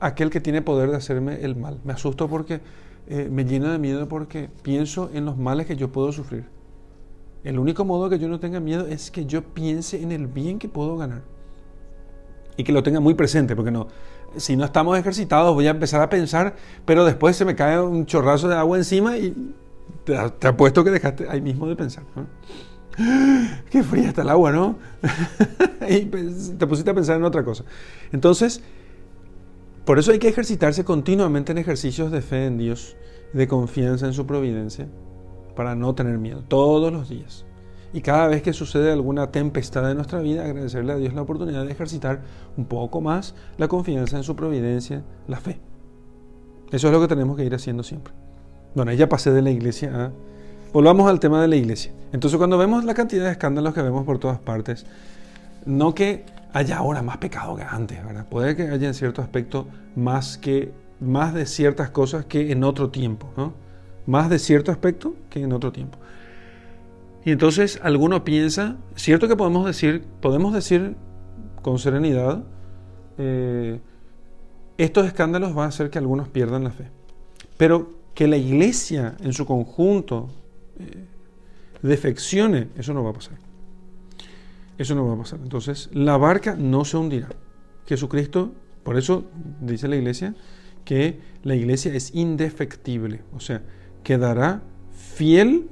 aquel 0.00 0.30
que 0.30 0.40
tiene 0.40 0.62
poder 0.62 0.90
de 0.90 0.96
hacerme 0.96 1.44
el 1.44 1.54
mal. 1.54 1.80
Me 1.84 1.92
asusto 1.92 2.28
porque 2.28 2.60
eh, 3.06 3.28
me 3.30 3.44
lleno 3.44 3.70
de 3.70 3.78
miedo 3.78 4.08
porque 4.08 4.50
pienso 4.62 5.10
en 5.12 5.24
los 5.26 5.36
males 5.36 5.66
que 5.66 5.76
yo 5.76 5.92
puedo 5.92 6.10
sufrir. 6.10 6.46
El 7.44 7.58
único 7.58 7.84
modo 7.84 8.10
que 8.10 8.18
yo 8.18 8.28
no 8.28 8.40
tenga 8.40 8.58
miedo 8.58 8.86
es 8.86 9.12
que 9.12 9.26
yo 9.26 9.42
piense 9.42 10.02
en 10.02 10.10
el 10.10 10.26
bien 10.26 10.58
que 10.58 10.68
puedo 10.68 10.96
ganar 10.96 11.22
y 12.58 12.64
que 12.64 12.72
lo 12.72 12.82
tenga 12.82 13.00
muy 13.00 13.14
presente, 13.14 13.54
porque 13.56 13.70
no, 13.70 13.86
si 14.36 14.56
no 14.56 14.64
estamos 14.64 14.98
ejercitados 14.98 15.54
voy 15.54 15.68
a 15.68 15.70
empezar 15.70 16.02
a 16.02 16.10
pensar, 16.10 16.56
pero 16.84 17.04
después 17.04 17.36
se 17.36 17.44
me 17.44 17.54
cae 17.54 17.80
un 17.80 18.04
chorrazo 18.04 18.48
de 18.48 18.56
agua 18.56 18.76
encima 18.76 19.16
y 19.16 19.54
te, 20.04 20.16
apuesto 20.16 20.82
que 20.82 20.90
dejaste 20.90 21.28
ahí 21.30 21.40
mismo 21.40 21.68
de 21.68 21.76
pensar. 21.76 22.02
Qué 23.70 23.82
fría 23.84 24.08
está 24.08 24.22
el 24.22 24.28
agua, 24.28 24.50
¿no? 24.50 24.76
y 25.88 26.06
te 26.06 26.66
pusiste 26.66 26.90
a 26.90 26.94
pensar 26.94 27.16
en 27.16 27.22
otra 27.22 27.44
cosa. 27.44 27.64
Entonces, 28.10 28.60
por 29.84 30.00
eso 30.00 30.10
hay 30.10 30.18
que 30.18 30.28
ejercitarse 30.28 30.84
continuamente 30.84 31.52
en 31.52 31.58
ejercicios 31.58 32.10
de 32.10 32.22
fe 32.22 32.46
en 32.46 32.58
Dios, 32.58 32.96
de 33.32 33.46
confianza 33.46 34.06
en 34.06 34.14
su 34.14 34.26
providencia, 34.26 34.88
para 35.54 35.76
no 35.76 35.94
tener 35.94 36.18
miedo, 36.18 36.42
todos 36.48 36.92
los 36.92 37.08
días. 37.08 37.46
Y 37.92 38.02
cada 38.02 38.26
vez 38.28 38.42
que 38.42 38.52
sucede 38.52 38.92
alguna 38.92 39.30
tempestad 39.30 39.90
en 39.90 39.96
nuestra 39.96 40.20
vida, 40.20 40.44
agradecerle 40.44 40.92
a 40.92 40.96
Dios 40.96 41.14
la 41.14 41.22
oportunidad 41.22 41.64
de 41.64 41.72
ejercitar 41.72 42.20
un 42.56 42.66
poco 42.66 43.00
más 43.00 43.34
la 43.56 43.68
confianza 43.68 44.16
en 44.16 44.24
su 44.24 44.36
providencia, 44.36 45.02
la 45.26 45.38
fe. 45.38 45.58
Eso 46.70 46.88
es 46.88 46.92
lo 46.92 47.00
que 47.00 47.08
tenemos 47.08 47.36
que 47.36 47.44
ir 47.44 47.54
haciendo 47.54 47.82
siempre. 47.82 48.12
Bueno, 48.74 48.92
ya 48.92 49.08
pasé 49.08 49.32
de 49.32 49.40
la 49.40 49.50
iglesia. 49.50 50.12
Volvamos 50.72 51.08
al 51.08 51.18
tema 51.18 51.40
de 51.40 51.48
la 51.48 51.56
iglesia. 51.56 51.92
Entonces 52.12 52.36
cuando 52.36 52.58
vemos 52.58 52.84
la 52.84 52.92
cantidad 52.92 53.24
de 53.24 53.32
escándalos 53.32 53.72
que 53.72 53.80
vemos 53.80 54.04
por 54.04 54.18
todas 54.18 54.38
partes, 54.38 54.84
no 55.64 55.94
que 55.94 56.24
haya 56.52 56.78
ahora 56.78 57.02
más 57.02 57.16
pecado 57.18 57.56
que 57.56 57.62
antes, 57.62 58.04
¿verdad? 58.04 58.26
Puede 58.28 58.54
que 58.54 58.64
haya 58.64 58.88
en 58.88 58.94
cierto 58.94 59.22
aspecto 59.22 59.66
más, 59.96 60.36
que, 60.36 60.72
más 61.00 61.32
de 61.32 61.46
ciertas 61.46 61.90
cosas 61.90 62.26
que 62.26 62.52
en 62.52 62.64
otro 62.64 62.90
tiempo, 62.90 63.30
¿no? 63.36 63.54
Más 64.06 64.30
de 64.30 64.38
cierto 64.38 64.72
aspecto 64.72 65.14
que 65.30 65.42
en 65.42 65.52
otro 65.52 65.72
tiempo. 65.72 65.98
Y 67.28 67.32
entonces 67.32 67.78
alguno 67.82 68.24
piensa, 68.24 68.78
cierto 68.94 69.28
que 69.28 69.36
podemos 69.36 69.66
decir, 69.66 70.02
podemos 70.22 70.54
decir 70.54 70.96
con 71.60 71.78
serenidad, 71.78 72.42
eh, 73.18 73.80
estos 74.78 75.06
escándalos 75.06 75.52
van 75.54 75.66
a 75.66 75.68
hacer 75.68 75.90
que 75.90 75.98
algunos 75.98 76.30
pierdan 76.30 76.64
la 76.64 76.70
fe. 76.70 76.88
Pero 77.58 77.92
que 78.14 78.28
la 78.28 78.38
iglesia 78.38 79.14
en 79.20 79.34
su 79.34 79.44
conjunto 79.44 80.30
eh, 80.78 81.04
defeccione, 81.82 82.68
eso 82.78 82.94
no 82.94 83.04
va 83.04 83.10
a 83.10 83.12
pasar. 83.12 83.36
Eso 84.78 84.94
no 84.94 85.06
va 85.06 85.12
a 85.12 85.18
pasar. 85.18 85.38
Entonces, 85.42 85.90
la 85.92 86.16
barca 86.16 86.56
no 86.56 86.86
se 86.86 86.96
hundirá. 86.96 87.28
Jesucristo, 87.84 88.54
por 88.84 88.96
eso 88.96 89.26
dice 89.60 89.86
la 89.86 89.96
iglesia, 89.96 90.34
que 90.86 91.20
la 91.42 91.56
iglesia 91.56 91.92
es 91.92 92.14
indefectible, 92.14 93.20
o 93.36 93.40
sea, 93.40 93.60
quedará 94.02 94.62
fiel 94.94 95.68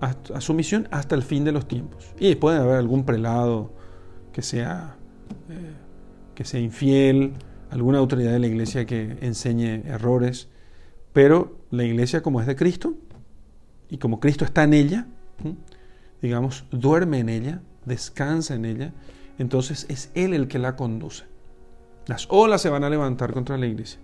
a, 0.00 0.40
su 0.40 0.54
misión 0.54 0.88
hasta 0.90 1.14
el 1.14 1.22
fin 1.22 1.44
de 1.44 1.52
los 1.52 1.68
tiempos. 1.68 2.14
Y 2.18 2.34
puede 2.36 2.58
haber 2.58 2.76
algún 2.76 3.04
prelado 3.04 3.72
que 4.32 4.42
sea, 4.42 4.96
eh, 5.48 5.72
que 6.34 6.44
sea 6.44 6.60
infiel, 6.60 7.34
alguna 7.70 7.98
autoridad 7.98 8.32
de 8.32 8.38
la 8.38 8.46
iglesia 8.46 8.86
que 8.86 9.18
enseñe 9.20 9.82
errores, 9.86 10.48
pero 11.12 11.58
la 11.70 11.84
iglesia 11.84 12.22
como 12.22 12.40
es 12.40 12.46
de 12.46 12.56
Cristo 12.56 12.94
y 13.88 13.98
como 13.98 14.20
Cristo 14.20 14.44
está 14.44 14.64
en 14.64 14.74
ella, 14.74 15.06
digamos, 16.22 16.64
duerme 16.70 17.18
en 17.20 17.28
ella, 17.28 17.62
descansa 17.84 18.54
en 18.54 18.64
ella, 18.64 18.92
entonces 19.38 19.86
es 19.88 20.10
Él 20.14 20.34
el 20.34 20.48
que 20.48 20.58
la 20.58 20.76
conduce. 20.76 21.24
Las 22.06 22.26
olas 22.30 22.62
se 22.62 22.70
van 22.70 22.84
a 22.84 22.90
levantar 22.90 23.32
contra 23.32 23.56
la 23.56 23.66
iglesia, 23.66 24.00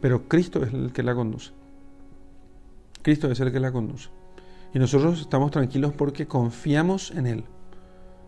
pero 0.00 0.28
Cristo 0.28 0.62
es 0.62 0.72
el 0.72 0.92
que 0.92 1.02
la 1.02 1.14
conduce. 1.14 1.52
Cristo 3.02 3.30
es 3.30 3.40
el 3.40 3.52
que 3.52 3.60
la 3.60 3.72
conduce. 3.72 4.10
Y 4.72 4.78
nosotros 4.78 5.20
estamos 5.20 5.50
tranquilos 5.50 5.92
porque 5.92 6.26
confiamos 6.26 7.10
en 7.12 7.26
Él. 7.26 7.44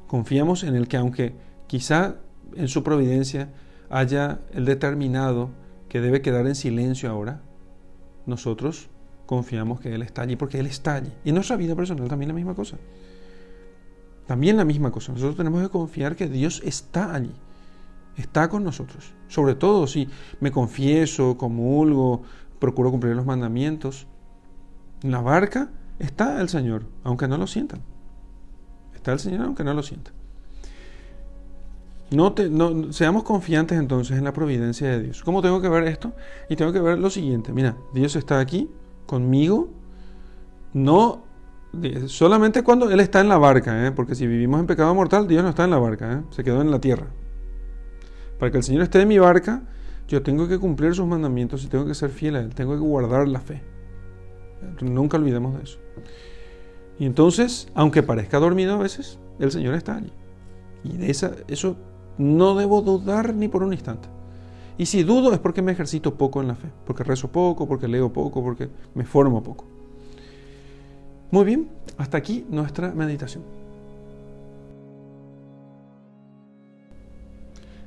Confiamos 0.07 0.65
en 0.65 0.75
Él 0.75 0.89
que 0.89 0.97
aunque 0.97 1.35
quizá 1.67 2.17
en 2.55 2.69
su 2.69 2.83
providencia 2.83 3.51
haya 3.91 4.41
el 4.53 4.65
determinado 4.65 5.51
que 5.89 6.01
debe 6.01 6.23
quedar 6.23 6.47
en 6.47 6.55
silencio 6.55 7.11
ahora, 7.11 7.43
nosotros 8.27 8.89
confiamos 9.27 9.81
que 9.81 9.95
Él 9.95 10.03
está 10.03 10.23
allí 10.23 10.37
porque 10.37 10.59
Él 10.59 10.67
está 10.67 10.95
allí. 10.95 11.13
Y 11.25 11.29
en 11.29 11.35
nuestra 11.35 11.57
vida 11.57 11.77
personal 11.77 12.09
también 12.09 12.29
la 12.29 12.35
misma 12.35 12.55
cosa. 12.55 12.79
También 14.27 14.57
la 14.57 14.65
misma 14.65 14.91
cosa. 14.91 15.13
Nosotros 15.13 15.37
tenemos 15.37 15.63
que 15.63 15.69
confiar 15.69 16.17
que 16.17 16.29
Dios 16.29 16.63
está 16.65 17.15
allí. 17.15 17.33
Está 18.17 18.49
con 18.49 18.65
nosotros. 18.65 19.13
Sobre 19.29 19.55
todo 19.55 19.87
si 19.87 20.09
me 20.41 20.51
confieso, 20.51 21.37
comulgo, 21.37 22.23
procuro 22.59 22.91
cumplir 22.91 23.17
los 23.17 23.27
mandamientos. 23.27 24.07
En 25.03 25.11
la 25.11 25.21
barca 25.21 25.71
Está 26.01 26.41
el 26.41 26.49
Señor, 26.49 26.87
aunque 27.05 27.29
no 27.29 27.37
lo 27.37 27.47
sientan. 27.47 27.83
Está 28.95 29.13
el 29.13 29.21
Señor, 29.21 29.43
aunque 29.43 29.63
no 29.63 29.75
lo 29.75 29.83
sientan. 29.83 30.15
No, 32.11 32.33
te, 32.33 32.51
no 32.51 32.93
seamos 32.93 33.23
confiantes 33.23 33.79
entonces 33.79 34.19
en 34.19 34.25
la 34.25 34.33
providencia 34.33 34.89
de 34.89 35.03
Dios. 35.03 35.23
¿Cómo 35.23 35.43
tengo 35.43 35.61
que 35.61 35.69
ver 35.69 35.85
esto? 35.85 36.13
Y 36.49 36.57
tengo 36.57 36.73
que 36.73 36.81
ver 36.81 36.99
lo 36.99 37.11
siguiente. 37.11 37.53
Mira, 37.53 37.77
Dios 37.95 38.17
está 38.17 38.41
aquí 38.41 38.69
conmigo. 39.07 39.69
No 40.73 41.23
solamente 42.07 42.63
cuando 42.63 42.91
Él 42.91 42.99
está 43.01 43.21
en 43.21 43.29
la 43.29 43.39
barca, 43.39 43.87
¿eh? 43.87 43.93
porque 43.93 44.15
si 44.15 44.27
vivimos 44.27 44.59
en 44.59 44.67
pecado 44.67 44.95
mortal, 44.95 45.29
Dios 45.29 45.43
no 45.43 45.51
está 45.51 45.65
en 45.65 45.71
la 45.71 45.79
barca, 45.79 46.13
¿eh? 46.15 46.23
se 46.31 46.43
quedó 46.43 46.63
en 46.63 46.71
la 46.71 46.81
tierra. 46.81 47.07
Para 48.39 48.51
que 48.51 48.59
el 48.59 48.65
Señor 48.65 48.83
esté 48.83 49.03
en 49.03 49.09
mi 49.09 49.19
barca, 49.19 49.63
yo 50.09 50.23
tengo 50.23 50.49
que 50.49 50.59
cumplir 50.59 50.95
sus 50.95 51.07
mandamientos 51.07 51.63
y 51.63 51.69
tengo 51.69 51.87
que 51.87 51.95
ser 51.95 52.11
fiel 52.11 52.37
a 52.37 52.41
Él, 52.41 52.55
tengo 52.55 52.73
que 52.73 52.81
guardar 52.81 53.29
la 53.29 53.41
fe. 53.41 53.63
Nunca 54.81 55.17
olvidemos 55.17 55.57
de 55.57 55.65
eso. 55.65 55.79
Y 56.99 57.07
entonces, 57.07 57.69
aunque 57.75 58.03
parezca 58.03 58.39
dormido 58.39 58.75
a 58.75 58.79
veces, 58.79 59.19
el 59.39 59.51
Señor 59.51 59.75
está 59.75 59.97
allí. 59.97 60.13
Y 60.85 60.97
de 60.97 61.11
esa, 61.11 61.33
eso 61.49 61.77
no 62.19 62.55
debo 62.55 62.83
dudar 62.83 63.35
ni 63.35 63.49
por 63.49 63.63
un 63.63 63.73
instante. 63.73 64.09
Y 64.77 64.87
si 64.87 65.03
dudo 65.03 65.33
es 65.33 65.39
porque 65.39 65.63
me 65.63 65.73
ejercito 65.73 66.15
poco 66.15 66.41
en 66.41 66.49
la 66.49 66.55
fe, 66.55 66.69
porque 66.87 67.05
rezo 67.05 67.29
poco, 67.29 67.67
porque 67.67 67.89
leo 67.89 68.13
poco, 68.13 68.43
porque 68.43 68.69
me 68.95 69.05
formo 69.05 69.43
poco. 69.43 69.67
Muy 71.31 71.45
bien, 71.45 71.69
hasta 71.97 72.19
aquí 72.19 72.47
nuestra 72.49 72.91
meditación. 72.93 73.45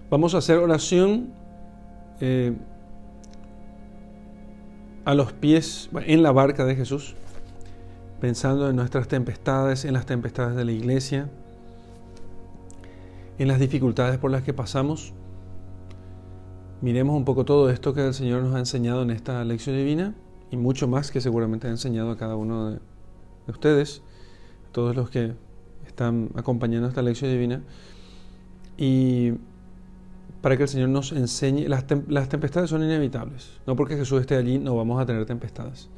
Vamos 0.09 0.36
a 0.36 0.38
hacer 0.38 0.59
oración 0.59 1.34
eh, 2.21 2.53
a 5.06 5.14
los 5.14 5.34
pies, 5.34 5.89
en 6.06 6.24
la 6.24 6.32
barca 6.32 6.66
de 6.66 6.76
Jesús, 6.76 7.16
pensando 8.22 8.70
en 8.70 8.76
nuestras 8.76 9.08
tempestades, 9.08 9.86
en 9.86 9.93
las 9.93 10.06
tempestades 10.06 10.56
de 10.56 10.66
la 10.66 10.72
iglesia, 10.72 11.30
en 13.38 13.47
las 13.47 13.60
dificultades 13.60 14.18
por 14.18 14.32
las 14.32 14.43
que 14.43 14.54
pasamos. 14.54 15.14
Miremos 16.82 17.16
un 17.16 17.26
poco 17.26 17.45
todo 17.45 17.70
esto 17.70 17.93
que 17.93 18.06
el 18.08 18.14
Señor 18.14 18.43
nos 18.43 18.56
ha 18.56 18.60
enseñado 18.60 19.04
en 19.04 19.12
esta 19.12 19.43
lección 19.43 19.76
divina 19.76 20.16
y 20.51 20.58
mucho 20.58 20.88
más 20.88 21.12
que 21.12 21.20
seguramente 21.20 21.68
ha 21.68 21.72
enseñado 21.72 22.12
a 22.12 22.18
cada 22.18 22.36
uno 22.36 22.72
de, 22.72 22.80
ustedes, 23.47 24.01
todos 24.72 24.95
los 24.95 25.10
que 25.10 25.34
están 25.86 26.30
acompañando 26.36 26.88
esta 26.88 27.01
lección 27.01 27.32
divina. 27.32 27.62
Y 28.78 29.34
para 30.44 30.58
que 30.58 30.64
el 30.64 30.70
Señor 30.70 30.89
nos 30.89 31.14
enseñe, 31.14 31.70
las, 31.70 31.86
las 32.10 32.28
tempestades 32.28 32.70
son 32.70 32.84
inevitables, 32.84 33.62
no 33.66 33.78
porque 33.78 33.96
Jesús 33.96 34.20
esté 34.20 34.36
allí 34.36 34.60
no 34.60 34.76
vamos 34.76 35.02
a 35.02 35.06
tener 35.06 35.26
tempestades, 35.26 35.89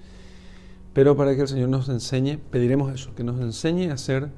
pero 0.94 1.18
para 1.18 1.36
que 1.36 1.42
el 1.42 1.48
Señor 1.48 1.70
nos 1.70 1.90
enseñe, 1.90 2.38
pediremos 2.52 2.94
eso, 2.94 3.16
que 3.16 3.24
nos 3.24 3.42
enseñe 3.42 3.90
a 3.90 3.98
ser 3.98 4.30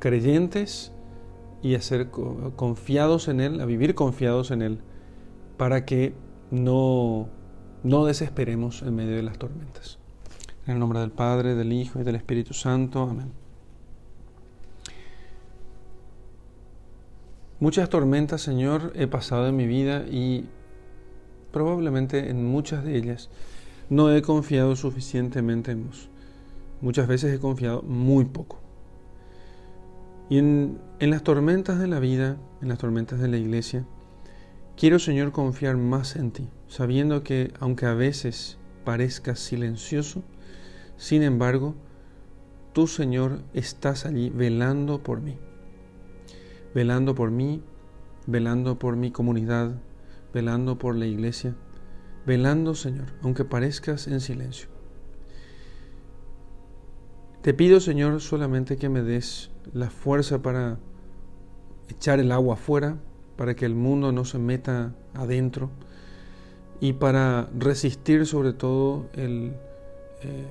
creyentes 0.00 0.92
y 1.62 1.76
a 1.76 1.80
ser 1.80 2.10
confiados 2.10 3.28
en 3.28 3.40
Él, 3.40 3.62
a 3.62 3.64
vivir 3.64 3.94
confiados 3.94 4.50
en 4.50 4.60
Él, 4.60 4.80
para 5.56 5.86
que 5.86 6.14
no, 6.50 7.30
no 7.84 8.04
desesperemos 8.04 8.82
en 8.82 8.96
medio 8.96 9.16
de 9.16 9.22
las 9.22 9.38
tormentas. 9.38 9.98
En 10.66 10.74
el 10.74 10.78
nombre 10.78 11.00
del 11.00 11.10
Padre, 11.10 11.54
del 11.54 11.72
Hijo 11.72 12.00
y 12.00 12.04
del 12.04 12.16
Espíritu 12.16 12.52
Santo. 12.52 13.04
Amén. 13.04 13.43
Muchas 17.60 17.88
tormentas, 17.88 18.42
Señor, 18.42 18.92
he 18.96 19.06
pasado 19.06 19.46
en 19.46 19.54
mi 19.54 19.68
vida 19.68 20.04
y 20.10 20.48
probablemente 21.52 22.28
en 22.28 22.44
muchas 22.44 22.82
de 22.82 22.96
ellas 22.96 23.30
no 23.88 24.12
he 24.12 24.22
confiado 24.22 24.74
suficientemente 24.74 25.70
en 25.70 25.86
vos. 25.86 26.08
Muchas 26.80 27.06
veces 27.06 27.32
he 27.32 27.38
confiado 27.38 27.82
muy 27.82 28.24
poco. 28.24 28.58
Y 30.28 30.38
en, 30.38 30.80
las 30.98 31.22
tormentas 31.22 31.78
de 31.78 31.86
la 31.86 32.00
vida, 32.00 32.38
en 32.60 32.68
las 32.70 32.78
tormentas 32.78 33.20
de 33.20 33.28
la 33.28 33.36
iglesia, 33.36 33.84
quiero, 34.76 34.98
Señor, 34.98 35.30
confiar 35.30 35.76
más 35.76 36.16
en 36.16 36.32
ti, 36.32 36.48
sabiendo 36.66 37.22
que 37.22 37.52
aunque 37.60 37.86
a 37.86 37.94
veces 37.94 38.58
parezca 38.84 39.36
silencioso, 39.36 40.24
sin 40.96 41.22
embargo, 41.22 41.76
tú, 42.72 42.88
Señor, 42.88 43.42
estás 43.52 44.06
allí 44.06 44.30
velando 44.30 45.04
por 45.04 45.20
mí 45.20 45.38
velando 46.74 47.14
por 47.14 47.30
mí, 47.30 47.62
velando 48.26 48.78
por 48.78 48.96
mi 48.96 49.10
comunidad, 49.10 49.76
velando 50.32 50.76
por 50.76 50.96
la 50.96 51.06
iglesia, 51.06 51.54
velando, 52.26 52.74
Señor, 52.74 53.06
aunque 53.22 53.44
parezcas 53.44 54.08
en 54.08 54.20
silencio. 54.20 54.68
Te 57.42 57.54
pido, 57.54 57.78
Señor, 57.78 58.20
solamente 58.20 58.76
que 58.76 58.88
me 58.88 59.02
des 59.02 59.50
la 59.72 59.90
fuerza 59.90 60.42
para 60.42 60.78
echar 61.88 62.18
el 62.18 62.32
agua 62.32 62.54
afuera, 62.54 62.96
para 63.36 63.54
que 63.54 63.66
el 63.66 63.74
mundo 63.74 64.12
no 64.12 64.24
se 64.24 64.38
meta 64.38 64.94
adentro 65.12 65.70
y 66.80 66.94
para 66.94 67.50
resistir 67.56 68.26
sobre 68.26 68.52
todo 68.52 69.10
el, 69.12 69.54
eh, 70.22 70.46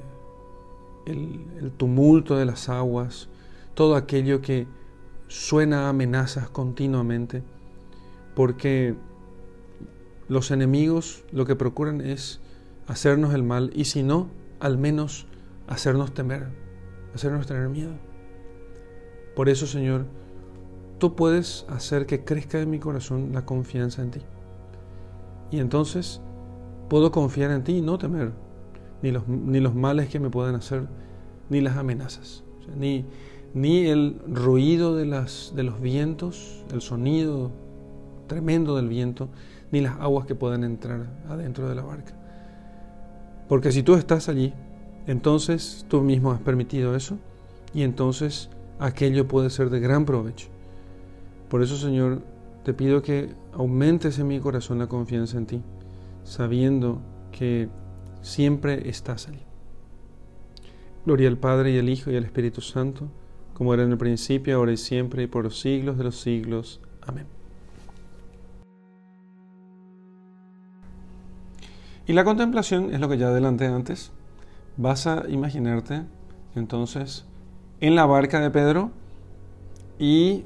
el 1.07 1.71
tumulto 1.71 2.37
de 2.37 2.45
las 2.45 2.69
aguas, 2.69 3.27
todo 3.73 3.95
aquello 3.95 4.41
que 4.41 4.67
suena 5.27 5.89
amenazas 5.89 6.49
continuamente, 6.49 7.43
porque 8.35 8.95
los 10.27 10.51
enemigos 10.51 11.23
lo 11.31 11.45
que 11.45 11.55
procuran 11.55 12.01
es 12.01 12.39
hacernos 12.87 13.33
el 13.33 13.43
mal 13.43 13.71
y 13.75 13.85
si 13.85 14.03
no, 14.03 14.29
al 14.59 14.77
menos 14.77 15.27
hacernos 15.67 16.13
temer, 16.13 16.47
hacernos 17.13 17.47
tener 17.47 17.69
miedo. 17.69 17.93
Por 19.35 19.49
eso, 19.49 19.67
Señor, 19.67 20.05
tú 20.99 21.15
puedes 21.15 21.65
hacer 21.69 22.05
que 22.05 22.23
crezca 22.23 22.59
en 22.59 22.69
mi 22.69 22.79
corazón 22.79 23.31
la 23.33 23.45
confianza 23.45 24.01
en 24.01 24.11
ti. 24.11 24.21
Y 25.51 25.59
entonces 25.59 26.21
puedo 26.89 27.11
confiar 27.11 27.51
en 27.51 27.63
ti 27.63 27.77
y 27.77 27.81
no 27.81 27.97
temer 27.97 28.31
ni 29.01 29.11
los, 29.11 29.27
ni 29.27 29.59
los 29.59 29.75
males 29.75 30.09
que 30.09 30.19
me 30.19 30.29
puedan 30.29 30.55
hacer, 30.55 30.87
ni 31.49 31.61
las 31.61 31.77
amenazas, 31.77 32.43
ni, 32.77 33.05
ni 33.53 33.85
el 33.87 34.19
ruido 34.27 34.95
de, 34.95 35.05
las, 35.05 35.53
de 35.55 35.63
los 35.63 35.79
vientos, 35.79 36.63
el 36.73 36.81
sonido 36.81 37.51
tremendo 38.27 38.75
del 38.75 38.87
viento, 38.87 39.29
ni 39.71 39.81
las 39.81 39.99
aguas 39.99 40.25
que 40.25 40.35
puedan 40.35 40.63
entrar 40.63 41.07
adentro 41.27 41.69
de 41.69 41.75
la 41.75 41.83
barca. 41.83 42.13
Porque 43.47 43.71
si 43.71 43.83
tú 43.83 43.95
estás 43.95 44.29
allí, 44.29 44.53
entonces 45.05 45.85
tú 45.87 46.01
mismo 46.01 46.31
has 46.31 46.39
permitido 46.39 46.95
eso 46.95 47.17
y 47.73 47.83
entonces 47.83 48.49
aquello 48.79 49.27
puede 49.27 49.49
ser 49.49 49.69
de 49.69 49.79
gran 49.79 50.05
provecho. 50.05 50.47
Por 51.49 51.61
eso, 51.61 51.77
Señor, 51.77 52.21
te 52.63 52.73
pido 52.73 53.01
que 53.01 53.33
aumentes 53.53 54.17
en 54.17 54.27
mi 54.27 54.39
corazón 54.39 54.79
la 54.79 54.87
confianza 54.87 55.37
en 55.37 55.45
ti, 55.45 55.61
sabiendo 56.23 57.01
que 57.31 57.69
siempre 58.21 58.89
estás 58.89 59.27
allí. 59.27 59.43
Gloria 61.05 61.27
al 61.27 61.37
Padre 61.37 61.71
y 61.71 61.79
al 61.79 61.89
Hijo 61.89 62.09
y 62.09 62.15
al 62.15 62.23
Espíritu 62.23 62.61
Santo 62.61 63.09
como 63.63 63.75
en 63.75 63.91
el 63.91 63.97
principio, 63.97 64.57
ahora 64.57 64.73
y 64.73 64.77
siempre, 64.77 65.23
y 65.23 65.27
por 65.27 65.45
los 65.45 65.59
siglos 65.59 65.97
de 65.97 66.03
los 66.03 66.19
siglos. 66.19 66.81
Amén. 67.07 67.25
Y 72.05 72.11
la 72.11 72.25
contemplación 72.25 72.93
es 72.93 72.99
lo 72.99 73.07
que 73.07 73.17
ya 73.17 73.27
adelanté 73.27 73.67
antes. 73.67 74.11
Vas 74.75 75.07
a 75.07 75.23
imaginarte 75.29 76.01
entonces 76.55 77.25
en 77.79 77.95
la 77.95 78.05
barca 78.05 78.41
de 78.41 78.49
Pedro 78.51 78.91
y 79.97 80.43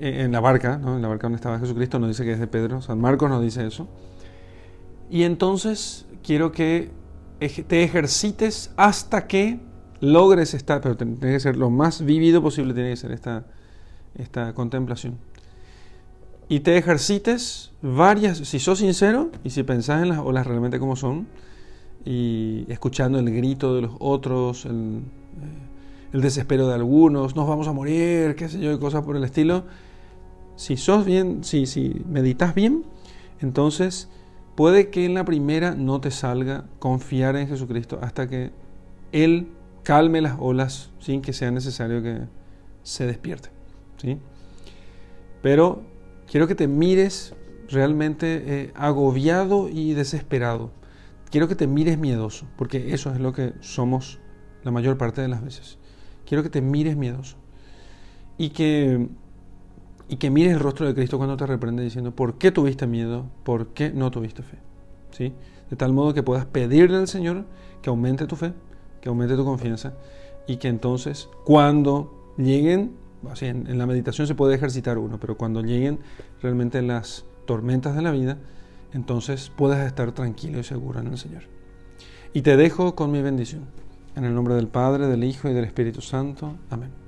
eh, 0.00 0.22
en 0.22 0.32
la 0.32 0.40
barca, 0.40 0.78
¿no? 0.78 0.96
en 0.96 1.02
la 1.02 1.08
barca 1.08 1.24
donde 1.24 1.36
estaba 1.36 1.58
Jesucristo, 1.58 1.98
no 1.98 2.08
dice 2.08 2.24
que 2.24 2.32
es 2.32 2.40
de 2.40 2.46
Pedro, 2.46 2.80
San 2.80 2.98
Marcos 2.98 3.28
no 3.28 3.42
dice 3.42 3.66
eso. 3.66 3.88
Y 5.10 5.24
entonces 5.24 6.06
quiero 6.22 6.50
que 6.50 6.90
te 7.38 7.84
ejercites 7.84 8.72
hasta 8.78 9.26
que 9.26 9.60
logres 10.00 10.54
estar, 10.54 10.80
pero 10.80 10.96
tiene 10.96 11.16
que 11.18 11.40
ser 11.40 11.56
lo 11.56 11.70
más 11.70 12.04
vivido 12.04 12.42
posible, 12.42 12.74
tiene 12.74 12.90
que 12.90 12.96
ser 12.96 13.12
esta, 13.12 13.44
esta 14.16 14.54
contemplación. 14.54 15.18
Y 16.48 16.60
te 16.60 16.76
ejercites 16.76 17.72
varias, 17.80 18.38
si 18.38 18.58
sos 18.58 18.78
sincero 18.78 19.30
y 19.44 19.50
si 19.50 19.62
pensás 19.62 20.02
en 20.02 20.10
las 20.10 20.18
olas 20.18 20.46
realmente 20.46 20.78
como 20.78 20.96
son, 20.96 21.26
y 22.04 22.66
escuchando 22.68 23.18
el 23.18 23.34
grito 23.34 23.74
de 23.74 23.82
los 23.82 23.92
otros, 23.98 24.66
el, 24.66 24.98
eh, 24.98 25.74
el 26.14 26.20
desespero 26.20 26.68
de 26.68 26.74
algunos, 26.74 27.34
nos 27.34 27.48
vamos 27.48 27.66
a 27.66 27.72
morir, 27.72 28.36
qué 28.36 28.48
sé 28.48 28.60
yo, 28.60 28.72
y 28.72 28.78
cosas 28.78 29.02
por 29.04 29.16
el 29.16 29.24
estilo. 29.24 29.64
Si 30.54 30.76
sos 30.76 31.04
bien, 31.04 31.42
si, 31.42 31.66
si 31.66 32.02
meditas 32.08 32.54
bien, 32.54 32.84
entonces 33.40 34.08
puede 34.54 34.90
que 34.90 35.04
en 35.06 35.14
la 35.14 35.24
primera 35.24 35.74
no 35.74 36.00
te 36.00 36.12
salga 36.12 36.66
confiar 36.78 37.34
en 37.36 37.48
Jesucristo 37.48 37.98
hasta 38.00 38.28
que 38.28 38.52
Él 39.10 39.48
calme 39.84 40.20
las 40.20 40.36
olas 40.40 40.90
sin 40.98 41.22
que 41.22 41.32
sea 41.32 41.52
necesario 41.52 42.02
que 42.02 42.22
se 42.82 43.06
despierte. 43.06 43.50
¿sí? 43.98 44.18
Pero 45.42 45.82
quiero 46.28 46.48
que 46.48 46.56
te 46.56 46.66
mires 46.66 47.34
realmente 47.68 48.42
eh, 48.46 48.72
agobiado 48.74 49.68
y 49.68 49.92
desesperado. 49.94 50.72
Quiero 51.30 51.48
que 51.48 51.54
te 51.54 51.66
mires 51.66 51.98
miedoso, 51.98 52.46
porque 52.56 52.94
eso 52.94 53.12
es 53.12 53.20
lo 53.20 53.32
que 53.32 53.52
somos 53.60 54.18
la 54.62 54.70
mayor 54.70 54.96
parte 54.96 55.20
de 55.20 55.28
las 55.28 55.44
veces. 55.44 55.78
Quiero 56.26 56.42
que 56.42 56.50
te 56.50 56.62
mires 56.62 56.96
miedoso. 56.96 57.36
Y 58.38 58.50
que, 58.50 59.08
y 60.08 60.16
que 60.16 60.30
mires 60.30 60.54
el 60.54 60.60
rostro 60.60 60.86
de 60.86 60.94
Cristo 60.94 61.18
cuando 61.18 61.36
te 61.36 61.46
reprende 61.46 61.82
diciendo, 61.82 62.14
¿por 62.14 62.38
qué 62.38 62.50
tuviste 62.50 62.86
miedo? 62.86 63.26
¿Por 63.44 63.68
qué 63.68 63.90
no 63.90 64.10
tuviste 64.10 64.42
fe? 64.42 64.58
¿Sí? 65.10 65.32
De 65.70 65.76
tal 65.76 65.92
modo 65.92 66.14
que 66.14 66.22
puedas 66.22 66.46
pedirle 66.46 66.96
al 66.96 67.08
Señor 67.08 67.44
que 67.82 67.90
aumente 67.90 68.26
tu 68.26 68.36
fe 68.36 68.52
que 69.04 69.10
aumente 69.10 69.36
tu 69.36 69.44
confianza 69.44 69.92
y 70.46 70.56
que 70.56 70.68
entonces 70.68 71.28
cuando 71.44 72.32
lleguen, 72.38 72.96
así 73.30 73.44
en, 73.44 73.76
la 73.76 73.84
meditación 73.84 74.26
se 74.26 74.34
puede 74.34 74.54
ejercitar 74.54 74.96
uno, 74.96 75.20
pero 75.20 75.36
cuando 75.36 75.60
lleguen 75.60 75.98
realmente 76.40 76.80
las 76.80 77.26
tormentas 77.44 77.94
de 77.94 78.00
la 78.00 78.12
vida, 78.12 78.38
entonces 78.94 79.52
puedas 79.54 79.86
estar 79.86 80.12
tranquilo 80.12 80.58
y 80.58 80.64
seguro 80.64 81.00
en 81.00 81.08
el 81.08 81.18
Señor. 81.18 81.42
Y 82.32 82.40
te 82.40 82.56
dejo 82.56 82.94
con 82.94 83.10
mi 83.10 83.20
bendición. 83.20 83.66
En 84.16 84.24
el 84.24 84.34
nombre 84.34 84.54
del 84.54 84.68
Padre, 84.68 85.06
del 85.06 85.22
Hijo 85.22 85.50
y 85.50 85.52
del 85.52 85.66
Espíritu 85.66 86.00
Santo. 86.00 86.56
Amén. 86.70 87.03